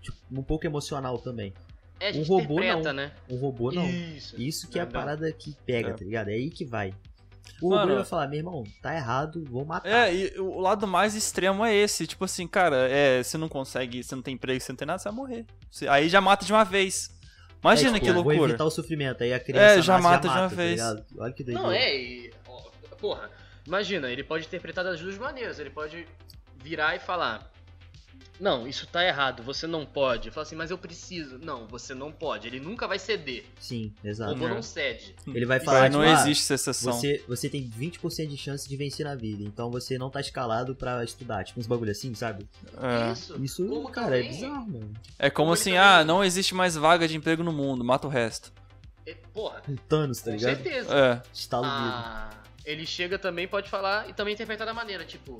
tipo, 0.00 0.16
um 0.32 0.42
pouco 0.42 0.66
emocional 0.66 1.18
também. 1.18 1.52
É, 2.00 2.10
a 2.10 2.12
Um 2.14 2.22
robô, 2.22 2.60
não. 2.60 2.92
né? 2.92 3.12
Um 3.28 3.36
robô 3.36 3.70
não. 3.70 3.88
Isso. 3.88 4.40
Isso 4.40 4.68
que 4.68 4.78
é 4.78 4.82
a 4.82 4.86
parada 4.86 5.30
que 5.32 5.54
pega, 5.66 5.90
É. 5.90 5.92
tá 5.92 6.04
ligado? 6.04 6.28
É 6.28 6.32
aí 6.32 6.50
que 6.50 6.64
vai. 6.64 6.94
O 7.62 7.68
Mano, 7.70 7.82
robô 7.82 7.94
vai 7.96 8.04
falar, 8.04 8.26
meu 8.28 8.38
irmão, 8.38 8.64
tá 8.82 8.94
errado, 8.94 9.44
vou 9.44 9.64
matar. 9.64 9.88
É, 9.88 10.14
e 10.14 10.38
o 10.40 10.58
lado 10.58 10.86
mais 10.86 11.14
extremo 11.14 11.64
é 11.64 11.74
esse. 11.74 12.06
Tipo 12.06 12.24
assim, 12.24 12.48
cara, 12.48 12.88
é, 12.90 13.22
você 13.22 13.36
não 13.38 13.48
consegue, 13.48 14.02
você 14.02 14.14
não 14.14 14.22
tem 14.22 14.34
emprego, 14.34 14.60
você 14.60 14.72
não 14.72 14.76
tem 14.76 14.86
nada, 14.86 14.98
você 14.98 15.08
vai 15.08 15.16
morrer. 15.16 15.46
Você- 15.70 15.86
aí 15.86 16.08
já 16.08 16.20
mata 16.20 16.44
de 16.44 16.52
uma 16.52 16.64
vez. 16.64 17.10
Imagina 17.62 17.90
É, 17.90 17.92
tipo, 17.94 18.06
que 18.06 18.12
Vou 18.12 18.22
loucura. 18.24 18.50
evitar 18.52 18.64
o 18.64 18.70
sofrimento. 18.70 19.22
Aí 19.22 19.32
a 19.32 19.40
criança 19.40 19.78
É, 19.78 19.82
já 19.82 19.94
nasce, 19.94 20.02
mata 20.04 20.28
de 20.28 20.34
uma 20.34 20.48
tá 20.48 20.54
vez. 20.54 20.80
Olha 21.16 21.32
que 21.32 21.44
doideira. 21.44 21.62
Não, 21.62 21.72
é, 21.72 21.96
e. 21.96 22.30
ó, 22.48 22.62
Porra, 22.98 23.30
imagina, 23.66 24.10
ele 24.10 24.24
pode 24.24 24.46
interpretar 24.46 24.82
das 24.84 25.00
duas 25.00 25.16
maneiras. 25.16 25.58
Ele 25.58 25.70
pode 25.70 26.06
virar 26.62 26.96
e 26.96 26.98
falar: 26.98 27.50
Não, 28.40 28.66
isso 28.66 28.86
tá 28.88 29.04
errado, 29.04 29.42
você 29.44 29.64
não 29.66 29.86
pode. 29.86 30.30
Fala 30.30 30.42
assim, 30.44 30.56
mas 30.56 30.70
eu 30.70 30.76
preciso. 30.76 31.38
Não, 31.38 31.66
você 31.68 31.94
não 31.94 32.10
pode. 32.10 32.48
Ele 32.48 32.58
nunca 32.58 32.88
vai 32.88 32.98
ceder. 32.98 33.44
Sim, 33.60 33.92
O 34.02 34.08
exato. 34.08 34.32
robô 34.32 34.46
É. 34.46 34.54
não 34.54 34.62
cede. 34.62 35.14
Ele 35.28 35.46
vai 35.46 35.60
falar, 35.60 35.82
Mas 35.82 35.92
não 35.92 36.00
tipo, 36.00 36.12
ah, 36.12 36.20
existe 36.20 36.42
essa 36.52 36.54
exceção. 36.70 36.92
Você, 36.94 37.24
você 37.28 37.48
tem 37.48 37.68
20% 37.70 38.26
de 38.26 38.36
chance 38.36 38.68
de 38.68 38.76
vencer 38.76 39.06
na 39.06 39.14
vida, 39.14 39.44
então 39.44 39.70
você 39.70 39.96
não 39.96 40.10
tá 40.10 40.20
escalado 40.20 40.74
pra 40.74 41.04
estudar. 41.04 41.44
Tipo 41.44 41.60
uns 41.60 41.66
bagulho 41.68 41.92
assim, 41.92 42.12
sabe? 42.14 42.46
É. 42.76 43.12
Isso. 43.12 43.36
Isso, 43.44 43.66
Como 43.68 43.88
cara, 43.90 44.18
é 44.18 44.22
também- 44.22 44.34
bizarro, 44.40 44.66
mano. 44.66 44.92
É 45.18 45.30
como 45.30 45.52
assim, 45.52 45.70
também- 45.70 45.78
ah, 45.78 46.04
não 46.04 46.24
existe 46.24 46.54
mais 46.54 46.74
vaga 46.74 47.06
de 47.06 47.16
emprego 47.16 47.44
no 47.44 47.52
mundo, 47.52 47.84
mata 47.84 48.06
o 48.06 48.10
resto. 48.10 48.52
É, 49.06 49.14
Porra, 49.32 49.62
Um 49.68 49.76
Thanos, 49.76 50.18
tá 50.20 50.30
com 50.32 50.36
ligado? 50.38 50.56
certeza. 50.56 50.94
É. 50.96 51.22
Estalo. 51.32 51.66
Ah, 51.66 52.30
ele 52.64 52.84
chega 52.86 53.18
também, 53.18 53.46
pode 53.46 53.68
falar 53.70 54.08
e 54.08 54.12
também 54.12 54.34
interpretar 54.34 54.66
da 54.66 54.72
maneira, 54.74 55.04
tipo, 55.04 55.38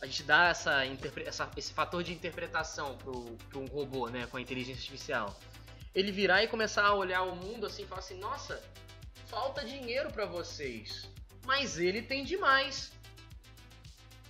a 0.00 0.06
gente 0.06 0.22
dá 0.22 0.48
essa, 0.48 0.82
essa- 1.24 1.50
esse 1.56 1.72
fator 1.72 2.02
de 2.02 2.12
interpretação 2.12 2.96
pro 2.98 3.60
um 3.60 3.66
robô, 3.66 4.08
né, 4.08 4.26
com 4.26 4.36
a 4.36 4.40
inteligência 4.40 4.80
artificial. 4.80 5.38
Ele 5.94 6.12
virar 6.12 6.42
e 6.42 6.48
começar 6.48 6.84
a 6.84 6.94
olhar 6.94 7.22
o 7.22 7.34
mundo 7.34 7.66
assim 7.66 7.82
e 7.84 7.86
falar 7.86 8.00
assim, 8.00 8.18
nossa, 8.18 8.62
falta 9.26 9.64
dinheiro 9.64 10.12
pra 10.12 10.26
vocês, 10.26 11.08
mas 11.46 11.78
ele 11.78 12.02
tem 12.02 12.22
demais. 12.24 12.92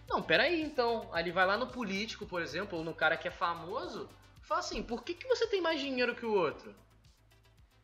Não, 0.09 0.23
peraí 0.23 0.63
então. 0.63 1.09
Aí 1.13 1.25
ele 1.25 1.33
vai 1.33 1.45
lá 1.45 1.57
no 1.57 1.67
político, 1.67 2.25
por 2.27 2.41
exemplo, 2.41 2.79
ou 2.79 2.85
no 2.85 2.95
cara 2.95 3.17
que 3.17 3.27
é 3.27 3.31
famoso, 3.33 4.09
fala 4.43 4.61
assim, 4.61 4.81
por 4.83 5.03
que, 5.03 5.15
que 5.15 5.27
você 5.27 5.49
tem 5.49 5.61
mais 5.61 5.81
dinheiro 5.81 6.15
que 6.15 6.25
o 6.25 6.33
outro? 6.33 6.73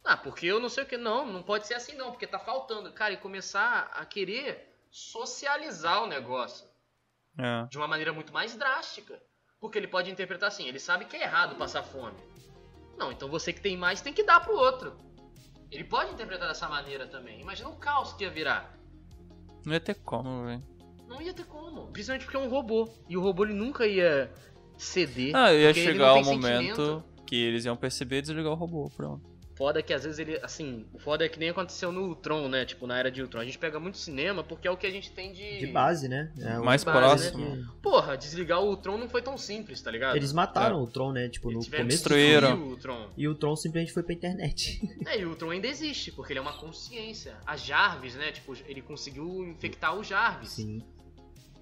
Ah, 0.05 0.17
porque 0.17 0.47
eu 0.47 0.61
não 0.61 0.69
sei 0.69 0.85
o 0.85 0.87
que. 0.87 0.97
Não, 0.97 1.27
não 1.27 1.43
pode 1.43 1.67
ser 1.67 1.75
assim 1.75 1.95
não, 1.97 2.11
porque 2.13 2.27
tá 2.27 2.39
faltando. 2.39 2.93
Cara, 2.93 3.15
e 3.15 3.17
começar 3.17 3.91
a 3.95 4.05
querer 4.07 4.73
socializar 4.91 6.03
o 6.05 6.07
negócio 6.07 6.67
É. 7.39 7.67
de 7.71 7.79
uma 7.79 7.89
maneira 7.89 8.13
muito 8.13 8.33
mais 8.33 8.55
drástica. 8.57 9.21
Porque 9.61 9.79
ele 9.79 9.87
pode 9.87 10.11
interpretar 10.11 10.49
assim, 10.49 10.67
ele 10.67 10.79
sabe 10.79 11.05
que 11.05 11.17
é 11.17 11.23
errado 11.23 11.55
passar 11.57 11.83
fome. 11.83 12.17
Não, 12.99 13.13
então 13.13 13.29
você 13.29 13.53
que 13.53 13.61
tem 13.61 13.77
mais 13.77 14.01
tem 14.01 14.13
que 14.13 14.25
dar 14.25 14.41
pro 14.41 14.55
outro. 14.55 14.97
Ele 15.71 15.85
pode 15.85 16.13
interpretar 16.13 16.49
dessa 16.49 16.69
maneira 16.69 17.07
também. 17.07 17.41
Imagina 17.41 17.69
o 17.69 17.77
caos 17.77 18.13
que 18.13 18.25
ia 18.25 18.31
virar. 18.31 18.77
Não 19.65 19.73
ia 19.73 19.81
ter 19.81 19.95
como, 19.95 20.45
velho. 20.45 20.63
Não 21.07 21.23
ia 21.23 21.33
ter 21.33 21.45
como. 21.47 21.87
Principalmente 21.93 22.25
porque 22.25 22.37
é 22.37 22.41
um 22.41 22.49
robô. 22.49 22.89
E 23.09 23.17
o 23.17 23.23
robô 23.23 23.45
ele 23.45 23.55
nunca 23.55 23.87
ia 23.87 24.31
ceder. 24.77 25.35
Ah, 25.35 25.53
ia 25.53 25.73
chegar 25.73 26.15
o 26.15 26.25
momento 26.25 26.49
sentimento. 26.49 27.05
que 27.27 27.37
eles 27.37 27.65
iam 27.65 27.77
perceber 27.77 28.19
e 28.19 28.23
desligar 28.23 28.53
o 28.53 28.57
robô, 28.57 28.91
pronto. 28.95 29.32
Foda 29.63 29.79
é 29.79 29.83
que 29.83 29.95
às 29.95 30.03
vezes 30.03 30.19
ele, 30.19 30.41
assim, 30.43 30.85
o 30.93 30.99
foda 30.99 31.25
é 31.25 31.29
que 31.29 31.39
nem 31.39 31.51
aconteceu 31.51 31.93
no 31.93 32.09
Ultron, 32.09 32.49
né? 32.49 32.65
Tipo, 32.65 32.85
na 32.85 32.99
era 32.99 33.13
de 33.13 33.23
Ultron. 33.23 33.39
A 33.39 33.45
gente 33.45 33.59
pega 33.59 33.79
muito 33.79 33.97
cinema 33.97 34.43
porque 34.43 34.67
é 34.67 34.71
o 34.73 34.77
que 34.77 34.89
a 34.89 34.91
gente 34.91 35.13
tem 35.13 35.33
de. 35.33 35.61
De 35.61 35.69
base, 35.69 36.09
né? 36.09 36.33
É 36.41 36.59
o 36.59 36.65
Mais 36.65 36.83
base, 36.83 37.31
próximo. 37.31 37.55
né? 37.55 37.65
Porra, 37.81 38.17
desligar 38.17 38.61
o 38.61 38.71
Ultron 38.71 38.99
não 38.99 39.09
foi 39.09 39.23
tão 39.23 39.39
simples, 39.39 39.81
tá 39.81 39.89
ligado? 39.89 40.17
Eles 40.17 40.33
mataram 40.33 40.83
o 40.83 40.87
Tron, 40.89 41.13
né? 41.13 41.29
Tipo, 41.29 41.53
Eles 41.53 41.65
no 41.65 41.71
começo. 41.71 41.87
Destruíram. 41.87 42.61
o 42.61 42.71
Ultron. 42.71 43.09
E 43.17 43.29
o 43.29 43.37
Tron 43.37 43.55
simplesmente 43.55 43.93
foi 43.93 44.03
pra 44.03 44.15
internet. 44.15 44.83
É, 45.07 45.21
e 45.21 45.25
o 45.25 45.29
Ultron 45.29 45.51
ainda 45.51 45.69
existe, 45.69 46.11
porque 46.11 46.33
ele 46.33 46.41
é 46.41 46.43
uma 46.43 46.55
consciência. 46.55 47.37
A 47.47 47.57
Jarvis, 47.57 48.17
né? 48.17 48.33
Tipo, 48.33 48.57
ele 48.67 48.83
conseguiu 48.83 49.45
infectar 49.47 49.97
o 49.97 50.03
Jarvis. 50.03 50.51
Sim. 50.51 50.83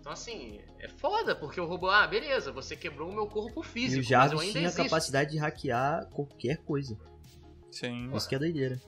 Então, 0.01 0.11
assim, 0.11 0.59
é 0.79 0.89
foda, 0.89 1.37
porque 1.37 1.61
o 1.61 1.67
robô, 1.67 1.91
ah, 1.91 2.07
beleza, 2.07 2.51
você 2.51 2.75
quebrou 2.75 3.11
o 3.11 3.13
meu 3.13 3.27
corpo 3.27 3.61
E 3.61 3.65
físico, 3.67 3.97
o 3.97 3.99
mas 3.99 4.05
eu 4.07 4.11
Jarvis 4.11 4.41
ainda 4.41 4.53
tinha 4.53 4.69
a 4.71 4.73
capacidade 4.73 5.31
de 5.33 5.39
hackear 5.39 6.07
qualquer 6.07 6.57
coisa. 6.59 6.97
Sim. 7.71 8.11
Isso 8.15 8.29
que 8.29 8.35
é 8.35 8.39
doideira. 8.39 8.81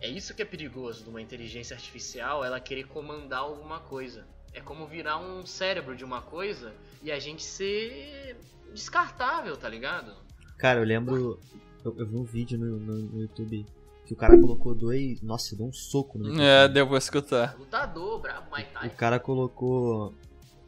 É 0.00 0.08
isso 0.08 0.34
que 0.34 0.42
é 0.42 0.44
perigoso 0.44 1.02
de 1.04 1.10
uma 1.10 1.20
inteligência 1.20 1.74
artificial, 1.74 2.44
ela 2.44 2.60
querer 2.60 2.84
comandar 2.86 3.40
alguma 3.40 3.80
coisa. 3.80 4.26
É 4.52 4.60
como 4.60 4.86
virar 4.86 5.18
um 5.18 5.44
cérebro 5.44 5.94
de 5.96 6.04
uma 6.04 6.22
coisa 6.22 6.72
e 7.02 7.10
a 7.12 7.18
gente 7.18 7.42
ser 7.42 8.36
descartável, 8.72 9.56
tá 9.56 9.68
ligado? 9.68 10.14
Cara, 10.56 10.80
eu 10.80 10.84
lembro. 10.84 11.40
Eu, 11.84 11.96
eu 11.98 12.06
vi 12.06 12.16
um 12.16 12.24
vídeo 12.24 12.58
no, 12.58 12.78
no- 12.78 12.98
no 12.98 13.20
YouTube 13.22 13.66
que 14.06 14.12
o 14.12 14.16
cara 14.16 14.38
colocou 14.38 14.74
dois. 14.74 15.20
Nossa, 15.20 15.54
deu 15.56 15.66
um 15.66 15.72
soco 15.72 16.16
no 16.18 16.26
É, 16.26 16.30
microfone. 16.30 16.74
deu 16.74 16.88
pra 16.88 16.98
escutar. 16.98 17.56
Lutador, 17.58 18.20
brabo, 18.20 18.50
Muay 18.50 18.66
O 18.86 18.90
cara 18.96 19.18
colocou 19.20 20.14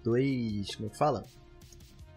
dois. 0.04 0.74
Como 0.76 0.88
é 0.88 0.90
que 0.92 0.98
fala? 0.98 1.24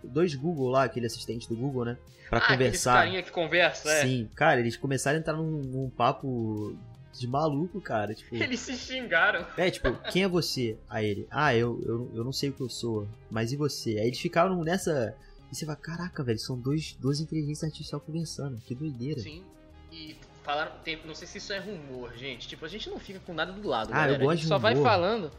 Dois 0.04 0.36
Google 0.36 0.70
lá, 0.70 0.84
aquele 0.84 1.06
assistente 1.06 1.48
do 1.48 1.56
Google, 1.56 1.86
né? 1.86 1.98
Pra 2.40 2.46
ah, 2.46 2.52
conversar. 2.52 2.94
carinha 2.94 3.24
que 3.24 3.32
conversa, 3.32 3.90
é. 3.92 4.02
Sim, 4.04 4.30
cara, 4.36 4.60
eles 4.60 4.76
começaram 4.78 5.18
a 5.18 5.20
entrar 5.20 5.34
num, 5.34 5.62
num 5.64 5.90
papo 5.90 6.76
de 7.14 7.28
maluco, 7.28 7.80
cara. 7.80 8.14
Tipo, 8.14 8.36
Eles 8.36 8.60
se 8.60 8.76
xingaram. 8.76 9.46
é, 9.58 9.70
tipo, 9.70 9.94
quem 10.12 10.24
é 10.24 10.28
você? 10.28 10.78
Aí 10.90 11.06
ele, 11.06 11.28
ah, 11.30 11.56
eu, 11.56 11.80
eu, 11.86 12.12
eu 12.16 12.24
não 12.24 12.32
sei 12.34 12.50
o 12.50 12.54
que 12.54 12.62
eu 12.62 12.70
sou, 12.70 13.08
mas 13.30 13.52
e 13.52 13.56
você? 13.56 13.92
Aí 14.00 14.08
eles 14.08 14.20
ficaram 14.20 14.64
nessa. 14.64 15.16
E 15.52 15.56
você 15.56 15.66
fala, 15.66 15.78
caraca, 15.78 16.24
velho, 16.24 16.40
são 16.40 16.58
dois, 16.58 16.94
duas 17.00 17.20
inteligências 17.20 17.66
artificiais 17.66 18.02
conversando, 18.04 18.60
que 18.62 18.74
doideira. 18.74 19.20
Sim. 19.20 19.44
E 19.92 20.16
falaram, 20.44 20.72
tem- 20.84 21.00
não 21.06 21.14
sei 21.14 21.28
se 21.28 21.38
isso 21.38 21.54
é 21.54 21.60
rumor, 21.60 22.12
gente. 22.18 22.48
Tipo, 22.48 22.66
a 22.66 22.68
gente 22.68 22.90
não 22.90 22.98
fica 22.98 23.20
com 23.20 23.34
nada 23.34 23.52
do 23.52 23.68
lado, 23.68 23.90
Ah, 23.94 23.98
eu 23.98 24.02
galera. 24.06 24.16
a 24.16 24.18
gosto 24.18 24.32
gente 24.38 24.42
de 24.44 24.48
só 24.48 24.58
vai 24.58 24.76
falando. 24.76 25.32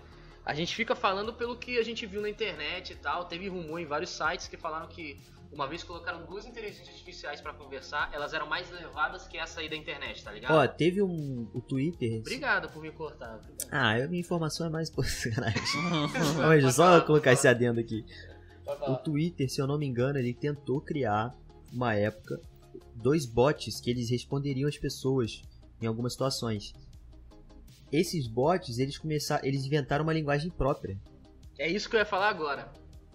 A 0.47 0.55
gente 0.55 0.77
fica 0.77 0.95
falando 0.95 1.33
pelo 1.33 1.57
que 1.57 1.79
a 1.79 1.83
gente 1.83 2.07
viu 2.07 2.21
na 2.21 2.29
internet 2.29 2.93
e 2.93 2.97
tal. 2.97 3.25
Teve 3.25 3.49
rumor 3.49 3.81
em 3.81 3.87
vários 3.87 4.11
sites 4.11 4.47
que 4.47 4.57
falaram 4.57 4.87
que 4.87 5.19
uma 5.55 5.69
vez 5.69 5.85
colocaram 5.85 6.27
duas 6.27 6.45
inteligências 6.45 6.89
artificiais 6.89 7.41
pra 7.41 7.55
conversar, 7.55 8.11
elas 8.13 8.35
eram 8.35 8.47
mais 8.47 8.71
levadas 8.71 9.27
que 9.27 9.39
essa 9.39 9.61
aí 9.61 9.69
da 9.69 9.77
internet, 9.77 10.23
tá 10.23 10.33
ligado? 10.33 10.53
Ó, 10.53 10.67
teve 10.67 11.01
um. 11.01 11.49
O 11.55 11.61
Twitter. 11.61 12.21
Obrigado 12.21 12.69
por 12.71 12.83
me 12.83 12.91
cortar. 12.91 13.37
Obrigado. 13.37 13.69
Ah, 13.71 13.93
a 13.93 14.09
minha 14.09 14.21
informação 14.21 14.67
é 14.67 14.71
mais. 14.71 14.91
Pô, 14.91 15.03
sacanagem. 15.05 15.63
Mas 16.37 16.75
só 16.75 16.85
falar, 16.85 17.01
colocar 17.03 17.33
esse 17.33 17.47
adendo 17.47 17.81
aqui. 17.81 18.05
O. 18.89 18.97
Twitter, 18.97 19.49
se 19.49 19.61
eu 19.61 19.67
não 19.67 19.79
me 19.79 19.87
engano, 19.87 20.19
ele 20.19 20.35
tentou 20.35 20.81
criar, 20.81 21.35
uma 21.73 21.95
época, 21.95 22.41
dois 22.95 23.25
bots 23.27 23.81
que 23.81 23.91
eles 23.91 24.11
responderiam 24.11 24.69
às 24.69 24.77
pessoas 24.77 25.43
em 25.81 25.87
algumas 25.87 26.13
situações. 26.13 26.73
Esses 27.93 28.27
bots, 28.27 28.79
eles 28.79 28.99
começaram, 28.99 29.45
eles 29.45 29.65
inventaram 29.65 30.03
uma 30.03 30.13
linguagem 30.13 30.51
própria. 30.51 30.99
É 31.59 31.69
isso 31.69 31.89
que 31.89 31.95
eu 31.95 32.01
ia 32.01 32.07
falar 32.07 32.29
agora. 32.29 32.73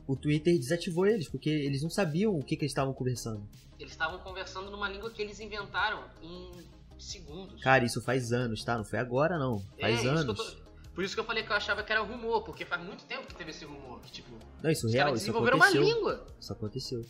O 0.09 0.15
Twitter 0.15 0.57
desativou 0.57 1.05
eles, 1.05 1.29
porque 1.29 1.51
eles 1.51 1.83
não 1.83 1.89
sabiam 1.91 2.35
o 2.35 2.43
que, 2.43 2.55
que 2.57 2.63
eles 2.63 2.71
estavam 2.71 2.91
conversando. 2.95 3.47
Eles 3.77 3.91
estavam 3.91 4.17
conversando 4.17 4.71
numa 4.71 4.89
língua 4.89 5.11
que 5.11 5.21
eles 5.21 5.39
inventaram 5.39 6.03
em 6.23 6.49
segundos. 6.97 7.61
Cara, 7.61 7.85
isso 7.85 8.01
faz 8.01 8.33
anos, 8.33 8.63
tá? 8.63 8.75
Não 8.75 8.83
foi 8.83 8.97
agora, 8.97 9.37
não. 9.37 9.59
Faz 9.79 9.99
É, 9.99 9.99
isso 9.99 10.07
anos. 10.09 10.35
tô- 10.55 10.69
Por 10.95 11.03
isso 11.03 11.13
que 11.13 11.19
eu 11.19 11.23
falei 11.25 11.43
que 11.43 11.51
eu 11.51 11.55
achava 11.55 11.83
que 11.83 11.91
era 11.91 12.01
rumor, 12.01 12.41
porque 12.43 12.65
faz 12.65 12.83
muito 12.83 13.05
tempo 13.05 13.27
que 13.27 13.35
teve 13.35 13.51
esse 13.51 13.63
rumor. 13.65 14.01
Que, 14.01 14.11
tipo, 14.11 14.31
Não, 14.63 14.71
isso 14.71 14.87
os 14.87 14.93
real, 14.93 15.05
caras 15.05 15.21
isso 15.21 15.27
desenvolveram 15.27 15.57
uma 15.57 15.69
língua. 15.69 16.25
Isso 16.39 16.51
aconteceu. 16.53 17.05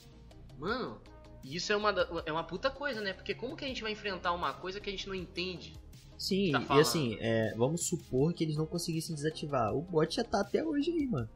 Mano, 0.57 0.99
isso 1.41 1.71
é 1.71 1.77
uma, 1.77 1.91
é 2.25 2.31
uma 2.33 2.43
puta 2.43 2.69
coisa, 2.69 2.99
né? 2.99 3.13
Porque 3.13 3.33
como 3.33 3.55
que 3.55 3.63
a 3.63 3.67
gente 3.69 3.81
vai 3.81 3.93
enfrentar 3.93 4.33
uma 4.33 4.53
coisa 4.53 4.81
que 4.81 4.89
a 4.89 4.91
gente 4.91 5.07
não 5.07 5.15
entende? 5.15 5.73
Sim, 6.17 6.51
Tá 6.51 6.75
e 6.75 6.79
assim, 6.81 7.17
é, 7.21 7.55
vamos 7.55 7.87
supor 7.87 8.33
que 8.33 8.43
eles 8.43 8.57
não 8.57 8.65
conseguissem 8.65 9.15
desativar. 9.15 9.73
O 9.73 9.81
bot 9.81 10.13
já 10.13 10.23
tá 10.25 10.41
até 10.41 10.61
hoje 10.61 10.91
aí, 10.91 11.07
mano. 11.07 11.29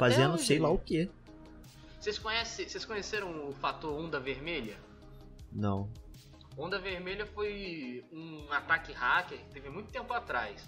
Fazendo 0.00 0.34
hoje. 0.34 0.44
sei 0.46 0.58
lá 0.58 0.70
o 0.70 0.78
que. 0.78 1.08
Vocês, 2.00 2.18
conhecem, 2.18 2.68
vocês 2.68 2.84
conheceram 2.84 3.48
o 3.48 3.52
fator 3.54 3.92
onda 3.98 4.18
vermelha? 4.18 4.78
Não. 5.52 5.88
Onda 6.56 6.78
vermelha 6.78 7.26
foi 7.26 8.04
um 8.12 8.50
ataque 8.52 8.92
hacker 8.92 9.38
que 9.38 9.50
teve 9.52 9.68
muito 9.70 9.90
tempo 9.90 10.12
atrás. 10.12 10.66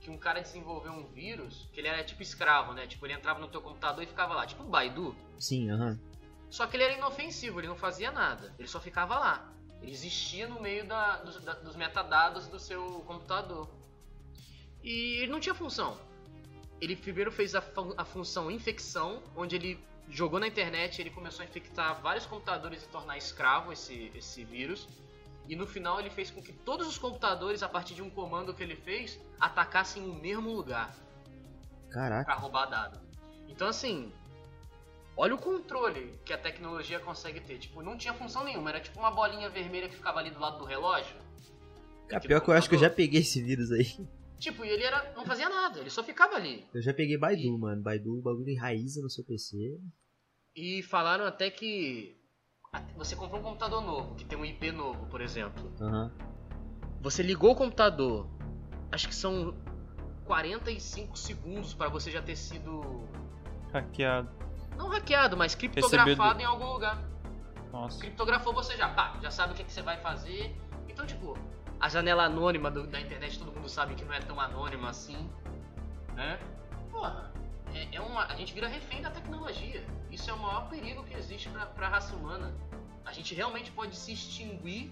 Que 0.00 0.10
um 0.10 0.18
cara 0.18 0.40
desenvolveu 0.42 0.92
um 0.92 1.06
vírus 1.06 1.66
que 1.72 1.80
ele 1.80 1.88
era 1.88 2.04
tipo 2.04 2.22
escravo, 2.22 2.72
né? 2.74 2.86
Tipo, 2.86 3.06
ele 3.06 3.14
entrava 3.14 3.40
no 3.40 3.48
teu 3.48 3.62
computador 3.62 4.02
e 4.04 4.06
ficava 4.06 4.34
lá, 4.34 4.46
tipo 4.46 4.62
um 4.62 4.68
Baidu. 4.68 5.16
Sim, 5.38 5.70
aham. 5.70 5.98
Só 6.50 6.66
que 6.66 6.76
ele 6.76 6.84
era 6.84 6.92
inofensivo, 6.98 7.58
ele 7.58 7.68
não 7.68 7.74
fazia 7.76 8.12
nada, 8.12 8.54
ele 8.58 8.68
só 8.68 8.78
ficava 8.80 9.18
lá. 9.18 9.50
Ele 9.80 9.90
existia 9.92 10.46
no 10.46 10.60
meio 10.60 10.86
da, 10.86 11.16
dos, 11.18 11.40
da- 11.42 11.54
dos 11.54 11.74
metadados 11.74 12.46
do 12.48 12.58
seu 12.60 12.84
computador. 13.06 13.68
E 14.82 15.22
ele 15.22 15.32
não 15.32 15.40
tinha 15.40 15.54
função. 15.54 15.98
Ele 16.80 16.96
primeiro 16.96 17.30
fez 17.32 17.54
a, 17.54 17.60
fu- 17.62 17.94
a 17.96 18.04
função 18.04 18.50
infecção, 18.50 19.22
onde 19.36 19.56
ele 19.56 19.78
jogou 20.08 20.38
na 20.38 20.46
internet, 20.46 21.00
ele 21.00 21.10
começou 21.10 21.42
a 21.42 21.46
infectar 21.48 22.00
vários 22.02 22.26
computadores 22.26 22.82
e 22.82 22.88
tornar 22.88 23.16
escravo 23.16 23.72
esse, 23.72 24.12
esse 24.14 24.44
vírus. 24.44 24.86
E 25.48 25.54
no 25.56 25.66
final 25.66 26.00
ele 26.00 26.10
fez 26.10 26.30
com 26.30 26.42
que 26.42 26.52
todos 26.52 26.86
os 26.86 26.98
computadores, 26.98 27.62
a 27.62 27.68
partir 27.68 27.94
de 27.94 28.02
um 28.02 28.10
comando 28.10 28.52
que 28.54 28.62
ele 28.62 28.76
fez, 28.76 29.18
atacassem 29.38 30.02
o 30.02 30.14
mesmo 30.14 30.50
lugar 30.52 30.94
Caraca. 31.90 32.24
para 32.24 32.34
roubar 32.34 32.66
dado. 32.66 33.00
Então 33.48 33.68
assim, 33.68 34.12
olha 35.16 35.34
o 35.34 35.38
controle 35.38 36.18
que 36.24 36.32
a 36.32 36.38
tecnologia 36.38 36.98
consegue 36.98 37.40
ter. 37.40 37.58
Tipo, 37.58 37.82
não 37.82 37.96
tinha 37.96 38.12
função 38.14 38.42
nenhuma, 38.44 38.70
era 38.70 38.80
tipo 38.80 38.98
uma 38.98 39.10
bolinha 39.10 39.48
vermelha 39.48 39.88
que 39.88 39.96
ficava 39.96 40.18
ali 40.18 40.30
do 40.30 40.40
lado 40.40 40.58
do 40.58 40.64
relógio. 40.64 41.16
Cara, 42.08 42.20
pior 42.22 42.40
que 42.40 42.48
eu 42.50 42.54
acho 42.54 42.68
que 42.68 42.74
eu 42.74 42.80
já 42.80 42.90
peguei 42.90 43.20
esse 43.20 43.42
vírus 43.42 43.70
aí. 43.70 43.96
Tipo, 44.38 44.64
e 44.64 44.68
ele 44.68 44.82
era, 44.82 45.12
não 45.16 45.24
fazia 45.24 45.48
nada, 45.48 45.80
ele 45.80 45.90
só 45.90 46.02
ficava 46.02 46.36
ali. 46.36 46.66
Eu 46.74 46.82
já 46.82 46.92
peguei 46.92 47.16
Baidu, 47.16 47.56
mano. 47.58 47.82
Baidu, 47.82 48.18
o 48.18 48.22
bagulho 48.22 48.50
enraiza 48.50 49.00
no 49.00 49.08
seu 49.08 49.24
PC. 49.24 49.78
E 50.54 50.82
falaram 50.82 51.24
até 51.24 51.50
que 51.50 52.16
você 52.96 53.14
comprou 53.16 53.40
um 53.40 53.44
computador 53.44 53.80
novo, 53.80 54.14
que 54.16 54.24
tem 54.24 54.36
um 54.38 54.44
IP 54.44 54.70
novo, 54.72 55.06
por 55.06 55.20
exemplo. 55.20 55.72
Aham. 55.80 56.12
Você 57.00 57.22
ligou 57.22 57.52
o 57.52 57.56
computador, 57.56 58.28
acho 58.90 59.06
que 59.08 59.14
são 59.14 59.54
45 60.24 61.16
segundos 61.18 61.74
para 61.74 61.88
você 61.88 62.10
já 62.10 62.22
ter 62.22 62.36
sido 62.36 62.82
Hackeado. 63.72 64.30
não 64.76 64.88
hackeado, 64.88 65.36
mas 65.36 65.54
criptografado 65.54 66.08
Recebido. 66.10 66.40
em 66.40 66.44
algum 66.44 66.72
lugar. 66.72 67.02
Nossa. 67.72 67.98
criptografou 67.98 68.52
você 68.54 68.76
já, 68.76 68.88
pá, 68.88 69.18
já 69.20 69.30
sabe 69.30 69.52
o 69.52 69.56
que, 69.56 69.64
que 69.64 69.72
você 69.72 69.82
vai 69.82 70.00
fazer. 70.00 70.54
Então, 70.88 71.04
tipo, 71.04 71.36
a 71.84 71.88
janela 71.90 72.24
anônima 72.24 72.70
do- 72.70 72.86
da 72.86 72.98
internet 72.98 73.38
todo 73.38 73.52
mundo 73.52 73.68
sabe 73.68 73.94
que 73.94 74.04
não 74.04 74.14
é 74.14 74.20
tão 74.20 74.40
anônima 74.40 74.88
assim, 74.88 75.28
né? 76.14 76.38
Porra, 76.90 77.30
é, 77.74 77.96
é 77.96 78.00
uma, 78.00 78.24
a 78.24 78.34
gente 78.36 78.54
vira 78.54 78.66
refém 78.68 79.02
da 79.02 79.10
tecnologia. 79.10 79.84
Isso 80.10 80.30
é 80.30 80.32
o 80.32 80.38
maior 80.38 80.68
perigo 80.70 81.04
que 81.04 81.14
existe 81.14 81.48
pra, 81.50 81.66
pra 81.66 81.88
raça 81.88 82.14
humana. 82.16 82.54
A 83.04 83.12
gente 83.12 83.34
realmente 83.34 83.70
pode 83.70 83.94
se 83.96 84.12
extinguir 84.12 84.90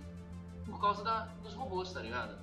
por 0.66 0.78
causa 0.80 1.02
da, 1.02 1.20
dos 1.42 1.54
robôs, 1.54 1.90
tá 1.92 2.00
ligado? 2.00 2.36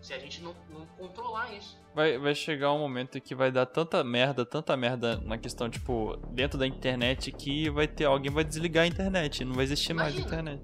Se 0.00 0.14
a 0.14 0.18
gente 0.18 0.40
não, 0.42 0.54
não 0.70 0.86
controlar 0.98 1.52
isso. 1.52 1.76
Vai, 1.94 2.18
vai 2.18 2.34
chegar 2.36 2.72
um 2.72 2.78
momento 2.78 3.20
que 3.20 3.34
vai 3.34 3.50
dar 3.50 3.66
tanta 3.66 4.02
merda, 4.04 4.44
tanta 4.46 4.76
merda 4.76 5.16
na 5.24 5.36
questão, 5.38 5.68
tipo, 5.68 6.16
dentro 6.30 6.56
da 6.58 6.66
internet 6.68 7.32
que 7.32 7.68
vai 7.70 7.88
ter 7.88 8.04
alguém 8.04 8.30
vai 8.30 8.44
desligar 8.44 8.84
a 8.84 8.86
internet, 8.86 9.44
não 9.44 9.54
vai 9.54 9.64
existir 9.64 9.92
mais 9.92 10.14
a 10.14 10.18
Imagina. 10.18 10.26
internet. 10.52 10.62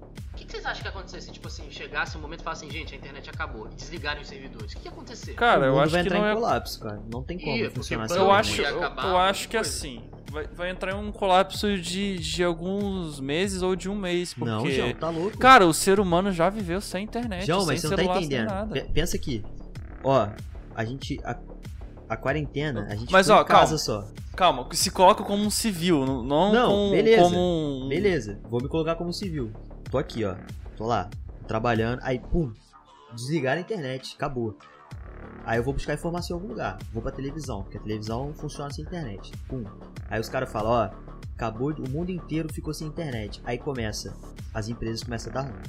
O 0.49 0.51
que, 0.51 0.57
que 0.57 0.63
vocês 0.63 0.65
acham 0.65 0.81
que 0.81 0.87
ia 0.87 0.89
acontecer 0.89 1.21
se, 1.21 1.31
tipo 1.31 1.47
assim, 1.47 1.69
chegasse 1.69 2.17
um 2.17 2.21
momento 2.21 2.39
e 2.39 2.43
falasse 2.43 2.65
assim, 2.65 2.73
gente, 2.73 2.95
a 2.95 2.97
internet 2.97 3.29
acabou, 3.29 3.67
e 3.71 3.75
desligarem 3.75 4.23
os 4.23 4.27
servidores? 4.27 4.73
O 4.73 4.79
que, 4.79 4.85
ia 4.87 4.91
acontecer? 4.91 5.35
Cara, 5.35 5.67
eu 5.67 5.79
acho 5.79 5.91
vai 5.91 6.01
que 6.01 6.07
entrar 6.07 6.19
não 6.19 6.27
em 6.27 6.31
é 6.31 6.33
colapso, 6.33 6.79
cara. 6.79 6.99
Não 7.13 7.21
tem 7.21 7.37
como 7.37 7.55
Ia, 7.55 7.69
funcionar 7.69 8.05
assim. 8.05 8.15
Eu 8.15 8.31
acho, 8.31 8.61
eu, 8.63 8.77
acabar 8.77 9.09
eu 9.09 9.17
acho 9.17 9.47
que 9.47 9.57
coisa. 9.57 9.69
assim, 9.69 10.09
vai, 10.31 10.47
vai 10.47 10.71
entrar 10.71 10.93
em 10.93 10.95
um 10.95 11.11
colapso 11.11 11.77
de, 11.77 12.17
de 12.17 12.43
alguns 12.43 13.19
meses 13.19 13.61
ou 13.61 13.75
de 13.75 13.87
um 13.87 13.93
mês, 13.93 14.33
porque... 14.33 14.49
Não, 14.49 14.71
João, 14.71 14.93
tá 14.95 15.09
louco. 15.11 15.37
Cara, 15.37 15.67
o 15.67 15.73
ser 15.73 15.99
humano 15.99 16.31
já 16.31 16.49
viveu 16.49 16.81
sem 16.81 17.03
internet, 17.03 17.45
João, 17.45 17.59
sem 17.59 17.67
mas 17.67 17.81
você 17.81 17.87
não 17.87 17.95
tá 17.95 18.01
celular, 18.01 18.17
sem 18.17 18.25
entendendo. 18.25 18.91
Pensa 18.91 19.17
aqui. 19.17 19.45
Ó, 20.03 20.29
a 20.73 20.83
gente. 20.83 21.21
A, 21.23 21.37
a 22.09 22.17
quarentena, 22.17 22.87
a 22.89 22.95
gente 22.95 23.11
Mas, 23.11 23.29
ó, 23.29 23.43
em 23.43 23.45
casa 23.45 23.77
calma. 23.77 23.77
só. 23.77 24.07
Calma, 24.35 24.67
se 24.71 24.89
coloca 24.89 25.23
como 25.23 25.43
um 25.43 25.49
civil, 25.51 26.05
não, 26.07 26.23
não, 26.23 26.53
Não, 26.53 26.69
como, 26.69 26.91
beleza, 26.91 27.21
como 27.21 27.37
um... 27.37 27.89
Beleza, 27.89 28.39
vou 28.49 28.61
me 28.61 28.67
colocar 28.67 28.95
como 28.95 29.13
civil. 29.13 29.51
Tô 29.89 29.97
aqui, 29.97 30.23
ó. 30.25 30.35
Tô 30.77 30.85
lá, 30.85 31.09
trabalhando. 31.47 31.99
Aí, 32.03 32.19
pum, 32.19 32.53
desligar 33.13 33.57
a 33.57 33.59
internet, 33.59 34.15
acabou. 34.15 34.57
Aí 35.45 35.57
eu 35.57 35.63
vou 35.63 35.73
buscar 35.73 35.93
informação 35.93 36.37
em 36.37 36.39
algum 36.39 36.53
lugar. 36.53 36.77
Vou 36.93 37.01
pra 37.01 37.11
televisão, 37.11 37.63
porque 37.63 37.77
a 37.77 37.81
televisão 37.81 38.33
funciona 38.35 38.71
sem 38.71 38.83
internet. 38.85 39.31
Pum. 39.47 39.63
Aí 40.09 40.19
os 40.19 40.29
caras 40.29 40.51
falam, 40.51 40.71
ó, 40.71 40.89
acabou, 41.35 41.71
o 41.71 41.89
mundo 41.89 42.11
inteiro 42.11 42.51
ficou 42.53 42.73
sem 42.73 42.87
internet. 42.87 43.41
Aí 43.43 43.57
começa, 43.57 44.15
as 44.53 44.67
empresas 44.69 45.03
começam 45.03 45.31
a 45.31 45.35
dar 45.35 45.41
ruim. 45.41 45.61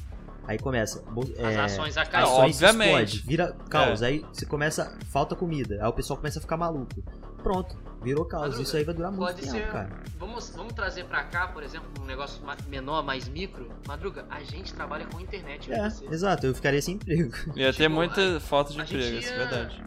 Aí 0.47 0.59
começa, 0.59 1.01
bo- 1.11 1.23
As 1.23 1.39
é, 1.55 1.61
ações 1.61 1.97
acabam. 1.97 2.29
ações 2.33 2.57
obviamente. 2.62 3.14
explode, 3.16 3.27
vira 3.27 3.53
caos. 3.68 4.03
Aí 4.03 4.25
você 4.33 4.45
começa, 4.45 4.99
falta 5.09 5.37
comida. 5.37 5.79
Aí 5.81 5.89
o 5.89 5.93
pessoal 5.93 6.16
começa 6.18 6.39
a 6.39 6.43
ficar 6.43 6.57
maluco. 6.57 7.03
Pronto, 7.43 7.76
virou 8.03 8.24
caos. 8.24 8.43
Madruga, 8.43 8.62
Isso 8.62 8.76
aí 8.76 8.84
vai 8.84 8.95
durar 8.95 9.11
muito 9.11 9.24
Pode 9.26 9.41
tempo, 9.41 9.53
ser. 9.53 9.66
cara. 9.70 9.91
Vamos, 10.18 10.51
vamos 10.55 10.72
trazer 10.72 11.05
pra 11.05 11.22
cá, 11.24 11.49
por 11.49 11.62
exemplo, 11.62 11.88
um 12.01 12.05
negócio 12.05 12.41
menor, 12.68 13.03
mais 13.03 13.28
micro. 13.28 13.68
Madruga, 13.88 14.26
a 14.30 14.43
gente 14.43 14.72
trabalha 14.74 15.07
com 15.07 15.18
internet. 15.20 15.72
É, 15.72 15.88
você. 15.91 16.05
exato, 16.07 16.47
eu 16.47 16.55
ficaria 16.55 16.80
sem 16.82 16.95
emprego. 16.95 17.32
Ia 17.57 17.72
ter 17.72 17.84
Tipo, 17.84 17.95
muita 17.95 18.41
falta 18.41 18.72
de 18.72 18.80
a 18.80 18.84
emprego, 18.84 19.18
isso 19.18 19.32
é 19.32 19.36
verdade. 19.38 19.82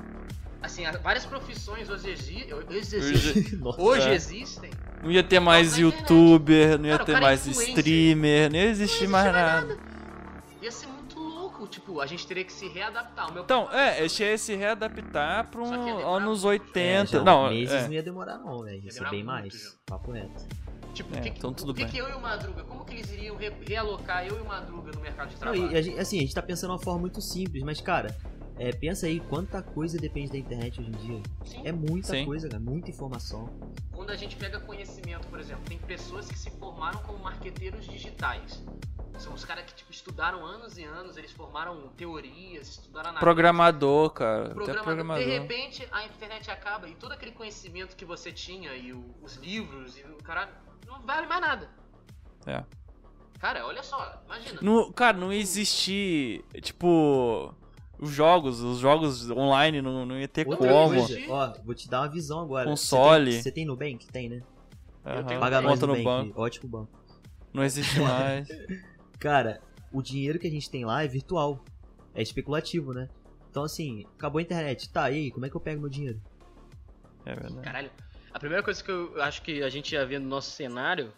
Assim, 0.62 0.84
várias 1.04 1.26
profissões 1.26 1.89
hoje, 1.89 2.10
exi- 2.10 2.47
hoje, 3.78 4.10
É. 4.10 4.14
existem. 4.16 4.70
Não 5.04 5.12
ia 5.12 5.22
ter 5.22 5.39
mais 5.41 5.78
internet. 5.78 5.99
youtuber, 5.99 6.80
não 6.80 6.86
ia 6.86 6.93
Cara, 6.93 7.06
ter 7.06 7.18
é 7.18 7.20
mais 7.20 7.45
influencer. 7.45 7.78
streamer, 7.80 8.49
não 8.49 8.58
ia 8.58 8.66
existir 8.70 9.04
Não 9.04 9.12
mais 9.12 9.26
existe 9.28 9.41
mais 9.43 9.66
nada. 9.68 9.78
Ia 10.62 10.72
ser 10.72 10.88
louco. 11.64 11.74
Tipo, 11.74 11.99
a 12.01 12.05
gente 12.05 12.26
teria 12.28 12.43
que 12.43 12.53
se 12.53 12.68
readaptar. 12.68 13.30
O 13.30 13.34
meu 13.34 13.43
Então, 13.43 13.72
é, 13.72 14.07
gente 14.07 14.24
ia 14.24 14.38
se 14.38 14.55
readaptar 14.55 15.49
para 15.49 15.61
ia 15.61 15.68
um 15.68 16.16
anos 16.16 16.43
muito. 16.43 16.64
80. 16.64 16.80
É, 16.80 17.05
já 17.05 17.24
não, 17.24 17.49
meses 17.49 17.74
é. 17.74 17.84
não 17.86 17.93
ia 17.93 18.03
demorar 18.03 18.38
não, 18.38 18.64
velho. 18.64 18.84
Ia 18.84 18.91
ser 18.91 18.99
demorar 18.99 19.09
bem 19.11 19.24
mais. 19.24 19.53
João. 19.53 19.74
Papo 19.86 20.11
reto. 20.11 20.47
Tipo, 20.93 21.16
É, 21.16 21.20
o 21.20 21.22
que, 21.24 21.30
então 21.30 21.53
tudo 21.53 21.72
o 21.72 21.74
que, 21.74 21.84
bem. 21.84 21.91
que 21.91 21.97
eu 21.97 22.07
e 22.07 22.14
o 22.14 22.22
Madruga, 22.22 22.64
como 22.66 22.86
que 22.86 22.93
eles 22.93 23.11
iriam 23.11 23.36
re- 23.36 23.51
realocar 23.68 24.26
eu 24.28 24.38
e 24.38 24.41
o 24.41 24.45
Madruga 24.45 24.91
no 24.93 25.01
mercado 25.01 25.30
de 25.30 25.34
Não, 25.36 25.39
trabalho? 25.39 25.72
e 25.72 25.76
a 25.76 25.82
gente- 25.82 25.99
assim, 25.99 26.18
a 26.20 26.22
gente 26.22 26.36
tá 26.36 26.41
pensando 26.43 26.70
de 26.70 26.76
uma 26.76 26.84
forma 26.84 26.99
muito 27.01 27.20
simples, 27.20 27.64
mas, 27.64 27.82
cara, 27.82 28.16
é, 28.59 28.72
pensa 28.72 29.07
aí 29.07 29.20
quanta 29.20 29.64
coisa 29.64 29.97
depende 29.97 30.32
da 30.34 30.38
internet 30.38 30.80
hoje 30.80 30.89
em 30.91 30.93
dia. 31.07 31.22
Sim. 31.45 31.61
É 31.66 31.72
muita 31.72 32.09
Sim. 32.09 32.26
coisa, 32.26 32.47
cara, 32.47 32.59
muita 32.61 32.91
informação. 32.91 33.49
Quando 33.91 34.11
a 34.11 34.16
gente 34.16 34.36
pega 34.36 34.59
conhecimento, 34.59 35.26
por 35.30 35.39
exemplo, 35.39 35.64
tem 35.68 35.80
pessoas 35.80 36.28
que 36.28 36.38
se 36.38 36.51
formaram 36.51 36.99
como 37.01 37.18
marqueteiros 37.24 37.86
digitais. 37.88 38.64
São 39.20 39.34
os 39.34 39.45
caras 39.45 39.66
que 39.66 39.74
tipo, 39.76 39.91
estudaram 39.91 40.45
anos 40.45 40.78
e 40.78 40.84
anos, 40.84 41.16
eles 41.18 41.32
formaram 41.32 41.88
teorias, 41.95 42.68
estudaram 42.70 43.09
análise. 43.09 43.20
Programador, 43.24 44.09
cara. 44.09 44.45
Até 44.45 44.53
Programador. 44.53 44.84
programador. 44.84 45.24
De 45.24 45.30
repente 45.30 45.88
a 45.91 46.05
internet 46.05 46.49
acaba 46.51 46.89
e 46.89 46.95
todo 46.95 47.11
aquele 47.11 47.32
conhecimento 47.32 47.95
que 47.95 48.03
você 48.05 48.32
tinha 48.32 48.74
e 48.76 48.91
o- 48.91 49.16
os 49.22 49.36
livros 49.38 49.97
e 49.97 50.01
o 50.03 50.16
cara 50.24 50.49
não 50.88 50.99
vale 51.01 51.28
mais 51.28 51.41
nada. 51.41 51.70
É. 52.45 52.64
Cara, 53.39 53.66
olha 53.66 53.84
só, 53.84 54.22
imagina. 54.26 54.59
No, 54.61 54.91
cara, 54.91 55.16
não 55.18 55.32
existir, 55.32 56.43
tipo, 56.61 57.53
os 57.99 58.09
jogos, 58.09 58.61
os 58.61 58.80
jogos 58.80 59.30
online 59.30 59.82
não, 59.82 60.05
não 60.05 60.18
ia 60.20 60.28
ter 60.28 60.47
Outra 60.47 60.68
como. 60.70 60.95
coisa, 60.95 61.20
ó, 61.30 61.53
vou 61.64 61.76
te 61.76 61.88
dar 61.89 62.01
uma 62.01 62.09
visão 62.09 62.39
agora. 62.39 62.70
Console. 62.70 63.32
Você 63.32 63.36
tem, 63.36 63.41
você 63.43 63.51
tem 63.51 63.66
Nubank? 63.66 64.07
Tem, 64.07 64.30
né? 64.30 64.41
Tenho 65.28 65.39
Paga 65.39 65.61
nós 65.61 65.80
no 65.80 65.88
Nubank, 65.88 66.03
banco. 66.03 66.41
ótimo 66.41 66.70
banco. 66.70 66.91
Não 67.53 67.64
existe 67.64 67.99
mais. 67.99 68.47
Cara, 69.24 69.62
o 69.90 70.02
dinheiro 70.02 70.38
que 70.38 70.46
a 70.46 70.52
gente 70.52 70.70
tem 70.70 70.84
lá 70.84 71.02
é 71.02 71.08
virtual. 71.08 71.64
É 72.14 72.22
especulativo, 72.22 72.94
né? 72.94 73.08
Então, 73.50 73.64
assim, 73.64 74.06
acabou 74.18 74.40
a 74.40 74.42
internet. 74.42 74.92
Tá, 74.92 75.10
e 75.10 75.16
aí, 75.16 75.32
como 75.32 75.46
é 75.46 75.50
que 75.50 75.56
eu 75.56 75.62
pego 75.62 75.80
meu 75.80 75.90
dinheiro? 75.90 76.22
É 77.26 77.34
verdade. 77.34 77.62
Caralho, 77.62 77.92
a 78.34 78.38
primeira 78.38 78.62
coisa 78.62 78.84
que 78.84 78.92
eu 78.92 79.22
acho 79.22 79.42
que 79.42 79.64
a 79.64 79.70
gente 79.70 79.94
ia 79.94 80.06
ver 80.06 80.20
no 80.20 80.28
nosso 80.28 80.52
cenário 80.52 81.14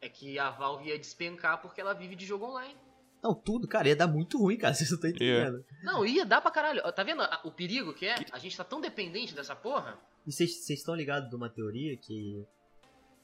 é 0.00 0.08
que 0.08 0.38
a 0.38 0.48
Valve 0.50 0.90
ia 0.90 0.96
despencar 0.96 1.60
porque 1.60 1.80
ela 1.80 1.92
vive 1.92 2.14
de 2.14 2.24
jogo 2.24 2.46
online. 2.46 2.76
Não, 3.20 3.34
tudo, 3.34 3.66
cara, 3.66 3.88
ia 3.88 3.96
dar 3.96 4.06
muito 4.06 4.38
ruim, 4.38 4.56
cara. 4.56 4.72
Vocês 4.74 4.88
não 4.90 4.96
estão 4.96 5.10
entendendo. 5.10 5.64
Não, 5.82 6.06
ia 6.06 6.24
dar 6.24 6.40
pra 6.40 6.52
caralho. 6.52 6.80
Tá 6.92 7.02
vendo 7.02 7.20
o 7.42 7.50
perigo 7.50 7.92
que 7.92 8.06
é? 8.06 8.14
A 8.30 8.38
gente 8.38 8.56
tá 8.56 8.62
tão 8.62 8.80
dependente 8.80 9.34
dessa 9.34 9.56
porra. 9.56 9.98
E 10.24 10.30
vocês 10.30 10.70
estão 10.70 10.94
ligados 10.94 11.28
de 11.28 11.34
uma 11.34 11.50
teoria 11.50 11.96
que 11.96 12.46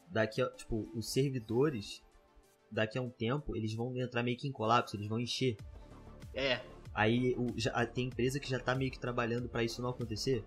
daqui 0.09 0.43
a, 0.43 0.51
tipo, 0.51 0.91
os 0.95 1.13
servidores, 1.13 2.03
daqui 2.71 2.99
a 2.99 3.03
um 3.03 3.11
tempo, 3.11 3.57
eles 3.57 3.75
vão 3.75 3.97
entrar 3.97 4.23
meio 4.23 4.37
que 4.37 4.49
em 4.49 4.53
colapso, 4.53 4.97
eles 4.97 5.09
vão 5.09 5.19
encher. 5.19 5.57
É, 6.35 6.61
Aí 6.95 7.35
o, 7.37 7.47
já, 7.57 7.87
tem 7.87 8.09
empresa 8.09 8.41
que 8.41 8.51
já 8.51 8.59
tá 8.59 8.75
meio 8.75 8.91
que 8.91 8.99
trabalhando 8.99 9.49
pra 9.49 9.63
isso 9.63 9.81
não 9.81 9.91
acontecer. 9.91 10.45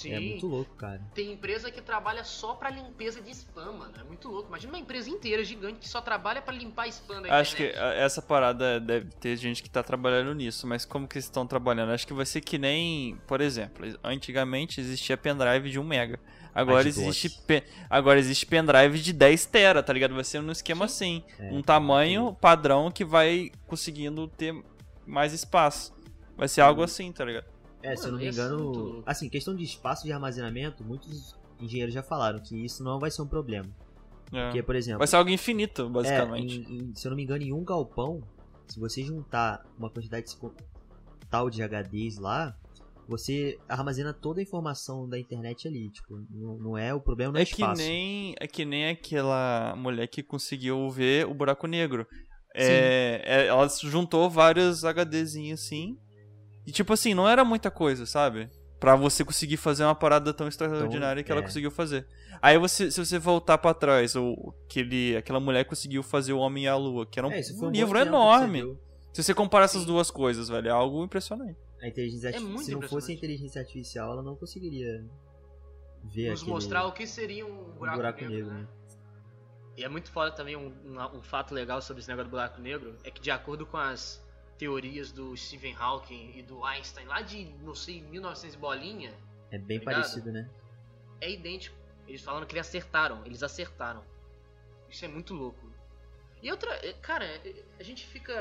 Sim. 0.00 0.12
É 0.12 0.20
muito 0.20 0.46
louco, 0.46 0.74
cara. 0.76 1.00
Tem 1.14 1.32
empresa 1.32 1.70
que 1.70 1.80
trabalha 1.80 2.22
só 2.24 2.54
pra 2.54 2.70
limpeza 2.70 3.20
de 3.20 3.30
spam, 3.30 3.72
mano. 3.72 3.92
É 4.00 4.04
muito 4.04 4.28
louco. 4.28 4.48
Imagina 4.48 4.72
uma 4.72 4.78
empresa 4.78 5.10
inteira 5.10 5.42
gigante 5.44 5.78
que 5.80 5.88
só 5.88 6.00
trabalha 6.00 6.40
pra 6.40 6.54
limpar 6.54 6.86
spam 6.88 7.22
da 7.22 7.38
Acho 7.38 7.56
que 7.56 7.64
internet. 7.64 7.98
essa 7.98 8.22
parada 8.22 8.78
deve 8.80 9.10
ter 9.20 9.36
gente 9.36 9.62
que 9.62 9.70
tá 9.70 9.82
trabalhando 9.82 10.34
nisso, 10.34 10.66
mas 10.66 10.84
como 10.84 11.06
que 11.08 11.16
eles 11.16 11.24
estão 11.24 11.46
trabalhando? 11.46 11.90
Acho 11.92 12.06
que 12.06 12.14
vai 12.14 12.26
ser 12.26 12.40
que 12.40 12.58
nem, 12.58 13.16
por 13.26 13.40
exemplo, 13.40 13.86
antigamente 14.04 14.80
existia 14.80 15.16
pendrive 15.16 15.70
de 15.70 15.78
1 15.78 15.84
mega. 15.84 16.20
Agora 16.54 16.82
de 16.82 16.88
existe, 16.88 17.42
agora 17.90 18.18
existe 18.18 18.46
pendrive 18.46 18.98
de 18.98 19.12
10 19.12 19.44
tera, 19.46 19.82
tá 19.82 19.92
ligado? 19.92 20.14
Vai 20.14 20.24
ser 20.24 20.40
um 20.40 20.50
esquema 20.50 20.86
assim, 20.86 21.22
É, 21.38 21.50
um 21.52 21.60
tamanho 21.60 22.34
padrão 22.40 22.90
que 22.90 23.04
vai 23.04 23.50
conseguindo 23.66 24.26
ter 24.26 24.54
mais 25.06 25.34
espaço. 25.34 25.94
Vai 26.34 26.48
ser 26.48 26.62
algo 26.62 26.82
assim, 26.82 27.12
tá 27.12 27.24
ligado? 27.26 27.44
É, 27.92 27.96
se 27.96 28.06
eu 28.06 28.12
não 28.12 28.18
me 28.18 28.28
engano. 28.28 29.02
Assim, 29.06 29.28
questão 29.28 29.54
de 29.54 29.64
espaço 29.64 30.04
de 30.04 30.12
armazenamento, 30.12 30.84
muitos 30.84 31.34
engenheiros 31.60 31.94
já 31.94 32.02
falaram 32.02 32.38
que 32.40 32.56
isso 32.64 32.82
não 32.84 32.98
vai 32.98 33.10
ser 33.10 33.22
um 33.22 33.26
problema. 33.26 33.68
É. 34.32 34.44
Porque, 34.46 34.62
por 34.62 34.74
exemplo. 34.74 34.98
Vai 34.98 35.06
ser 35.06 35.16
algo 35.16 35.30
infinito, 35.30 35.82
é, 35.82 35.88
basicamente. 35.88 36.58
em- 36.60 36.78
em- 36.90 36.94
se 36.94 37.06
eu 37.06 37.10
não 37.10 37.16
me 37.16 37.22
engano, 37.22 37.42
em 37.44 37.52
um 37.52 37.64
galpão, 37.64 38.20
se 38.66 38.78
você 38.80 39.02
juntar 39.02 39.64
uma 39.78 39.88
quantidade 39.88 40.26
de- 40.26 40.36
tal 41.30 41.48
de 41.48 41.62
HDs 41.62 42.18
lá, 42.18 42.56
você 43.08 43.56
armazena 43.68 44.12
toda 44.12 44.40
a 44.40 44.42
informação 44.42 45.08
da 45.08 45.16
internet 45.18 45.68
ali. 45.68 45.88
Tipo, 45.90 46.20
não, 46.30 46.58
não 46.58 46.76
é 46.78 46.92
o 46.92 47.00
problema 47.00 47.32
não 47.32 47.38
é, 47.38 47.42
É 47.42 47.46
que 47.46 47.52
espaço. 47.52 47.80
nem 47.80 48.34
é 48.40 48.46
que 48.48 48.64
nem 48.64 48.88
aquela 48.88 49.74
mulher 49.76 50.08
que 50.08 50.22
conseguiu 50.24 50.90
ver 50.90 51.24
o 51.26 51.32
buraco 51.32 51.66
negro. 51.68 52.04
É, 52.52 53.22
é, 53.24 53.46
ela 53.46 53.68
juntou 53.68 54.28
vários 54.30 54.82
HDzinhos 54.84 55.60
assim. 55.62 55.96
E 56.66 56.72
tipo 56.72 56.92
assim, 56.92 57.14
não 57.14 57.28
era 57.28 57.44
muita 57.44 57.70
coisa, 57.70 58.04
sabe? 58.06 58.50
Pra 58.80 58.94
você 58.96 59.24
conseguir 59.24 59.56
fazer 59.56 59.84
uma 59.84 59.94
parada 59.94 60.34
tão 60.34 60.46
extraordinária 60.48 61.22
que 61.22 61.30
ela 61.32 61.40
é. 61.40 61.44
conseguiu 61.44 61.70
fazer. 61.70 62.06
Aí 62.42 62.58
você, 62.58 62.90
se 62.90 63.02
você 63.04 63.18
voltar 63.18 63.56
pra 63.58 63.72
trás, 63.72 64.14
o, 64.16 64.52
aquele, 64.66 65.16
aquela 65.16 65.40
mulher 65.40 65.64
conseguiu 65.64 66.02
fazer 66.02 66.32
o 66.34 66.38
Homem 66.38 66.64
e 66.64 66.68
a 66.68 66.76
Lua, 66.76 67.06
que 67.06 67.18
era 67.18 67.26
um, 67.26 67.32
É, 67.32 67.40
um 67.62 67.66
um 67.66 67.70
livro 67.70 67.98
enorme. 67.98 68.62
você. 68.62 68.78
Se 69.14 69.22
você 69.22 69.34
comparar 69.34 69.64
essas 69.64 69.80
Sim. 69.82 69.86
duas 69.86 70.10
coisas, 70.10 70.48
velho, 70.48 70.68
é 70.68 70.70
algo 70.70 71.02
impressionante. 71.02 71.56
A 71.80 71.88
inteligência 71.88 72.28
É 72.28 72.34
arti- 72.34 72.44
muito 72.44 72.64
se 72.64 72.72
não 72.72 72.82
fosse 72.82 73.12
a 73.12 73.14
inteligência 73.14 73.60
artificial, 73.62 74.12
ela 74.12 74.22
não 74.22 74.36
conseguiria 74.36 75.04
ver 76.04 76.30
Nos 76.30 76.40
aquele 76.40 76.52
mostrar 76.54 76.84
o 76.86 76.92
que 76.92 77.06
seria 77.06 77.46
um 77.46 77.70
buraco, 77.72 77.96
buraco 77.96 78.20
negro, 78.20 78.36
negro, 78.36 78.50
né? 78.52 78.60
né? 78.60 78.68
E 79.78 79.84
é 79.84 79.88
muito 79.88 80.10
foda 80.10 80.30
também 80.32 80.54
um, 80.56 80.72
um, 80.84 81.18
um 81.18 81.22
fato 81.22 81.54
legal 81.54 81.80
sobre 81.80 82.00
esse 82.00 82.08
negócio 82.08 82.28
do 82.28 82.30
buraco 82.30 82.60
negro 82.60 82.94
é 83.04 83.10
que 83.10 83.20
de 83.20 83.30
acordo 83.30 83.64
com 83.66 83.76
as 83.76 84.22
teorias 84.58 85.12
do 85.12 85.36
Stephen 85.36 85.74
Hawking 85.78 86.32
e 86.36 86.42
do 86.42 86.64
Einstein 86.64 87.06
lá 87.06 87.20
de 87.22 87.44
não 87.62 87.74
sei 87.74 88.00
1900 88.02 88.54
e 88.54 88.58
bolinha 88.58 89.14
É 89.50 89.58
bem 89.58 89.78
Ligado? 89.78 89.94
parecido, 89.94 90.32
né? 90.32 90.48
é 91.20 91.30
idêntico. 91.30 91.76
Eles 92.06 92.20
falaram 92.22 92.46
que 92.46 92.54
eles 92.54 92.66
acertaram, 92.66 93.24
eles 93.26 93.42
acertaram. 93.42 94.04
Isso 94.88 95.04
é 95.04 95.08
muito 95.08 95.34
louco. 95.34 95.66
E 96.42 96.50
outra, 96.50 96.70
eh, 96.86 96.92
cara, 97.02 97.24
eh, 97.24 97.64
a 97.80 97.82
gente 97.82 98.06
fica, 98.06 98.32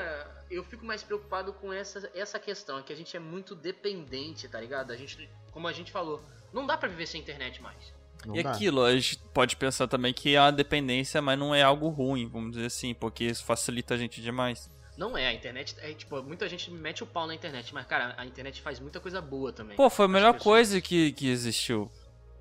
eu 0.51 0.63
fico 0.63 0.85
mais 0.85 1.01
preocupado 1.03 1.53
com 1.53 1.71
essa 1.73 2.11
essa 2.13 2.37
questão, 2.39 2.83
que 2.83 2.93
a 2.93 2.95
gente 2.95 3.15
é 3.15 3.19
muito 3.19 3.55
dependente, 3.55 4.47
tá 4.47 4.59
ligado? 4.59 4.91
A 4.91 4.95
gente, 4.97 5.27
como 5.51 5.67
a 5.67 5.73
gente 5.73 5.91
falou, 5.91 6.21
não 6.53 6.67
dá 6.67 6.77
pra 6.77 6.87
viver 6.89 7.07
sem 7.07 7.21
internet 7.21 7.61
mais. 7.61 7.93
Não 8.25 8.35
e 8.35 8.43
dá. 8.43 8.51
aquilo, 8.51 8.83
a 8.83 8.93
gente 8.95 9.17
pode 9.33 9.55
pensar 9.55 9.87
também 9.87 10.13
que 10.13 10.35
é 10.35 10.41
uma 10.41 10.51
dependência, 10.51 11.21
mas 11.21 11.39
não 11.39 11.55
é 11.55 11.61
algo 11.63 11.87
ruim, 11.89 12.27
vamos 12.27 12.51
dizer 12.51 12.65
assim, 12.67 12.93
porque 12.93 13.23
isso 13.23 13.43
facilita 13.45 13.93
a 13.93 13.97
gente 13.97 14.21
demais. 14.21 14.69
Não 14.97 15.17
é, 15.17 15.27
a 15.27 15.33
internet 15.33 15.75
é 15.79 15.93
tipo, 15.93 16.21
muita 16.23 16.47
gente 16.47 16.71
mete 16.71 17.03
o 17.03 17.07
pau 17.07 17.27
na 17.27 17.35
internet, 17.35 17.73
mas 17.73 17.85
cara, 17.85 18.13
a 18.17 18.25
internet 18.25 18.61
faz 18.61 18.79
muita 18.79 18.99
coisa 18.99 19.21
boa 19.21 19.51
também. 19.51 19.75
Pô, 19.75 19.89
foi 19.89 20.05
a 20.05 20.07
melhor 20.07 20.33
pessoas- 20.33 20.43
coisa 20.43 20.81
que, 20.81 21.11
que 21.11 21.27
existiu. 21.29 21.91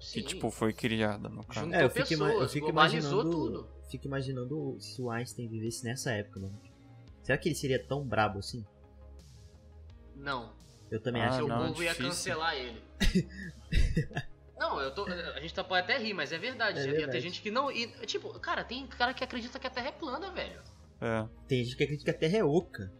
Sim, 0.01 0.21
Que, 0.21 0.27
tipo, 0.29 0.51
foi 0.51 0.73
criada, 0.73 1.29
no 1.29 1.43
caso. 1.45 1.61
Juntou 1.61 1.81
É, 1.81 1.85
eu 1.85 1.91
fico, 1.91 2.13
ima- 2.13 2.27
eu 2.27 2.31
pessoas, 2.33 2.53
fico 2.53 2.69
imaginando. 2.69 3.31
tudo. 3.31 3.69
Fico 3.91 4.07
imaginando 4.07 4.77
se 4.81 5.01
o 5.01 5.11
Einstein 5.11 5.49
vivesse 5.49 5.85
nessa 5.85 6.13
época, 6.13 6.41
mano. 6.41 6.61
Será 7.23 7.39
que 7.39 7.49
ele 7.49 7.55
seria 7.57 7.83
tão 7.83 8.05
brabo 8.07 8.39
assim? 8.41 8.65
Não, 10.15 10.53
Eu 10.91 11.01
também 11.01 11.23
Ah, 11.23 11.29
acho 11.31 11.43
que 11.43 11.49
não, 11.49 11.59
não. 11.59 11.69
povo 11.69 11.83
ia 11.83 11.95
cancelar 11.95 12.55
ele. 12.55 12.81
Não, 14.57 14.81
eu 14.81 14.95
tô. 14.95 15.05
A 15.05 15.41
gente 15.41 15.53
tá, 15.53 15.65
pode 15.65 15.83
até 15.83 15.99
rir, 15.99 16.15
mas 16.15 16.31
é 16.31 16.39
verdade. 16.39 16.79
É 16.79 16.85
ia 16.85 16.93
verdade. 16.93 17.13
ter 17.13 17.21
gente 17.21 17.43
que 17.43 17.51
não. 17.51 17.71
E, 17.73 17.89
tipo, 18.07 18.29
cara, 18.39 18.63
tem 18.65 18.87
cara 18.87 19.13
que 19.13 19.25
acredita 19.25 19.59
que 19.59 19.67
a 19.67 19.71
Terra 19.71 19.89
é 19.89 19.93
plana, 19.93 20.31
velho. 20.31 20.61
É. 21.01 21.26
Tem 21.49 21.64
gente 21.64 21.76
que 21.76 21.84
acredita 21.84 22.05
que 22.05 22.16
a 22.16 22.18
Terra 22.18 22.38
é 22.38 22.45
oca. 22.45 22.92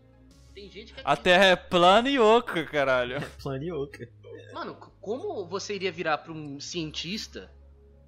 Tem 0.55 0.71
gente 0.71 0.93
que 0.95 1.01
A 1.01 1.13
acredita. 1.13 1.23
Terra 1.23 1.45
é 1.47 1.57
plana 1.57 2.09
e 2.09 2.19
oca, 2.19 2.65
caralho. 2.67 3.21
Plana 3.43 3.65
e 3.65 3.73
oca. 3.73 4.09
Mano, 4.53 4.75
como 5.01 5.47
você 5.47 5.75
iria 5.75 5.91
virar 5.91 6.19
pra 6.19 6.33
um 6.33 6.61
cientista 6.61 7.51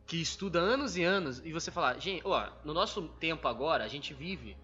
que 0.07 0.20
estuda 0.20 0.61
anos 0.61 0.97
e 0.97 1.03
anos 1.03 1.41
e 1.45 1.53
você 1.53 1.70
falar, 1.70 1.99
gente, 1.99 2.22
ó, 2.24 2.49
no 2.64 2.72
nosso 2.72 3.03
tempo 3.20 3.49
agora, 3.49 3.82
a 3.84 3.89
gente 3.89 4.14
vive 4.14 4.57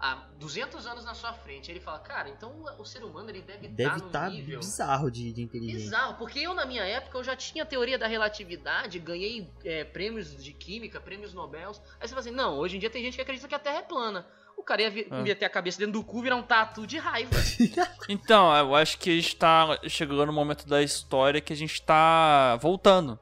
há 0.00 0.14
200 0.38 0.86
anos 0.86 1.04
na 1.04 1.14
sua 1.14 1.32
frente. 1.32 1.70
Aí 1.70 1.76
ele 1.76 1.84
fala, 1.84 2.00
cara, 2.00 2.28
então 2.28 2.64
o 2.78 2.84
ser 2.84 3.04
humano 3.04 3.30
ele 3.30 3.42
deve 3.42 3.68
Deve 3.68 3.94
estar 3.96 4.06
estar 4.06 4.28
no 4.30 4.34
nível. 4.34 4.58
bizarro 4.58 5.10
de, 5.10 5.32
de 5.32 5.42
inteligência. 5.42 5.84
Bizarro, 5.84 6.14
porque 6.16 6.40
eu 6.40 6.52
na 6.54 6.64
minha 6.66 6.82
época 6.82 7.18
eu 7.18 7.22
já 7.22 7.36
tinha 7.36 7.62
a 7.62 7.66
teoria 7.66 7.98
da 7.98 8.08
relatividade, 8.08 8.98
ganhei 8.98 9.48
é, 9.64 9.84
prêmios 9.84 10.34
de 10.42 10.52
química, 10.52 11.00
prêmios 11.00 11.32
Nobel. 11.32 11.70
Aí 12.00 12.08
você 12.08 12.08
fala 12.08 12.20
assim, 12.20 12.30
não, 12.32 12.58
hoje 12.58 12.76
em 12.76 12.80
dia 12.80 12.90
tem 12.90 13.02
gente 13.04 13.14
que 13.14 13.22
acredita 13.22 13.46
que 13.46 13.54
a 13.54 13.58
Terra 13.60 13.78
é 13.78 13.82
plana. 13.82 14.26
O 14.60 14.62
cara 14.62 14.82
ia, 14.82 14.90
vi- 14.90 15.06
Ah. 15.10 15.22
ia 15.26 15.34
ter 15.34 15.46
a 15.46 15.50
cabeça 15.50 15.78
dentro 15.78 15.94
do 15.94 16.04
cu 16.04 16.18
e 16.20 16.22
virar 16.22 16.36
um 16.36 16.42
tatu 16.42 16.86
de 16.86 16.98
raiva. 16.98 17.30
Então, 18.08 18.54
eu 18.56 18.74
acho 18.74 18.98
que 18.98 19.10
a 19.10 19.14
gente 19.14 19.34
tá 19.36 19.78
chegando 19.88 20.26
no 20.26 20.32
momento 20.32 20.66
da 20.68 20.82
história 20.82 21.40
que 21.40 21.52
a 21.52 21.56
gente 21.56 21.80
tá 21.82 22.56
voltando. 22.56 23.18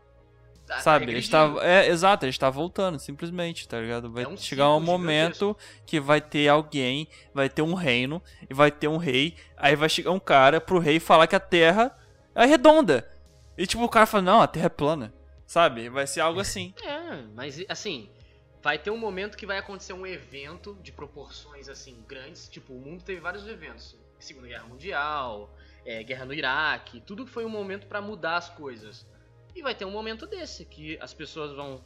Tá 0.67 0.81
Sabe? 0.81 1.07
A 1.11 1.15
gente 1.15 1.31
tá, 1.31 1.55
é, 1.63 1.87
exato, 1.89 2.27
a 2.27 2.29
gente 2.29 2.39
tá 2.41 2.51
voltando, 2.51 2.99
simplesmente, 2.99 3.67
tá 3.67 3.81
ligado? 3.81 4.11
Vai 4.11 4.25
É 4.25 4.29
um 4.29 4.37
chegar 4.37 4.69
um 4.75 4.81
momento 4.81 5.57
que 5.87 5.99
vai 5.99 6.21
ter 6.21 6.49
alguém, 6.49 7.09
vai 7.33 7.49
ter 7.49 7.63
um 7.63 7.73
reino, 7.73 8.21
e 8.51 8.53
vai 8.53 8.71
ter 8.71 8.89
um 8.89 8.99
rei, 8.99 9.35
aí 9.57 9.75
vai 9.77 9.89
chegar 9.89 10.11
um 10.11 10.21
cara 10.21 10.61
pro 10.61 10.79
rei 10.79 11.01
falar 11.01 11.27
que 11.27 11.37
a 11.37 11.41
Terra 11.41 11.97
é 12.35 12.45
redonda. 12.45 13.09
E 13.57 13.67
tipo, 13.67 13.83
o 13.85 13.89
cara 13.89 14.05
fala, 14.07 14.23
não, 14.23 14.43
a 14.43 14.47
Terra 14.47 14.67
é 14.67 14.71
plana. 14.71 15.15
Sabe? 15.47 15.89
Vai 15.89 16.07
ser 16.07 16.21
algo 16.21 16.39
assim. 16.41 16.75
É, 16.85 17.23
mas 17.35 17.65
assim, 17.69 18.11
vai 18.63 18.79
ter 18.79 18.91
um 18.91 18.97
momento 18.97 19.37
que 19.37 19.47
vai 19.47 19.59
acontecer 19.59 19.93
um 19.93 20.07
evento 20.07 20.79
de 20.83 20.93
proporções 20.93 21.69
assim 21.69 22.03
grandes. 22.07 22.49
Tipo, 22.49 22.75
o 22.75 22.81
mundo 22.81 23.03
teve 23.03 23.21
vários 23.21 23.47
eventos. 23.47 23.97
Segunda 24.19 24.49
Guerra 24.49 24.65
Mundial, 24.65 25.55
é, 25.85 26.03
Guerra 26.03 26.25
no 26.25 26.35
Iraque, 26.35 27.01
tudo 27.01 27.27
foi 27.27 27.45
um 27.45 27.49
momento 27.49 27.87
pra 27.87 28.01
mudar 28.01 28.37
as 28.37 28.49
coisas. 28.49 29.07
E 29.55 29.63
vai 29.63 29.75
ter 29.75 29.85
um 29.85 29.91
momento 29.91 30.27
desse, 30.27 30.65
que 30.65 30.99
as 31.01 31.15
pessoas 31.15 31.55
vão. 31.55 31.83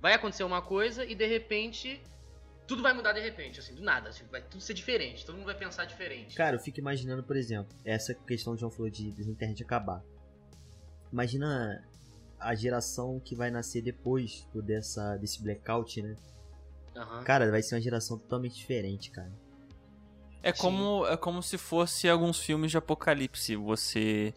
Vai 0.00 0.14
acontecer 0.14 0.44
uma 0.44 0.62
coisa 0.62 1.04
e 1.04 1.14
de 1.14 1.26
repente. 1.26 2.02
Tudo 2.66 2.84
vai 2.84 2.92
mudar 2.92 3.12
de 3.12 3.20
repente, 3.20 3.58
assim, 3.58 3.74
do 3.74 3.82
nada. 3.82 4.10
assim, 4.10 4.24
vai 4.30 4.40
tudo 4.42 4.60
ser 4.60 4.74
diferente, 4.74 5.26
todo 5.26 5.34
mundo 5.34 5.46
vai 5.46 5.56
pensar 5.56 5.86
diferente. 5.86 6.36
Cara, 6.36 6.54
eu 6.54 6.60
fico 6.60 6.78
imaginando, 6.78 7.20
por 7.20 7.36
exemplo, 7.36 7.76
essa 7.84 8.14
questão 8.14 8.52
que 8.52 8.58
o 8.58 8.60
João 8.60 8.70
falou 8.70 8.88
de, 8.88 9.10
de 9.10 9.28
internet 9.28 9.60
acabar. 9.60 10.00
Imagina 11.12 11.84
a 12.40 12.54
geração 12.54 13.20
que 13.20 13.34
vai 13.34 13.50
nascer 13.50 13.82
depois 13.82 14.48
dessa, 14.54 15.16
desse 15.16 15.42
blackout, 15.42 16.02
né? 16.02 16.16
Aham. 16.96 17.22
Cara, 17.22 17.50
vai 17.50 17.62
ser 17.62 17.74
uma 17.74 17.80
geração 17.80 18.18
totalmente 18.18 18.56
diferente, 18.56 19.10
cara. 19.10 19.30
É 20.42 20.52
Sim. 20.52 20.60
como, 20.60 21.06
é 21.06 21.16
como 21.16 21.42
se 21.42 21.58
fosse 21.58 22.08
alguns 22.08 22.38
filmes 22.38 22.70
de 22.70 22.78
apocalipse. 22.78 23.54
Você 23.56 24.34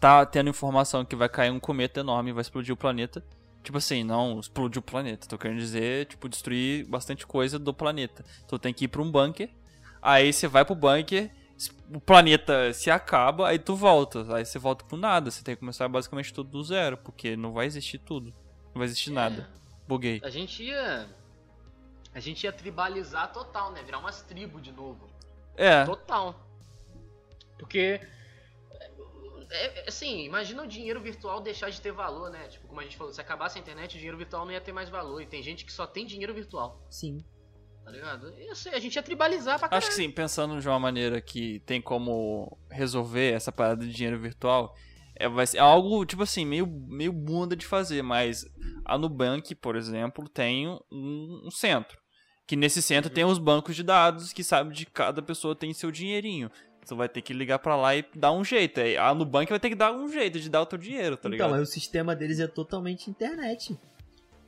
tá 0.00 0.26
tendo 0.26 0.50
informação 0.50 1.04
que 1.04 1.16
vai 1.16 1.28
cair 1.28 1.50
um 1.50 1.60
cometa 1.60 2.00
enorme 2.00 2.30
e 2.30 2.32
vai 2.32 2.42
explodir 2.42 2.74
o 2.74 2.76
planeta. 2.76 3.24
Tipo 3.62 3.78
assim, 3.78 4.04
não 4.04 4.40
explodir 4.40 4.78
o 4.78 4.82
planeta. 4.82 5.26
Tô 5.26 5.38
querendo 5.38 5.58
dizer, 5.58 6.06
tipo, 6.06 6.28
destruir 6.28 6.86
bastante 6.86 7.26
coisa 7.26 7.58
do 7.58 7.72
planeta. 7.72 8.24
Então 8.44 8.58
tem 8.58 8.74
que 8.74 8.84
ir 8.84 8.88
pra 8.88 9.00
um 9.00 9.10
bunker. 9.10 9.48
Aí 10.02 10.32
você 10.32 10.46
vai 10.46 10.64
pro 10.64 10.74
bunker, 10.74 11.30
o 11.92 12.00
planeta 12.00 12.72
se 12.72 12.90
acaba, 12.90 13.48
aí 13.48 13.58
tu 13.58 13.76
volta. 13.76 14.34
Aí 14.34 14.44
você 14.44 14.58
volta 14.58 14.84
pro 14.84 14.96
nada. 14.96 15.30
Você 15.30 15.42
tem 15.42 15.54
que 15.54 15.60
começar 15.60 15.88
basicamente 15.88 16.32
tudo 16.32 16.50
do 16.50 16.62
zero, 16.62 16.96
porque 16.96 17.36
não 17.36 17.52
vai 17.52 17.66
existir 17.66 17.98
tudo. 17.98 18.34
Não 18.74 18.80
vai 18.80 18.84
existir 18.86 19.10
nada. 19.10 19.48
Buguei. 19.86 20.20
A 20.24 20.30
gente 20.30 20.62
ia. 20.62 21.08
A 22.14 22.20
gente 22.20 22.44
ia 22.44 22.52
tribalizar 22.52 23.32
total, 23.32 23.72
né? 23.72 23.82
Virar 23.82 23.98
umas 23.98 24.22
tribos 24.22 24.62
de 24.62 24.72
novo. 24.72 25.08
É, 25.56 25.84
Total. 25.84 26.34
Porque. 27.58 28.00
É, 29.50 29.80
é, 29.80 29.88
assim, 29.88 30.24
imagina 30.24 30.62
o 30.62 30.66
dinheiro 30.66 31.00
virtual 31.00 31.40
deixar 31.40 31.70
de 31.70 31.80
ter 31.80 31.92
valor, 31.92 32.30
né? 32.30 32.48
Tipo, 32.48 32.66
como 32.66 32.80
a 32.80 32.82
gente 32.82 32.96
falou, 32.96 33.12
se 33.12 33.20
acabasse 33.20 33.58
a 33.58 33.60
internet, 33.60 33.94
o 33.94 33.98
dinheiro 33.98 34.16
virtual 34.16 34.44
não 34.44 34.52
ia 34.52 34.60
ter 34.60 34.72
mais 34.72 34.88
valor. 34.88 35.20
E 35.20 35.26
tem 35.26 35.42
gente 35.42 35.64
que 35.64 35.72
só 35.72 35.86
tem 35.86 36.06
dinheiro 36.06 36.34
virtual, 36.34 36.80
Sim. 36.90 37.24
Tá 37.84 37.90
ligado? 37.90 38.32
Ia 38.38 38.54
ser- 38.54 38.74
a 38.74 38.78
gente 38.80 38.96
ia 38.96 39.02
tribalizar 39.02 39.58
pra 39.58 39.68
caralho. 39.68 39.78
Acho 39.86 39.88
que 39.96 40.02
sim, 40.02 40.10
pensando 40.10 40.60
de 40.60 40.68
uma 40.68 40.78
maneira 40.80 41.20
que 41.20 41.60
tem 41.60 41.80
como 41.80 42.58
resolver 42.70 43.32
essa 43.32 43.52
parada 43.52 43.84
de 43.86 43.92
dinheiro 43.92 44.18
virtual, 44.18 44.74
é, 45.16 45.28
vai 45.28 45.46
ser 45.46 45.58
algo, 45.58 46.04
tipo 46.04 46.22
assim, 46.22 46.44
meio, 46.44 46.66
meio 46.66 47.12
bunda 47.12 47.54
de 47.54 47.66
fazer, 47.66 48.02
mas 48.02 48.44
a 48.84 48.96
Nubank, 48.98 49.54
por 49.54 49.76
exemplo, 49.76 50.28
tem 50.28 50.68
um, 50.68 51.42
um 51.46 51.50
centro. 51.50 51.98
Que 52.46 52.56
nesse 52.56 52.82
centro 52.82 53.08
Uhum. 53.10 53.14
tem 53.14 53.24
os 53.24 53.38
bancos 53.38 53.74
de 53.76 53.82
dados 53.82 54.32
que 54.32 54.44
sabe 54.44 54.74
de 54.74 54.84
cada 54.86 55.22
pessoa 55.22 55.54
tem 55.56 55.72
seu 55.72 55.90
dinheirinho. 55.90 56.50
Você 56.84 56.94
vai 56.94 57.08
ter 57.08 57.22
que 57.22 57.32
ligar 57.32 57.58
pra 57.60 57.74
lá 57.76 57.96
e 57.96 58.04
dar 58.14 58.30
um 58.32 58.44
jeito. 58.44 58.78
Aí 58.78 58.98
A 58.98 59.14
Nubank 59.14 59.48
vai 59.48 59.58
ter 59.58 59.70
que 59.70 59.74
dar 59.74 59.90
um 59.92 60.06
jeito 60.12 60.38
de 60.38 60.50
dar 60.50 60.60
o 60.60 60.66
teu 60.66 60.76
dinheiro, 60.78 61.16
tá 61.16 61.20
então, 61.20 61.30
ligado? 61.30 61.50
mas 61.52 61.62
o 61.62 61.66
sistema 61.72 62.14
deles 62.14 62.38
é 62.40 62.46
totalmente 62.46 63.08
internet. 63.08 63.74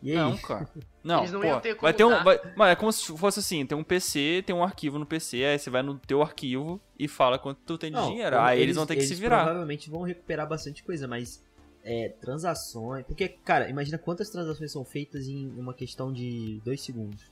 E 0.03 0.11
aí? 0.13 0.17
Não, 0.17 0.37
cara. 0.37 0.69
Não, 1.03 1.21
Eles 1.21 1.33
não 1.33 1.41
pô, 1.41 1.47
iam 1.47 1.61
ter 1.61 1.75
vai 1.77 1.93
como 1.93 1.95
ter 1.95 2.05
um, 2.05 2.25
vai, 2.25 2.41
mano, 2.57 2.71
é 2.73 2.77
como 2.77 2.93
se 2.93 3.17
fosse 3.17 3.39
assim, 3.41 3.65
tem 3.65 3.77
um 3.79 3.85
PC, 3.85 4.43
tem 4.47 4.55
um 4.55 4.63
arquivo 4.63 4.99
no 4.99 5.07
PC, 5.07 5.45
aí 5.45 5.59
você 5.59 5.71
vai 5.71 5.83
no 5.83 5.99
teu 5.99 6.21
arquivo 6.23 6.81
e 6.99 7.07
fala 7.09 7.39
quanto 7.39 7.61
tu 7.65 7.79
tem 7.79 7.91
de 7.91 7.97
Não, 7.97 8.09
dinheiro. 8.11 8.39
Aí 8.39 8.61
eles, 8.61 8.77
vão 8.77 8.87
ter 8.87 8.95
que 8.97 9.03
se 9.03 9.09
eles 9.09 9.19
virar. 9.21 9.45
provavelmente 9.45 9.89
vão 9.89 10.03
recuperar 10.03 10.49
bastante 10.49 10.83
coisa, 10.85 11.07
mas 11.09 11.43
é, 11.85 12.09
transações. 12.21 13.07
Porque, 13.07 13.29
cara, 13.29 13.69
imagina 13.71 13.97
quantas 13.99 14.29
transações 14.31 14.71
são 14.73 14.85
feitas 14.85 15.27
em 15.29 15.49
uma 15.59 15.73
questão 15.73 16.13
de 16.13 16.61
dois 16.65 16.81
segundos. 16.83 17.31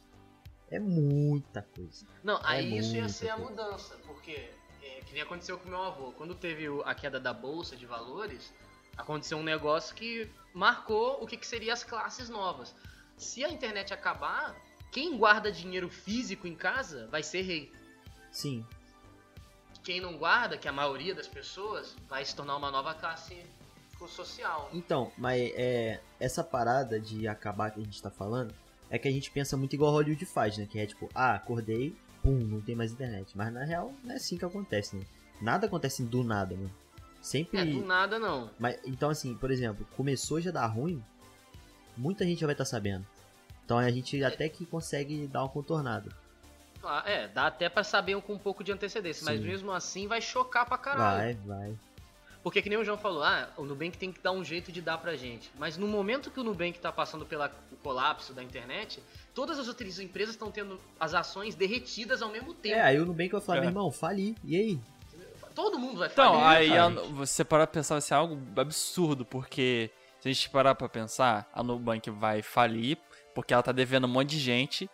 É 0.70 0.78
muita 0.80 1.62
coisa. 1.62 2.06
Não, 2.22 2.40
aí 2.42 2.74
É 2.74 2.78
isso 2.78 2.94
ia 2.96 3.08
ser 3.08 3.28
a 3.30 3.36
coisa. 3.36 3.50
mudança, 3.50 3.96
porque 4.06 4.50
é, 4.82 5.00
que 5.04 5.12
nem 5.12 5.22
aconteceu 5.22 5.58
com 5.58 5.68
meu 5.68 5.82
avô. 5.82 6.12
Quando 6.12 6.34
teve 6.34 6.66
a 6.84 6.94
queda 6.94 7.20
da 7.20 7.32
bolsa 7.34 7.76
de 7.76 7.86
valores, 7.86 8.52
aconteceu 8.96 9.38
um 9.38 9.42
negócio 9.42 9.94
que 9.94 10.30
marcou 10.52 11.22
o 11.22 11.26
que, 11.26 11.36
que 11.36 11.46
seria 11.46 11.72
as 11.72 11.82
classes 11.84 12.28
novas. 12.28 12.74
Se 13.16 13.44
a 13.44 13.50
internet 13.50 13.92
acabar, 13.92 14.54
quem 14.90 15.16
guarda 15.16 15.50
dinheiro 15.50 15.88
físico 15.88 16.46
em 16.46 16.54
casa 16.54 17.08
vai 17.08 17.22
ser 17.22 17.42
rei. 17.42 17.72
Sim. 18.30 18.66
quem 19.84 20.00
não 20.00 20.16
guarda, 20.16 20.58
que 20.58 20.66
a 20.66 20.72
maioria 20.72 21.14
das 21.14 21.28
pessoas, 21.28 21.94
vai 22.08 22.24
se 22.24 22.34
tornar 22.34 22.56
uma 22.56 22.70
nova 22.70 22.94
classe 22.94 23.44
social. 24.08 24.70
Então, 24.72 25.12
mas 25.16 25.40
é, 25.54 26.00
essa 26.18 26.42
parada 26.42 27.00
de 27.00 27.26
acabar 27.26 27.70
que 27.70 27.80
a 27.80 27.84
gente 27.84 28.02
tá 28.02 28.10
falando, 28.10 28.54
é 28.90 28.98
que 28.98 29.08
a 29.08 29.10
gente 29.10 29.30
pensa 29.30 29.56
muito 29.56 29.74
igual 29.74 29.92
Hollywood 29.92 30.26
faz, 30.26 30.58
né? 30.58 30.66
Que 30.66 30.78
é 30.78 30.86
tipo, 30.86 31.08
ah, 31.14 31.34
acordei, 31.34 31.96
pum, 32.22 32.32
não 32.32 32.60
tem 32.60 32.74
mais 32.74 32.92
internet. 32.92 33.36
Mas 33.36 33.52
na 33.52 33.64
real, 33.64 33.92
não 34.02 34.12
é 34.12 34.16
assim 34.16 34.36
que 34.36 34.44
acontece, 34.44 34.96
né? 34.96 35.04
Nada 35.40 35.66
acontece 35.66 36.02
do 36.02 36.22
nada, 36.22 36.54
né? 36.54 36.68
Sempre. 37.24 37.58
É, 37.58 37.64
do 37.64 37.82
nada 37.82 38.18
não. 38.18 38.50
Mas, 38.58 38.78
então, 38.84 39.08
assim, 39.08 39.34
por 39.34 39.50
exemplo, 39.50 39.88
começou 39.96 40.42
já 40.42 40.50
dar 40.50 40.66
ruim, 40.66 41.02
muita 41.96 42.22
gente 42.22 42.42
já 42.42 42.46
vai 42.46 42.52
estar 42.52 42.64
tá 42.64 42.70
sabendo. 42.70 43.06
Então 43.64 43.78
a 43.78 43.90
gente 43.90 44.22
até 44.22 44.46
que 44.46 44.66
consegue 44.66 45.26
dar 45.26 45.40
uma 45.40 45.48
contornada. 45.48 46.10
Ah, 46.82 47.02
é, 47.06 47.26
dá 47.26 47.46
até 47.46 47.70
para 47.70 47.82
saber 47.82 48.20
com 48.20 48.34
um 48.34 48.38
pouco 48.38 48.62
de 48.62 48.70
antecedência, 48.70 49.20
Sim. 49.20 49.24
mas 49.24 49.40
mesmo 49.40 49.72
assim 49.72 50.06
vai 50.06 50.20
chocar 50.20 50.66
pra 50.66 50.76
caralho. 50.76 51.38
Vai, 51.46 51.58
vai. 51.58 51.78
Porque 52.42 52.60
que 52.60 52.68
nem 52.68 52.78
o 52.78 52.84
João 52.84 52.98
falou, 52.98 53.22
ah, 53.22 53.48
o 53.56 53.64
Nubank 53.64 53.96
tem 53.96 54.12
que 54.12 54.20
dar 54.20 54.32
um 54.32 54.44
jeito 54.44 54.70
de 54.70 54.82
dar 54.82 54.98
pra 54.98 55.16
gente. 55.16 55.50
Mas 55.58 55.78
no 55.78 55.88
momento 55.88 56.30
que 56.30 56.38
o 56.38 56.44
Nubank 56.44 56.78
tá 56.78 56.92
passando 56.92 57.24
pelo 57.24 57.48
colapso 57.82 58.34
da 58.34 58.42
internet, 58.42 59.02
todas 59.34 59.58
as 59.58 59.66
outras 59.66 59.98
empresas 59.98 60.34
estão 60.34 60.50
tendo 60.50 60.78
as 61.00 61.14
ações 61.14 61.54
derretidas 61.54 62.20
ao 62.20 62.28
mesmo 62.28 62.52
tempo. 62.52 62.76
É, 62.76 62.82
aí 62.82 63.00
o 63.00 63.06
Nubank 63.06 63.32
vai 63.32 63.40
falar, 63.40 63.58
é. 63.58 63.60
meu 63.62 63.70
irmão, 63.70 63.90
fali, 63.90 64.36
e 64.44 64.56
aí? 64.56 64.80
Todo 65.54 65.78
mundo 65.78 65.98
vai 65.98 66.08
então, 66.12 66.40
falir. 66.40 66.66
Então, 66.68 66.76
aí 66.76 66.78
a, 66.78 66.88
você 67.12 67.44
parar 67.44 67.66
pra 67.66 67.74
pensar, 67.80 67.94
vai 67.94 68.02
ser 68.02 68.14
algo 68.14 68.40
absurdo, 68.56 69.24
porque 69.24 69.90
se 70.20 70.28
a 70.28 70.32
gente 70.32 70.50
parar 70.50 70.74
pra 70.74 70.88
pensar, 70.88 71.48
a 71.52 71.62
Nubank 71.62 72.10
vai 72.10 72.42
falir, 72.42 72.98
porque 73.34 73.52
ela 73.52 73.62
tá 73.62 73.72
devendo 73.72 74.04
um 74.04 74.10
monte 74.10 74.30
de 74.30 74.38
gente. 74.38 74.90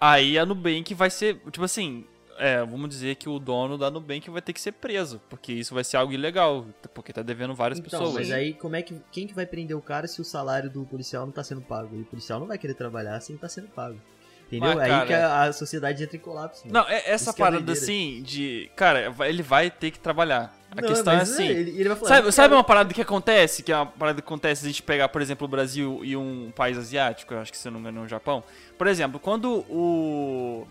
Aí 0.00 0.38
a 0.38 0.46
Nubank 0.46 0.92
vai 0.94 1.10
ser, 1.10 1.38
tipo 1.50 1.64
assim, 1.64 2.06
é, 2.38 2.64
vamos 2.64 2.88
dizer 2.88 3.14
que 3.16 3.28
o 3.28 3.38
dono 3.38 3.78
da 3.78 3.90
Nubank 3.90 4.28
vai 4.30 4.42
ter 4.42 4.52
que 4.52 4.60
ser 4.60 4.72
preso, 4.72 5.20
porque 5.28 5.52
isso 5.52 5.74
vai 5.74 5.84
ser 5.84 5.96
algo 5.96 6.12
ilegal, 6.12 6.66
porque 6.92 7.12
tá 7.12 7.22
devendo 7.22 7.54
várias 7.54 7.78
então, 7.78 7.90
pessoas. 7.90 8.14
Mas 8.14 8.30
aí 8.30 8.54
como 8.54 8.76
é 8.76 8.82
que 8.82 9.00
quem 9.10 9.26
que 9.26 9.34
vai 9.34 9.46
prender 9.46 9.76
o 9.76 9.82
cara 9.82 10.06
se 10.06 10.20
o 10.20 10.24
salário 10.24 10.70
do 10.70 10.84
policial 10.84 11.24
não 11.26 11.32
tá 11.32 11.42
sendo 11.42 11.60
pago? 11.60 11.96
E 11.96 12.02
o 12.02 12.04
policial 12.04 12.38
não 12.40 12.46
vai 12.46 12.58
querer 12.58 12.74
trabalhar 12.74 13.20
sem 13.20 13.36
tá 13.36 13.48
sendo 13.48 13.68
pago. 13.68 13.98
Entendeu? 14.46 14.76
Mas, 14.76 14.88
cara, 14.88 15.00
aí 15.00 15.06
que 15.06 15.12
a, 15.12 15.42
a, 15.42 15.52
sociedade 15.52 16.02
entra 16.02 16.16
em 16.16 16.20
colapso. 16.20 16.62
Não, 16.66 16.88
é, 16.88 17.10
essa 17.10 17.30
isso 17.30 17.30
é 17.30 17.32
parada 17.44 17.72
é 17.72 17.72
assim 17.72 18.22
de. 18.22 18.70
Cara, 18.76 19.14
ele 19.26 19.42
vai 19.42 19.70
ter 19.70 19.90
que 19.90 19.98
trabalhar. 19.98 20.54
A 20.70 20.80
não, 20.80 20.88
questão 20.88 21.12
é 21.12 21.20
assim. 21.20 21.46
É, 21.46 21.50
ele, 21.52 21.80
ele 21.80 21.96
falar, 21.96 22.08
sabe, 22.08 22.32
sabe 22.32 22.54
uma 22.54 22.64
parada 22.64 22.92
que 22.92 23.00
acontece? 23.00 23.62
Que 23.62 23.72
é 23.72 23.76
uma 23.76 23.86
parada 23.86 24.20
que 24.20 24.26
acontece 24.26 24.60
se 24.62 24.66
a 24.66 24.70
gente 24.70 24.82
pegar, 24.82 25.08
por 25.08 25.22
exemplo, 25.22 25.46
o 25.46 25.48
Brasil 25.48 26.00
e 26.04 26.16
um 26.16 26.52
país 26.54 26.76
asiático, 26.76 27.32
eu 27.32 27.40
acho 27.40 27.50
que 27.50 27.58
se 27.58 27.68
eu 27.68 27.72
não 27.72 27.80
me 27.80 27.88
engano, 27.88 28.04
o 28.04 28.08
Japão. 28.08 28.42
Por 28.76 28.86
exemplo, 28.86 29.18
quando 29.18 29.64
o 29.68 30.66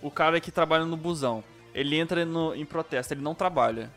o 0.00 0.10
cara 0.10 0.40
que 0.40 0.50
trabalha 0.50 0.84
no 0.84 0.96
busão, 0.96 1.42
ele 1.74 1.96
entra 1.96 2.24
no, 2.24 2.54
em 2.54 2.64
protesto, 2.64 3.12
ele 3.12 3.20
não 3.20 3.34
trabalha. 3.34 3.90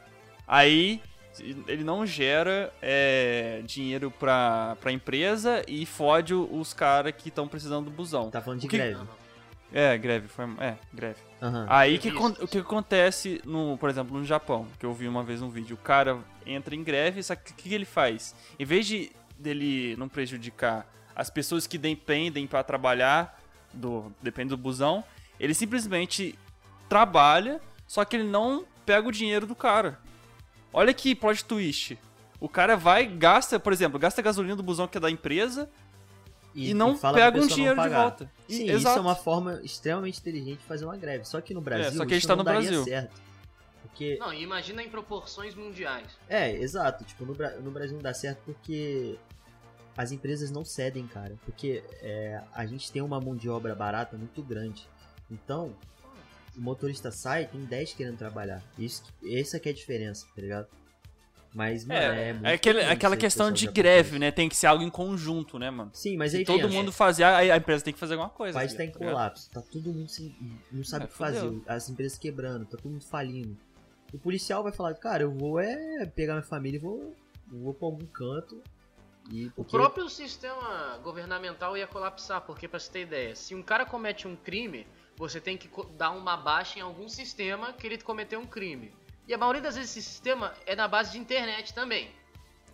Aí 0.47 1.01
ele 1.39 1.83
não 1.83 2.05
gera 2.05 2.71
é, 2.81 3.61
dinheiro 3.65 4.11
pra, 4.11 4.77
pra 4.81 4.91
empresa 4.91 5.63
e 5.67 5.85
fode 5.85 6.33
os 6.33 6.73
caras 6.73 7.13
que 7.17 7.29
estão 7.29 7.47
precisando 7.47 7.85
do 7.85 7.91
busão. 7.91 8.29
Tá 8.29 8.41
falando 8.41 8.59
de 8.59 8.67
que, 8.67 8.77
greve. 8.77 8.99
É, 9.73 9.97
greve, 9.97 10.27
foi. 10.27 10.45
É, 10.59 10.75
greve. 10.93 11.19
Uhum. 11.41 11.65
Aí 11.67 11.97
que, 11.97 12.09
o 12.09 12.47
que 12.47 12.57
acontece, 12.57 13.41
no, 13.45 13.77
por 13.77 13.89
exemplo, 13.89 14.17
no 14.17 14.25
Japão, 14.25 14.67
que 14.79 14.85
eu 14.85 14.93
vi 14.93 15.07
uma 15.07 15.23
vez 15.23 15.41
um 15.41 15.49
vídeo, 15.49 15.75
o 15.75 15.79
cara 15.79 16.19
entra 16.45 16.75
em 16.75 16.83
greve, 16.83 17.23
só 17.23 17.35
que 17.35 17.51
o 17.51 17.55
que 17.55 17.73
ele 17.73 17.85
faz? 17.85 18.35
Em 18.59 18.65
vez 18.65 18.85
de 18.85 19.11
dele 19.37 19.95
não 19.97 20.07
prejudicar 20.07 20.85
as 21.15 21.29
pessoas 21.29 21.65
que 21.65 21.77
dependem 21.77 22.45
para 22.45 22.63
trabalhar, 22.63 23.39
do, 23.73 24.13
depende 24.21 24.49
do 24.49 24.57
busão, 24.57 25.03
ele 25.39 25.53
simplesmente 25.53 26.37
trabalha, 26.87 27.59
só 27.87 28.03
que 28.05 28.15
ele 28.15 28.29
não 28.29 28.65
pega 28.85 29.07
o 29.07 29.11
dinheiro 29.11 29.47
do 29.47 29.55
cara. 29.55 29.99
Olha 30.73 30.93
que 30.93 31.15
plot 31.15 31.43
twist. 31.45 31.97
O 32.39 32.49
cara 32.49 32.75
vai, 32.75 33.05
gasta, 33.05 33.59
por 33.59 33.71
exemplo, 33.71 33.99
gasta 33.99 34.21
a 34.21 34.23
gasolina 34.23 34.55
do 34.55 34.63
busão 34.63 34.87
que 34.87 34.97
é 34.97 35.01
da 35.01 35.11
empresa 35.11 35.69
e, 36.53 36.71
e 36.71 36.73
não 36.73 36.95
e 36.95 36.97
pega 36.97 37.39
um 37.39 37.47
dinheiro 37.47 37.81
de 37.81 37.89
volta. 37.89 38.31
Sim, 38.47 38.69
e, 38.69 38.71
isso 38.73 38.87
é 38.87 38.99
uma 38.99 39.15
forma 39.15 39.61
extremamente 39.63 40.19
inteligente 40.19 40.59
de 40.59 40.65
fazer 40.65 40.85
uma 40.85 40.97
greve. 40.97 41.25
Só 41.25 41.39
que 41.39 41.53
no 41.53 41.61
Brasil, 41.61 41.87
é, 41.87 41.91
só 41.91 42.05
que 42.05 42.13
a 42.13 42.17
gente 42.17 42.27
tá 42.27 42.35
no 42.35 42.43
Brasil. 42.43 42.83
certo. 42.83 43.21
Porque... 43.81 44.17
Não, 44.19 44.33
imagina 44.33 44.81
em 44.81 44.89
proporções 44.89 45.53
mundiais. 45.53 46.07
É, 46.27 46.51
exato. 46.51 47.03
Tipo, 47.03 47.25
no, 47.25 47.35
no 47.61 47.71
Brasil 47.71 47.95
não 47.95 48.01
dá 48.01 48.13
certo 48.13 48.39
porque 48.45 49.17
as 49.95 50.11
empresas 50.11 50.49
não 50.49 50.63
cedem, 50.63 51.05
cara. 51.07 51.35
Porque 51.45 51.83
é, 52.01 52.41
a 52.53 52.65
gente 52.65 52.91
tem 52.91 53.01
uma 53.01 53.19
mão 53.19 53.35
de 53.35 53.49
obra 53.49 53.75
barata 53.75 54.17
muito 54.17 54.41
grande. 54.41 54.87
Então, 55.29 55.73
o 56.57 56.61
motorista 56.61 57.11
sai, 57.11 57.45
tem 57.45 57.63
10 57.63 57.93
querendo 57.93 58.17
trabalhar. 58.17 58.61
Isso, 58.77 59.03
essa 59.23 59.59
que 59.59 59.69
é 59.69 59.71
a 59.71 59.75
diferença, 59.75 60.25
tá 60.35 60.41
ligado? 60.41 60.67
Mas, 61.53 61.83
mano, 61.83 61.99
é, 61.99 62.29
é, 62.29 62.39
é 62.43 62.53
aquele, 62.53 62.81
aquela 62.81 63.17
questão 63.17 63.51
de 63.51 63.67
greve, 63.67 64.17
né? 64.17 64.31
Tem 64.31 64.47
que 64.47 64.55
ser 64.55 64.67
algo 64.67 64.83
em 64.83 64.89
conjunto, 64.89 65.59
né, 65.59 65.69
mano? 65.69 65.91
Sim, 65.93 66.15
mas 66.15 66.33
aí 66.33 66.41
Se 66.41 66.45
todo 66.45 66.69
mundo 66.69 66.93
fazer, 66.93 67.25
a, 67.25 67.57
empresa 67.57 67.83
tem 67.83 67.93
que 67.93 67.99
fazer 67.99 68.13
alguma 68.13 68.29
coisa. 68.29 68.57
O 68.57 68.61
país 68.61 68.73
tá 68.73 68.85
em 68.85 68.91
colapso, 68.91 69.49
tá 69.49 69.61
todo 69.61 69.91
mundo 69.91 70.09
sem, 70.09 70.33
não 70.71 70.83
sabe 70.83 71.03
é, 71.03 71.07
o 71.07 71.09
que 71.09 71.17
fazer, 71.17 71.61
as 71.67 71.89
empresas 71.89 72.17
quebrando, 72.17 72.65
tá 72.65 72.77
todo 72.77 72.89
mundo 72.89 73.03
falindo. 73.03 73.57
O 74.13 74.17
policial 74.17 74.63
vai 74.63 74.71
falar, 74.71 74.93
cara, 74.93 75.23
eu 75.23 75.31
vou 75.31 75.59
é 75.59 76.05
pegar 76.05 76.33
minha 76.33 76.43
família 76.43 76.77
e 76.77 76.81
vou, 76.81 77.13
vou 77.47 77.73
pra 77.73 77.87
algum 77.87 78.05
canto. 78.05 78.61
E 79.29 79.49
porque... 79.49 79.75
O 79.75 79.79
próprio 79.79 80.09
sistema 80.09 80.97
governamental 81.03 81.75
ia 81.75 81.85
colapsar, 81.85 82.41
porque 82.41 82.67
pra 82.67 82.79
você 82.79 82.91
ter 82.91 83.01
ideia, 83.01 83.35
se 83.35 83.53
um 83.53 83.61
cara 83.61 83.85
comete 83.85 84.25
um 84.25 84.37
crime, 84.37 84.87
você 85.17 85.39
tem 85.39 85.57
que 85.57 85.69
dar 85.97 86.11
uma 86.11 86.35
baixa 86.35 86.79
em 86.79 86.81
algum 86.81 87.07
sistema 87.07 87.73
que 87.73 87.85
ele 87.85 87.97
cometeu 87.97 88.39
um 88.39 88.45
crime. 88.45 88.91
E 89.27 89.33
a 89.33 89.37
maioria 89.37 89.61
das 89.61 89.75
vezes 89.75 89.91
esse 89.91 90.09
sistema 90.09 90.53
é 90.65 90.75
na 90.75 90.87
base 90.87 91.11
de 91.11 91.19
internet 91.19 91.73
também. 91.73 92.11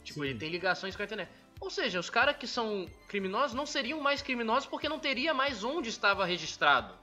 Tipo, 0.04 0.22
Sim. 0.22 0.28
ele 0.28 0.40
tem 0.40 0.50
ligações 0.50 0.96
com 0.96 1.02
a 1.02 1.06
internet. 1.06 1.30
Ou 1.60 1.70
seja, 1.70 2.00
os 2.00 2.10
caras 2.10 2.38
que 2.38 2.48
são 2.48 2.88
criminosos 3.08 3.54
não 3.54 3.66
seriam 3.66 4.00
mais 4.00 4.22
criminosos 4.22 4.66
porque 4.66 4.88
não 4.88 5.00
teria 5.00 5.34
mais 5.34 5.64
onde 5.64 5.90
estava 5.90 6.26
registrado. 6.26 6.94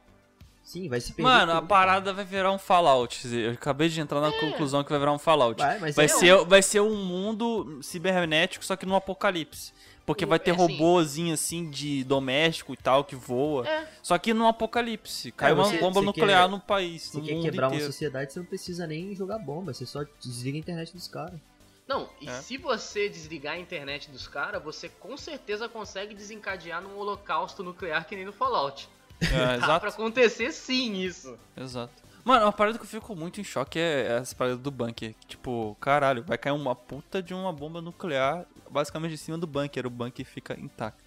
Sim, 0.63 0.89
vai 0.89 0.99
se 0.99 1.13
perder. 1.13 1.23
Mano, 1.23 1.53
tudo, 1.53 1.65
a 1.65 1.69
parada 1.69 2.05
cara. 2.07 2.15
vai 2.15 2.25
virar 2.25 2.51
um 2.51 2.59
Fallout. 2.59 3.29
Eu 3.33 3.53
acabei 3.53 3.89
de 3.89 4.01
entrar 4.01 4.21
na 4.21 4.29
é. 4.29 4.41
conclusão 4.41 4.83
que 4.83 4.89
vai 4.89 4.99
virar 4.99 5.13
um 5.13 5.19
Fallout. 5.19 5.61
Vai, 5.61 5.93
vai, 5.93 6.05
é 6.07 6.09
ser, 6.09 6.35
um... 6.35 6.45
vai 6.47 6.63
ser 6.63 6.81
um 6.81 6.97
mundo 7.05 7.81
cibernético, 7.83 8.65
só 8.65 8.75
que 8.75 8.87
no 8.87 8.95
apocalipse. 8.95 9.75
Porque 10.07 10.27
vai 10.27 10.39
ter 10.39 10.51
é, 10.51 10.55
robôzinho 10.55 11.33
assim 11.33 11.71
de 11.71 12.05
doméstico 12.05 12.75
e 12.75 12.77
tal 12.77 13.05
que 13.05 13.17
voa. 13.17 13.67
É. 13.67 13.89
Só 14.03 14.19
que 14.19 14.35
no 14.35 14.47
apocalipse. 14.47 15.33
Cai 15.33 15.53
é, 15.53 15.55
você, 15.55 15.77
uma 15.77 15.81
bomba 15.81 16.03
nuclear 16.03 16.43
quer, 16.43 16.51
no 16.51 16.61
país. 16.61 17.03
Se 17.05 17.17
no 17.17 17.25
quer 17.25 17.41
quebrar 17.41 17.69
inteiro. 17.69 17.85
uma 17.85 17.93
sociedade, 17.93 18.33
você 18.33 18.39
não 18.39 18.47
precisa 18.47 18.87
nem 18.87 19.15
jogar 19.15 19.39
bomba. 19.39 19.73
Você 19.73 19.87
só 19.87 20.05
desliga 20.21 20.59
a 20.59 20.61
internet 20.61 20.93
dos 20.93 21.09
caras. 21.09 21.41
Não, 21.87 22.09
e 22.21 22.29
é. 22.29 22.33
se 22.33 22.57
você 22.57 23.09
desligar 23.09 23.55
a 23.55 23.59
internet 23.59 24.11
dos 24.11 24.27
caras, 24.27 24.63
você 24.63 24.89
com 24.89 25.17
certeza 25.17 25.69
consegue 25.69 26.15
desencadear 26.15 26.83
num 26.83 26.97
holocausto 26.97 27.63
nuclear 27.63 28.07
que 28.07 28.17
nem 28.17 28.25
no 28.25 28.33
Fallout. 28.33 28.89
É, 29.21 29.27
Dá 29.27 29.57
exato. 29.57 29.81
pra 29.81 29.89
acontecer 29.91 30.53
sim 30.53 30.95
isso. 30.95 31.39
Exato. 31.57 32.03
Mano, 32.25 32.47
uma 32.47 32.53
parada 32.53 32.79
que 32.79 32.85
eu 32.85 32.89
fico 32.89 33.15
muito 33.15 33.39
em 33.39 33.45
choque 33.45 33.79
é 33.79 34.19
essa 34.19 34.35
parada 34.35 34.57
do 34.57 34.71
bunker. 34.71 35.15
Tipo, 35.29 35.77
caralho, 35.79 36.23
vai 36.23 36.39
cair 36.39 36.53
uma 36.53 36.75
puta 36.75 37.23
de 37.23 37.35
uma 37.35 37.53
bomba 37.53 37.83
nuclear 37.83 38.47
basicamente 38.75 39.15
em 39.15 39.17
cima 39.17 39.39
do 39.39 39.47
bunker. 39.47 39.87
O 39.87 39.91
bunker 39.91 40.27
fica 40.27 40.59
intacto. 40.59 41.03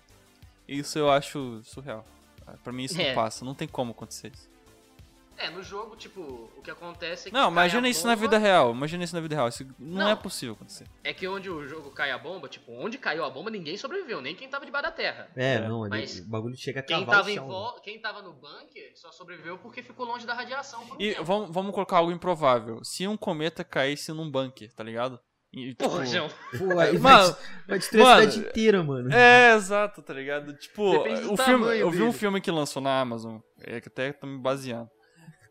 Isso 0.67 0.97
eu 0.97 1.11
acho 1.11 1.61
surreal. 1.63 2.05
Pra 2.63 2.71
mim 2.71 2.85
isso 2.85 2.99
é. 2.99 3.09
não 3.09 3.15
passa, 3.15 3.43
não 3.43 3.53
tem 3.53 3.67
como 3.67 3.91
acontecer 3.91 4.31
isso. 4.33 4.49
É, 5.37 5.51
no 5.51 5.61
jogo, 5.61 5.95
tipo, 5.95 6.49
o 6.57 6.61
que 6.63 6.71
acontece 6.71 7.27
é 7.27 7.31
que. 7.31 7.37
Não, 7.37 7.51
imagina 7.51 7.87
isso 7.87 8.01
bomba... 8.01 8.15
na 8.15 8.15
vida 8.15 8.37
real. 8.39 8.71
Imagina 8.71 9.03
isso 9.03 9.13
na 9.13 9.21
vida 9.21 9.35
real. 9.35 9.47
Isso 9.47 9.67
não, 9.77 10.05
não, 10.05 10.09
é 10.09 10.15
possível 10.15 10.55
acontecer. 10.55 10.87
É 11.03 11.13
que 11.13 11.27
onde 11.27 11.47
o 11.47 11.67
jogo 11.67 11.91
cai 11.91 12.09
a 12.09 12.17
bomba, 12.17 12.49
tipo, 12.49 12.71
onde 12.71 12.97
caiu 12.97 13.23
a 13.23 13.29
bomba, 13.29 13.51
ninguém 13.51 13.77
sobreviveu, 13.77 14.19
nem 14.19 14.33
quem 14.33 14.49
tava 14.49 14.65
debaixo 14.65 14.87
da 14.87 14.91
terra. 14.91 15.29
É, 15.35 15.55
é. 15.55 15.67
não, 15.67 15.87
Mas 15.87 16.19
o 16.19 16.27
bagulho 16.27 16.57
chega 16.57 16.79
a 16.79 16.83
quem 16.83 17.05
tava, 17.05 17.31
em 17.31 17.37
vo... 17.37 17.79
quem 17.81 17.99
tava 17.99 18.23
no 18.23 18.33
bunker 18.33 18.91
só 18.95 19.11
sobreviveu 19.11 19.59
porque 19.59 19.83
ficou 19.83 20.07
longe 20.07 20.25
da 20.25 20.33
radiação. 20.33 20.83
e 20.97 21.13
vamos, 21.21 21.51
vamos 21.51 21.71
colocar 21.71 21.97
algo 21.97 22.11
improvável. 22.11 22.83
Se 22.83 23.07
um 23.07 23.15
cometa 23.15 23.63
caísse 23.63 24.11
num 24.11 24.31
bunker, 24.31 24.73
tá 24.73 24.83
ligado? 24.83 25.19
E, 25.57 25.69
tipo, 25.73 25.89
Porra, 25.89 26.05
João. 26.05 26.29
Pô, 26.57 26.79
aí 26.79 26.97
mano, 26.99 27.35
vai 27.67 27.77
destruir 27.79 28.03
mano, 28.03 28.21
a 28.21 28.31
cidade 28.31 28.47
inteira, 28.47 28.83
mano. 28.83 29.13
É, 29.13 29.55
exato, 29.55 30.01
tá 30.01 30.13
ligado? 30.13 30.53
Tipo, 30.53 31.03
o 31.31 31.37
filme, 31.37 31.79
eu 31.79 31.89
vi 31.89 32.03
um 32.03 32.13
filme 32.13 32.39
que 32.39 32.51
lançou 32.51 32.81
na 32.81 32.99
Amazon, 32.99 33.37
é 33.63 33.81
que 33.81 33.87
até 33.87 34.13
tô 34.13 34.27
me 34.27 34.37
baseando. 34.37 34.89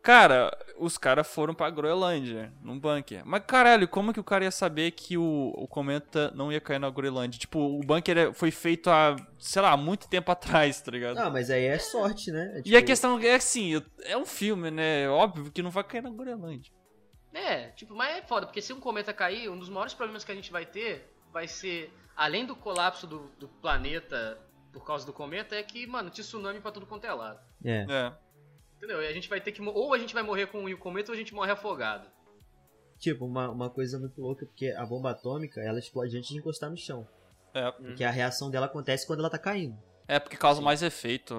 Cara, 0.07 0.57
os 0.79 0.97
caras 0.97 1.27
foram 1.27 1.53
pra 1.53 1.69
Groenlândia, 1.69 2.53
num 2.61 2.79
bunker. 2.79 3.23
Mas 3.25 3.43
caralho, 3.45 3.89
como 3.89 4.13
que 4.13 4.19
o 4.21 4.23
cara 4.23 4.45
ia 4.45 4.51
saber 4.51 4.91
que 4.91 5.17
o, 5.17 5.53
o 5.57 5.67
cometa 5.67 6.31
não 6.33 6.49
ia 6.49 6.61
cair 6.61 6.79
na 6.79 6.89
Groenlândia? 6.89 7.37
Tipo, 7.37 7.59
o 7.59 7.81
bunker 7.81 8.31
foi 8.31 8.49
feito 8.49 8.89
há, 8.89 9.17
sei 9.37 9.61
lá, 9.61 9.75
muito 9.75 10.07
tempo 10.07 10.31
atrás, 10.31 10.79
tá 10.79 10.91
ligado? 10.91 11.17
Ah, 11.17 11.29
mas 11.29 11.49
aí 11.49 11.65
é 11.65 11.77
sorte, 11.77 12.31
né? 12.31 12.51
É, 12.53 12.55
tipo... 12.61 12.69
E 12.69 12.75
a 12.77 12.79
tipo 12.79 12.87
questão 12.87 13.19
é 13.19 13.35
assim, 13.35 13.83
é 14.05 14.17
um 14.17 14.25
filme, 14.25 14.71
né? 14.71 15.09
Óbvio 15.09 15.51
que 15.51 15.61
não 15.61 15.69
vai 15.69 15.83
cair 15.83 16.01
na 16.01 16.09
Groenlândia. 16.09 16.71
É, 17.37 17.69
tipo, 17.71 17.93
mas 17.95 18.17
é 18.17 18.21
foda, 18.21 18.45
porque 18.45 18.61
se 18.61 18.73
um 18.73 18.79
cometa 18.79 19.13
cair, 19.13 19.49
um 19.49 19.57
dos 19.59 19.69
maiores 19.69 19.93
problemas 19.93 20.23
que 20.23 20.31
a 20.31 20.35
gente 20.35 20.51
vai 20.51 20.65
ter 20.65 21.13
vai 21.31 21.47
ser, 21.47 21.93
além 22.15 22.45
do 22.45 22.55
colapso 22.55 23.05
do, 23.05 23.27
do 23.39 23.47
planeta 23.47 24.39
por 24.73 24.85
causa 24.85 25.05
do 25.05 25.13
cometa, 25.13 25.55
é 25.55 25.63
que, 25.63 25.85
mano, 25.87 26.09
tsunami 26.09 26.59
pra 26.59 26.71
tudo 26.71 26.85
quanto 26.85 27.05
é 27.05 27.13
lado. 27.13 27.39
É. 27.63 27.85
é. 27.89 28.13
Entendeu? 28.77 29.01
E 29.01 29.07
a 29.07 29.13
gente 29.13 29.27
vai 29.29 29.41
ter 29.41 29.51
que. 29.51 29.61
Ou 29.61 29.93
a 29.93 29.97
gente 29.97 30.13
vai 30.13 30.23
morrer 30.23 30.47
com 30.47 30.63
o 30.65 30.77
cometa 30.77 31.11
ou 31.11 31.15
a 31.15 31.17
gente 31.17 31.33
morre 31.33 31.51
afogado. 31.51 32.07
tipo, 32.99 33.25
uma, 33.25 33.49
uma 33.49 33.69
coisa 33.69 33.97
muito 33.99 34.19
louca, 34.21 34.45
porque 34.45 34.69
a 34.71 34.85
bomba 34.85 35.11
atômica, 35.11 35.59
ela 35.61 35.79
explode 35.79 36.15
antes 36.17 36.29
de 36.29 36.37
encostar 36.37 36.69
no 36.69 36.77
chão. 36.77 37.07
É, 37.53 37.71
Porque 37.71 38.03
a 38.03 38.11
reação 38.11 38.51
dela 38.51 38.67
acontece 38.67 39.07
quando 39.07 39.19
ela 39.19 39.29
tá 39.31 39.39
caindo. 39.39 39.75
é 40.07 40.19
porque 40.19 40.37
causa 40.37 40.61
mais 40.61 40.83
efeito. 40.83 41.35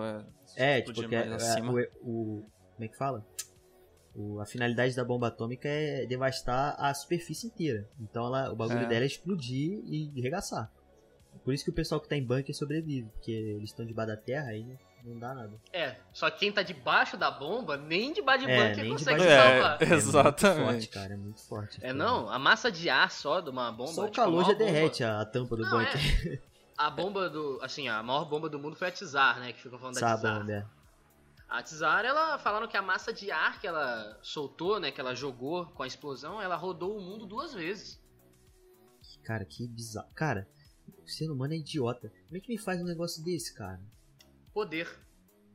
É, 0.57 0.79
É, 0.79 0.81
tipo, 0.83 1.09
que 1.09 1.15
é, 1.15 1.25
mais 1.29 1.43
é, 1.43 1.51
acima. 1.53 1.73
o, 1.73 1.79
o- 2.03 2.51
Como 2.75 2.85
é 2.85 2.89
que 2.89 2.97
fala? 2.97 3.25
O- 4.15 4.41
a 4.41 4.47
finalidade 4.47 4.97
da 4.97 5.05
bomba 5.05 5.29
atômica 5.29 5.69
é 5.69 6.05
devastar 6.07 6.75
a 6.79 6.93
superfície 6.95 7.47
inteira. 7.47 7.89
Então 8.01 8.27
ela, 8.27 8.51
o 8.53 8.57
bagulho 8.57 8.81
É. 8.81 8.87
dela 8.87 9.05
é 9.05 9.07
explodir 9.07 9.81
e 9.85 10.13
arregaçar. 10.19 10.71
Por 11.45 11.55
isso 11.55 11.63
que 11.65 11.71
o 11.71 11.75
pessoal 11.75 12.01
que 12.01 12.09
tá 12.09 12.17
em 12.17 12.25
bunker 12.25 12.55
sobrevive, 12.55 13.09
porque 13.11 13.31
eles 13.31 13.71
estão 13.71 13.87
debaixo 13.87 14.11
da 14.13 14.17
terra 14.17 14.49
aí 14.49 14.67
não 15.05 15.19
dá 15.19 15.33
nada. 15.33 15.53
É, 15.73 15.97
só 16.13 16.29
que 16.29 16.41
quem 16.41 16.53
tá 16.53 16.63
debaixo 16.63 17.17
da 17.17 17.31
bomba, 17.31 17.77
nem 17.77 18.13
debaixo 18.13 18.45
de 18.45 18.51
É, 18.51 18.69
bunker 18.71 18.89
consegue 18.91 19.21
de- 19.21 19.29
salvar. 19.29 19.79
É, 19.81 19.85
É 19.85 19.89
muito 19.89 19.95
Exatamente. 19.95 20.65
forte, 20.67 20.89
cara, 20.89 21.15
é 21.15 21.17
muito 21.17 21.41
forte. 21.47 21.79
É 21.81 21.93
não, 21.93 22.29
a 22.29 22.39
massa 22.39 22.71
de 22.73 22.91
ar 22.91 23.11
só 23.11 23.41
de 23.41 23.49
uma 23.49 23.71
bomba. 23.71 23.93
Só 23.93 24.03
o 24.03 24.09
tipo, 24.09 24.21
a 24.21 24.25
calor 24.25 24.43
maior 24.43 24.49
já 24.51 24.59
bomba- 24.59 24.65
derrete 24.73 25.05
a, 25.05 25.21
a 25.21 25.25
tampa 25.25 25.57
do 25.57 25.63
Não, 25.63 25.71
bunker. 25.71 26.33
é. 26.35 26.39
A 26.77 26.91
bomba 26.91 27.29
do. 27.31 27.59
Assim, 27.63 27.89
a 27.89 28.03
maior 28.03 28.25
bomba 28.25 28.49
do 28.49 28.59
mundo 28.59 28.77
foi 28.77 28.89
a 28.89 28.91
Tsar, 28.93 29.41
né? 29.41 29.53
Que 29.53 29.63
ficou 29.63 29.79
falando 29.79 29.95
da 29.95 30.01
Sabe, 30.01 30.21
Tsar. 30.23 30.45
né? 30.45 30.67
A 31.49 31.63
Tsar, 31.63 32.05
ela 32.05 32.39
falaram 32.39 32.69
que 32.69 32.77
a 32.77 32.83
massa 32.83 33.13
de 33.13 33.31
ar 33.31 33.59
que 33.61 33.67
ela 33.67 34.19
soltou, 34.23 34.79
né? 34.79 34.91
Que 34.91 35.01
ela 35.01 35.15
jogou 35.15 35.67
com 35.67 35.83
a 35.83 35.87
explosão, 35.87 36.41
ela 36.43 36.57
rodou 36.57 36.97
o 36.97 37.01
mundo 37.01 37.25
duas 37.27 37.55
vezes. 37.55 37.99
Cara, 39.25 39.45
que 39.45 39.67
bizarro. 39.67 40.09
Cara, 40.15 40.47
o 41.03 41.09
ser 41.09 41.31
humano 41.31 41.55
é 41.55 41.57
idiota. 41.57 42.13
Como 42.27 42.37
é 42.37 42.41
que 42.41 42.53
me 42.53 42.59
faz 42.59 42.81
um 42.81 42.85
negócio 42.85 43.25
desse, 43.25 43.55
cara? 43.55 43.81
Poder. 44.53 44.89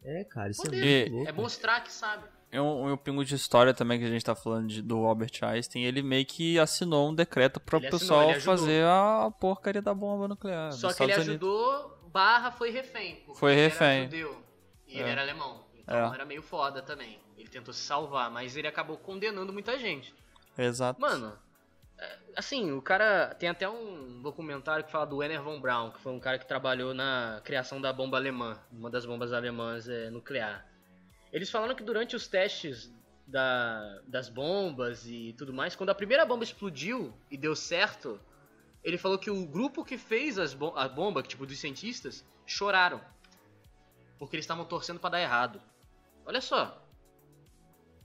É, 0.04 0.24
cara, 0.26 0.50
isso 0.50 0.64
Poder. 0.64 0.78
é 0.86 1.02
muito 1.04 1.14
louco. 1.16 1.30
É 1.30 1.32
mostrar 1.32 1.82
que 1.82 1.91
sabe. 1.91 2.24
É 2.52 2.62
um, 2.62 2.91
um 2.91 2.98
pingo 2.98 3.24
de 3.24 3.34
história 3.36 3.74
também 3.74 4.00
que 4.00 4.06
a 4.06 4.10
gente 4.10 4.24
tá 4.26 4.36
falando 4.36 4.68
de- 4.68 4.82
do 4.82 4.98
Albert 5.06 5.39
Einstein. 5.44 5.84
Ele 5.86 6.02
meio 6.04 6.26
que 6.26 6.60
assinou 6.60 7.10
um 7.10 7.16
decreto 7.16 7.60
para 7.60 7.78
o 7.78 7.82
Ele 7.82 7.89
pessoal 7.89 8.30
ele 8.32 8.39
fazer 8.41 8.84
a 8.86 9.32
porcaria 9.39 9.82
da 9.82 9.94
bomba 9.94 10.28
nuclear. 10.28 10.72
Só 10.74 10.94
que 10.94 11.02
ele 11.04 11.12
Estados 11.12 11.28
Unidos. 11.30 11.48
ajudou, 11.50 12.10
barra 12.12 12.52
foi 12.52 12.70
refém. 12.70 13.24
Foi 13.36 13.54
ele 13.54 13.62
refém. 13.62 13.88
Era 14.02 14.04
judeu, 14.06 14.44
e 14.88 14.94
ele 15.00 15.10
É. 15.10 15.12
era 15.12 15.22
alemão. 15.22 15.66
Então 15.84 16.12
É. 16.12 16.16
era 16.16 16.26
meio 16.26 16.42
foda 16.42 16.82
também. 16.82 17.20
Ele 17.38 17.48
tentou 17.50 17.74
se 17.74 17.82
salvar, 17.82 18.32
mas 18.32 18.56
ele 18.56 18.68
acabou 18.68 18.98
condenando 18.98 19.52
muita 19.52 19.78
gente. 19.78 20.14
Exato. 20.58 21.00
Mano, 21.02 21.38
é, 21.98 22.18
assim, 22.36 22.72
o 22.72 22.82
cara. 22.82 23.34
Tem 23.36 23.50
até 23.50 23.68
um 23.70 24.22
documentário 24.22 24.86
que 24.86 24.92
fala 24.92 25.06
do 25.06 25.18
Werner 25.18 25.42
von 25.42 25.60
Braun, 25.60 25.92
que 25.92 26.00
foi 26.00 26.12
um 26.14 26.20
cara 26.20 26.38
que 26.40 26.46
trabalhou 26.48 26.94
na 26.94 27.42
criação 27.44 27.82
da 27.82 27.92
bomba 27.92 28.18
alemã, 28.18 28.58
uma 28.72 28.90
das 28.90 29.06
bombas 29.06 29.34
alemãs 29.34 29.88
é, 29.90 30.10
nuclear. 30.10 30.66
Eles 31.32 31.50
falaram 31.50 31.76
que 31.76 31.84
durante 31.84 32.16
os 32.16 32.28
testes 32.28 32.94
da- 33.26 34.02
das 34.08 34.30
bombas 34.30 35.06
e 35.08 35.34
tudo 35.38 35.52
mais, 35.54 35.76
quando 35.76 35.90
a 35.90 35.96
primeira 35.96 36.26
bomba 36.26 36.44
explodiu 36.44 37.14
e 37.32 37.38
deu 37.38 37.56
certo, 37.56 38.20
ele 38.84 38.98
falou 38.98 39.18
que 39.18 39.32
o 39.32 39.46
grupo 39.48 39.84
que 39.84 39.98
fez 39.98 40.38
as 40.38 40.54
bom- 40.54 40.74
a 40.76 40.88
bomba, 40.88 41.24
tipo, 41.24 41.46
dos 41.46 41.58
cientistas, 41.60 42.24
choraram. 42.46 43.02
Porque 44.20 44.36
eles 44.36 44.44
estavam 44.44 44.66
torcendo 44.66 45.00
pra 45.00 45.10
dar 45.10 45.22
errado. 45.22 45.60
Olha 46.26 46.41
só. 46.41 46.82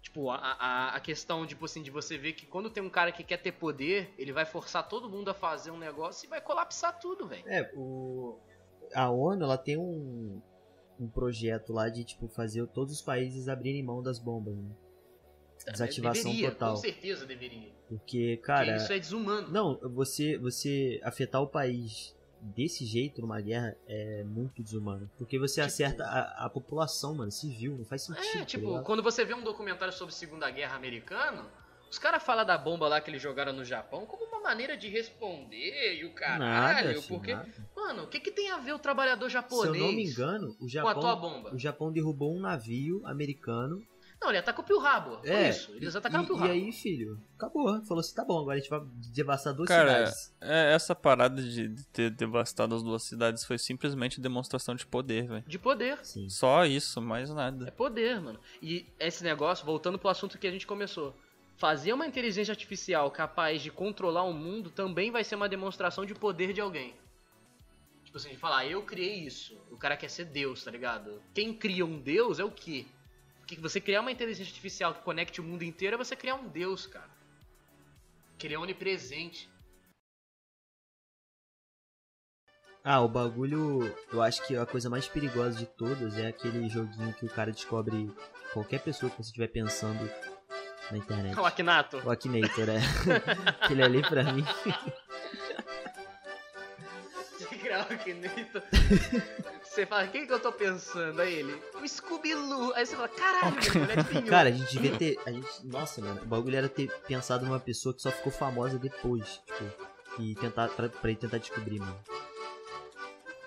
Tipo, 0.01 0.31
a, 0.31 0.37
a, 0.37 0.97
a 0.97 1.01
questão 1.01 1.47
tipo 1.47 1.65
assim, 1.65 1.83
de 1.83 1.91
você 1.91 2.17
ver 2.17 2.33
que 2.33 2.47
quando 2.47 2.71
tem 2.71 2.83
um 2.83 2.91
cara 2.91 3.13
que 3.13 3.23
quer 3.23 3.39
ter 3.39 3.53
poder, 3.53 4.15
ele 4.17 4.33
vai 4.33 4.45
forçar 4.45 4.89
todo 4.89 5.09
mundo 5.09 5.31
a 5.31 5.35
fazer 5.35 5.71
um 5.71 5.79
negócio 5.79 6.27
e 6.27 6.29
vai 6.29 6.41
colapsar 6.41 6.99
tudo, 6.99 7.27
velho. 7.27 7.43
É, 7.47 7.71
o... 7.77 8.39
a 8.95 9.11
ONU 9.11 9.45
ela 9.45 9.59
tem 9.59 9.77
um, 9.77 10.41
um 10.99 11.09
projeto 11.09 11.73
lá 11.73 11.89
de 11.89 12.05
tipo 12.05 12.29
fazer 12.29 12.67
todos 12.69 12.95
os 12.95 13.03
países 13.03 13.49
abrirem 13.49 13.83
mão 13.83 14.03
das 14.03 14.19
bombas, 14.19 14.57
né? 14.57 14.71
Desativação 15.67 16.31
deveria, 16.31 16.51
total. 16.53 16.75
Com 16.75 16.81
certeza 16.81 17.27
deveria. 17.27 17.73
Porque, 17.89 18.37
Porque 18.37 18.37
cara, 18.39 18.77
isso 18.77 18.93
é 18.93 18.99
desumano. 18.99 19.49
não, 19.51 19.79
você 19.91 20.39
você 20.39 21.01
afetar 21.03 21.43
o 21.43 21.49
país 21.49 22.17
desse 22.41 22.85
jeito 22.85 23.21
numa 23.21 23.41
guerra 23.41 23.77
é 23.87 24.23
muito 24.25 24.63
desumano, 24.63 25.11
porque 25.19 25.39
você 25.39 25.57
Tipo- 25.61 25.67
acerta 25.67 26.05
a, 26.05 26.47
a 26.47 26.51
população, 26.51 27.15
mano, 27.15 27.31
civil, 27.31 27.77
não 27.77 27.85
faz 27.85 28.03
sentido. 28.03 28.25
É, 28.27 28.39
tá 28.41 28.45
tipo, 28.45 28.83
quando 28.83 29.03
você 29.03 29.25
vê 29.25 29.35
um 29.35 29.43
documentário 29.43 29.93
sobre 29.93 30.15
Segunda 30.15 30.51
Guerra 30.51 30.77
Americana, 30.77 31.47
os 31.91 31.99
caras 31.99 32.23
falam 32.23 32.45
da 32.45 32.57
bomba 32.59 32.87
lá 32.87 33.01
que 33.01 33.11
eles 33.11 33.21
jogaram 33.23 33.53
no 33.53 33.65
Japão 33.65 34.05
como 34.07 34.25
uma 34.27 34.41
maneira 34.43 34.77
de 34.77 34.89
responder 34.89 35.99
e 36.01 36.05
o 36.05 36.13
caralho, 36.13 36.41
nada, 36.85 36.89
filho, 36.89 37.03
porque, 37.09 37.35
nada. 37.35 37.49
mano, 37.75 38.03
o 38.05 38.07
que 38.07 38.21
que 38.21 38.31
tem 38.31 38.51
a 38.51 38.59
ver 38.59 38.73
o 38.75 38.79
trabalhador 38.79 39.31
Se 39.31 39.37
eu 39.37 39.43
japonês 39.43 39.83
não 39.83 39.93
me 39.93 40.05
engano, 40.05 40.57
o 40.61 40.69
Japão, 40.69 41.43
o 41.53 41.59
Japão 41.59 41.91
derrubou 41.93 42.35
um 42.37 42.41
navio 42.41 43.01
americano 43.07 43.83
Não, 44.21 44.31
ele 44.31 44.39
atacou 44.39 44.65
Pearl 44.65 44.81
Harbor, 44.85 45.21
foi 45.21 45.31
É, 45.31 45.49
isso, 45.51 45.71
eles 45.73 45.95
atacaram 45.95 46.25
e, 46.25 46.27
Pearl 46.27 46.47
e 46.47 46.51
aí, 46.51 46.73
filho, 46.73 47.21
acabou. 47.37 47.81
Falou 47.85 48.01
assim, 48.01 48.15
tá 48.15 48.25
bom, 48.25 48.41
agora 48.41 48.57
a 48.57 48.59
gente 48.61 48.69
vai 48.69 48.81
devastar 49.15 49.55
duas 49.55 49.69
Cara, 49.69 50.07
cidades. 50.09 50.35
É, 50.41 50.73
essa 50.75 50.95
parada 50.95 51.41
de 51.41 51.69
de 51.69 51.87
ter 51.89 52.11
devastado 52.11 52.75
as 52.75 52.83
duas 52.83 53.05
cidades 53.05 53.45
foi 53.45 53.59
simplesmente 53.59 54.21
demonstração 54.21 54.75
de 54.75 54.85
poder, 54.87 55.29
velho. 55.29 55.45
De 55.47 55.59
poder. 55.59 55.99
Sim. 56.05 56.29
Só 56.29 56.65
isso, 56.67 57.01
mais 57.01 57.31
É 57.31 57.35
nada. 57.35 57.71
poder, 57.73 58.21
mano. 58.21 58.41
E 58.61 58.87
esse 58.99 59.23
negócio, 59.23 59.65
voltando 59.65 59.99
pro 59.99 60.09
assunto 60.09 60.37
que 60.37 60.47
a 60.47 60.51
gente 60.51 60.67
começou. 60.67 61.15
Fazer 61.57 61.93
uma 61.93 62.07
inteligência 62.07 62.53
artificial 62.53 63.11
capaz 63.11 63.63
de 63.63 63.71
controlar 63.71 64.23
o 64.25 64.33
mundo 64.33 64.71
também 64.71 65.11
vai 65.11 65.23
ser 65.25 65.35
uma 65.37 65.49
demonstração 65.49 66.05
de 66.05 66.15
poder 66.15 66.53
de 66.53 66.61
alguém. 66.61 66.95
Tipo 68.05 68.17
assim, 68.17 68.31
de 68.31 68.37
falar, 68.37 68.67
eu 68.67 68.83
criei 68.83 69.21
isso. 69.27 69.57
O 69.71 69.77
cara 69.77 69.97
quer 69.97 70.09
ser 70.09 70.25
Deus, 70.25 70.65
tá 70.65 70.71
ligado? 70.71 71.21
Quem 71.35 71.53
cria 71.53 71.85
um 71.85 72.01
Deus 72.01 72.39
é 72.39 72.45
o 72.45 72.51
quê? 72.51 72.87
Porque 73.49 73.63
você 73.63 73.81
criar 73.81 74.03
uma 74.03 74.13
inteligência 74.13 74.51
artificial 74.51 74.93
que 74.93 75.01
conecte 75.01 75.41
o 75.41 75.45
mundo 75.45 75.63
inteiro 75.63 75.95
é 75.95 75.99
você 75.99 76.15
criar 76.15 76.35
um 76.35 76.47
Deus, 76.47 76.87
cara. 76.87 77.09
Que 78.37 78.47
ele 78.47 78.53
é 78.55 78.59
onipresente. 78.59 79.49
Ah, 82.85 83.01
o 83.01 83.09
bagulho, 83.09 83.91
eu 84.13 84.21
acho 84.21 84.47
que 84.47 84.55
a 84.55 84.67
coisa 84.67 84.91
mais 84.91 85.09
perigosa 85.09 85.59
de 85.59 85.65
todas 85.65 86.19
é 86.19 86.27
aquele 86.27 86.69
joguinho 86.69 87.15
que 87.15 87.25
o 87.25 87.31
cara 87.31 87.51
descobre 87.51 88.13
qualquer 88.53 88.81
pessoa 88.81 89.09
que 89.09 89.17
você 89.17 89.31
estiver 89.31 89.49
pensando 89.49 89.99
na 90.91 90.99
internet. 90.99 91.39
O 91.39 91.47
Akinato. 91.47 91.97
O 92.05 92.11
Akinator, 92.11 92.69
é. 92.69 92.81
Aquele 93.65 93.83
ali 93.83 94.03
pra 94.03 94.25
mim. 94.25 94.45
Você 97.39 97.57
criar 97.57 97.89
o 97.89 97.93
Akinator. 97.95 98.63
Você 99.79 99.87
fala, 99.87 100.09
quem 100.09 100.27
que 100.27 100.33
eu 100.33 100.41
tô 100.41 100.51
pensando? 100.51 101.23
Aí 101.23 101.35
ele, 101.35 101.63
o 101.81 101.87
Scooby-Doo. 101.87 102.73
Aí 102.75 102.85
você 102.85 102.97
fala, 102.97 103.07
caralho, 103.07 103.57
adivinhou. 103.57 104.27
Cara, 104.27 104.49
a 104.49 104.51
gente 104.53 104.73
devia 104.73 104.99
ter. 104.99 105.17
A 105.25 105.31
gente, 105.31 105.47
nossa, 105.63 106.01
mano, 106.01 106.21
o 106.21 106.27
bagulho 106.27 106.57
era 106.57 106.69
ter 106.69 106.91
pensado 107.07 107.47
numa 107.47 107.61
pessoa 107.61 107.95
que 107.95 108.03
só 108.03 108.11
ficou 108.11 108.33
famosa 108.33 108.77
depois. 108.77 109.41
Tipo, 109.47 109.65
e 110.19 110.35
tentar. 110.35 110.67
Pra, 110.71 110.89
pra 110.89 111.11
ele 111.11 111.21
tentar 111.21 111.39
descobrir, 111.39 111.79
mano. 111.79 111.97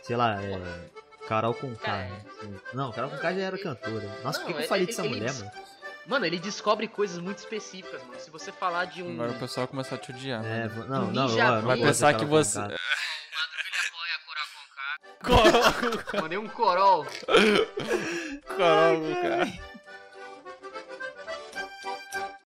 Sei 0.04 0.16
lá, 0.16 0.42
é. 0.42 0.58
Carol 1.28 1.54
Conká. 1.54 1.82
Cara, 1.86 2.08
né? 2.44 2.60
Não, 2.74 2.94
Carol 2.94 3.10
Conká 3.10 3.34
já 3.34 3.42
era 3.42 3.58
cantora. 3.58 4.08
Nossa, 4.24 4.40
Não, 4.40 4.46
por 4.46 4.48
que, 4.48 4.54
que 4.54 4.54
eu 4.54 4.60
ele- 4.60 4.68
falei 4.70 4.86
dessa 4.86 5.02
ele- 5.02 5.10
mulher, 5.10 5.30
ele- 5.32 5.40
mano? 5.40 5.52
Mano, 6.08 6.26
ele 6.26 6.40
descobre 6.40 6.88
coisas 6.88 7.20
muito 7.20 7.40
específicas, 7.40 8.02
mano. 8.04 8.18
Se 8.22 8.32
você 8.32 8.54
falar 8.54 8.86
de 8.86 9.04
um. 9.04 9.12
Agora 9.16 9.32
o 9.34 9.38
pessoal 9.40 9.68
vai 9.68 9.72
começar 9.72 9.96
a 9.96 9.98
te 9.98 10.12
odiar, 10.12 10.46
É, 10.46 10.70
mano. 10.70 10.88
não, 10.88 11.12
não, 11.12 11.30
eu 11.30 11.38
não 11.56 11.62
Vai 11.64 11.78
pensar 11.78 12.14
que 12.14 12.24
você- 12.24 12.58
Conká. 15.24 16.22
Mandei 16.22 16.38
um 16.38 16.48
corol. 16.48 17.06
Caramba, 18.58 19.16
cara. 19.22 19.71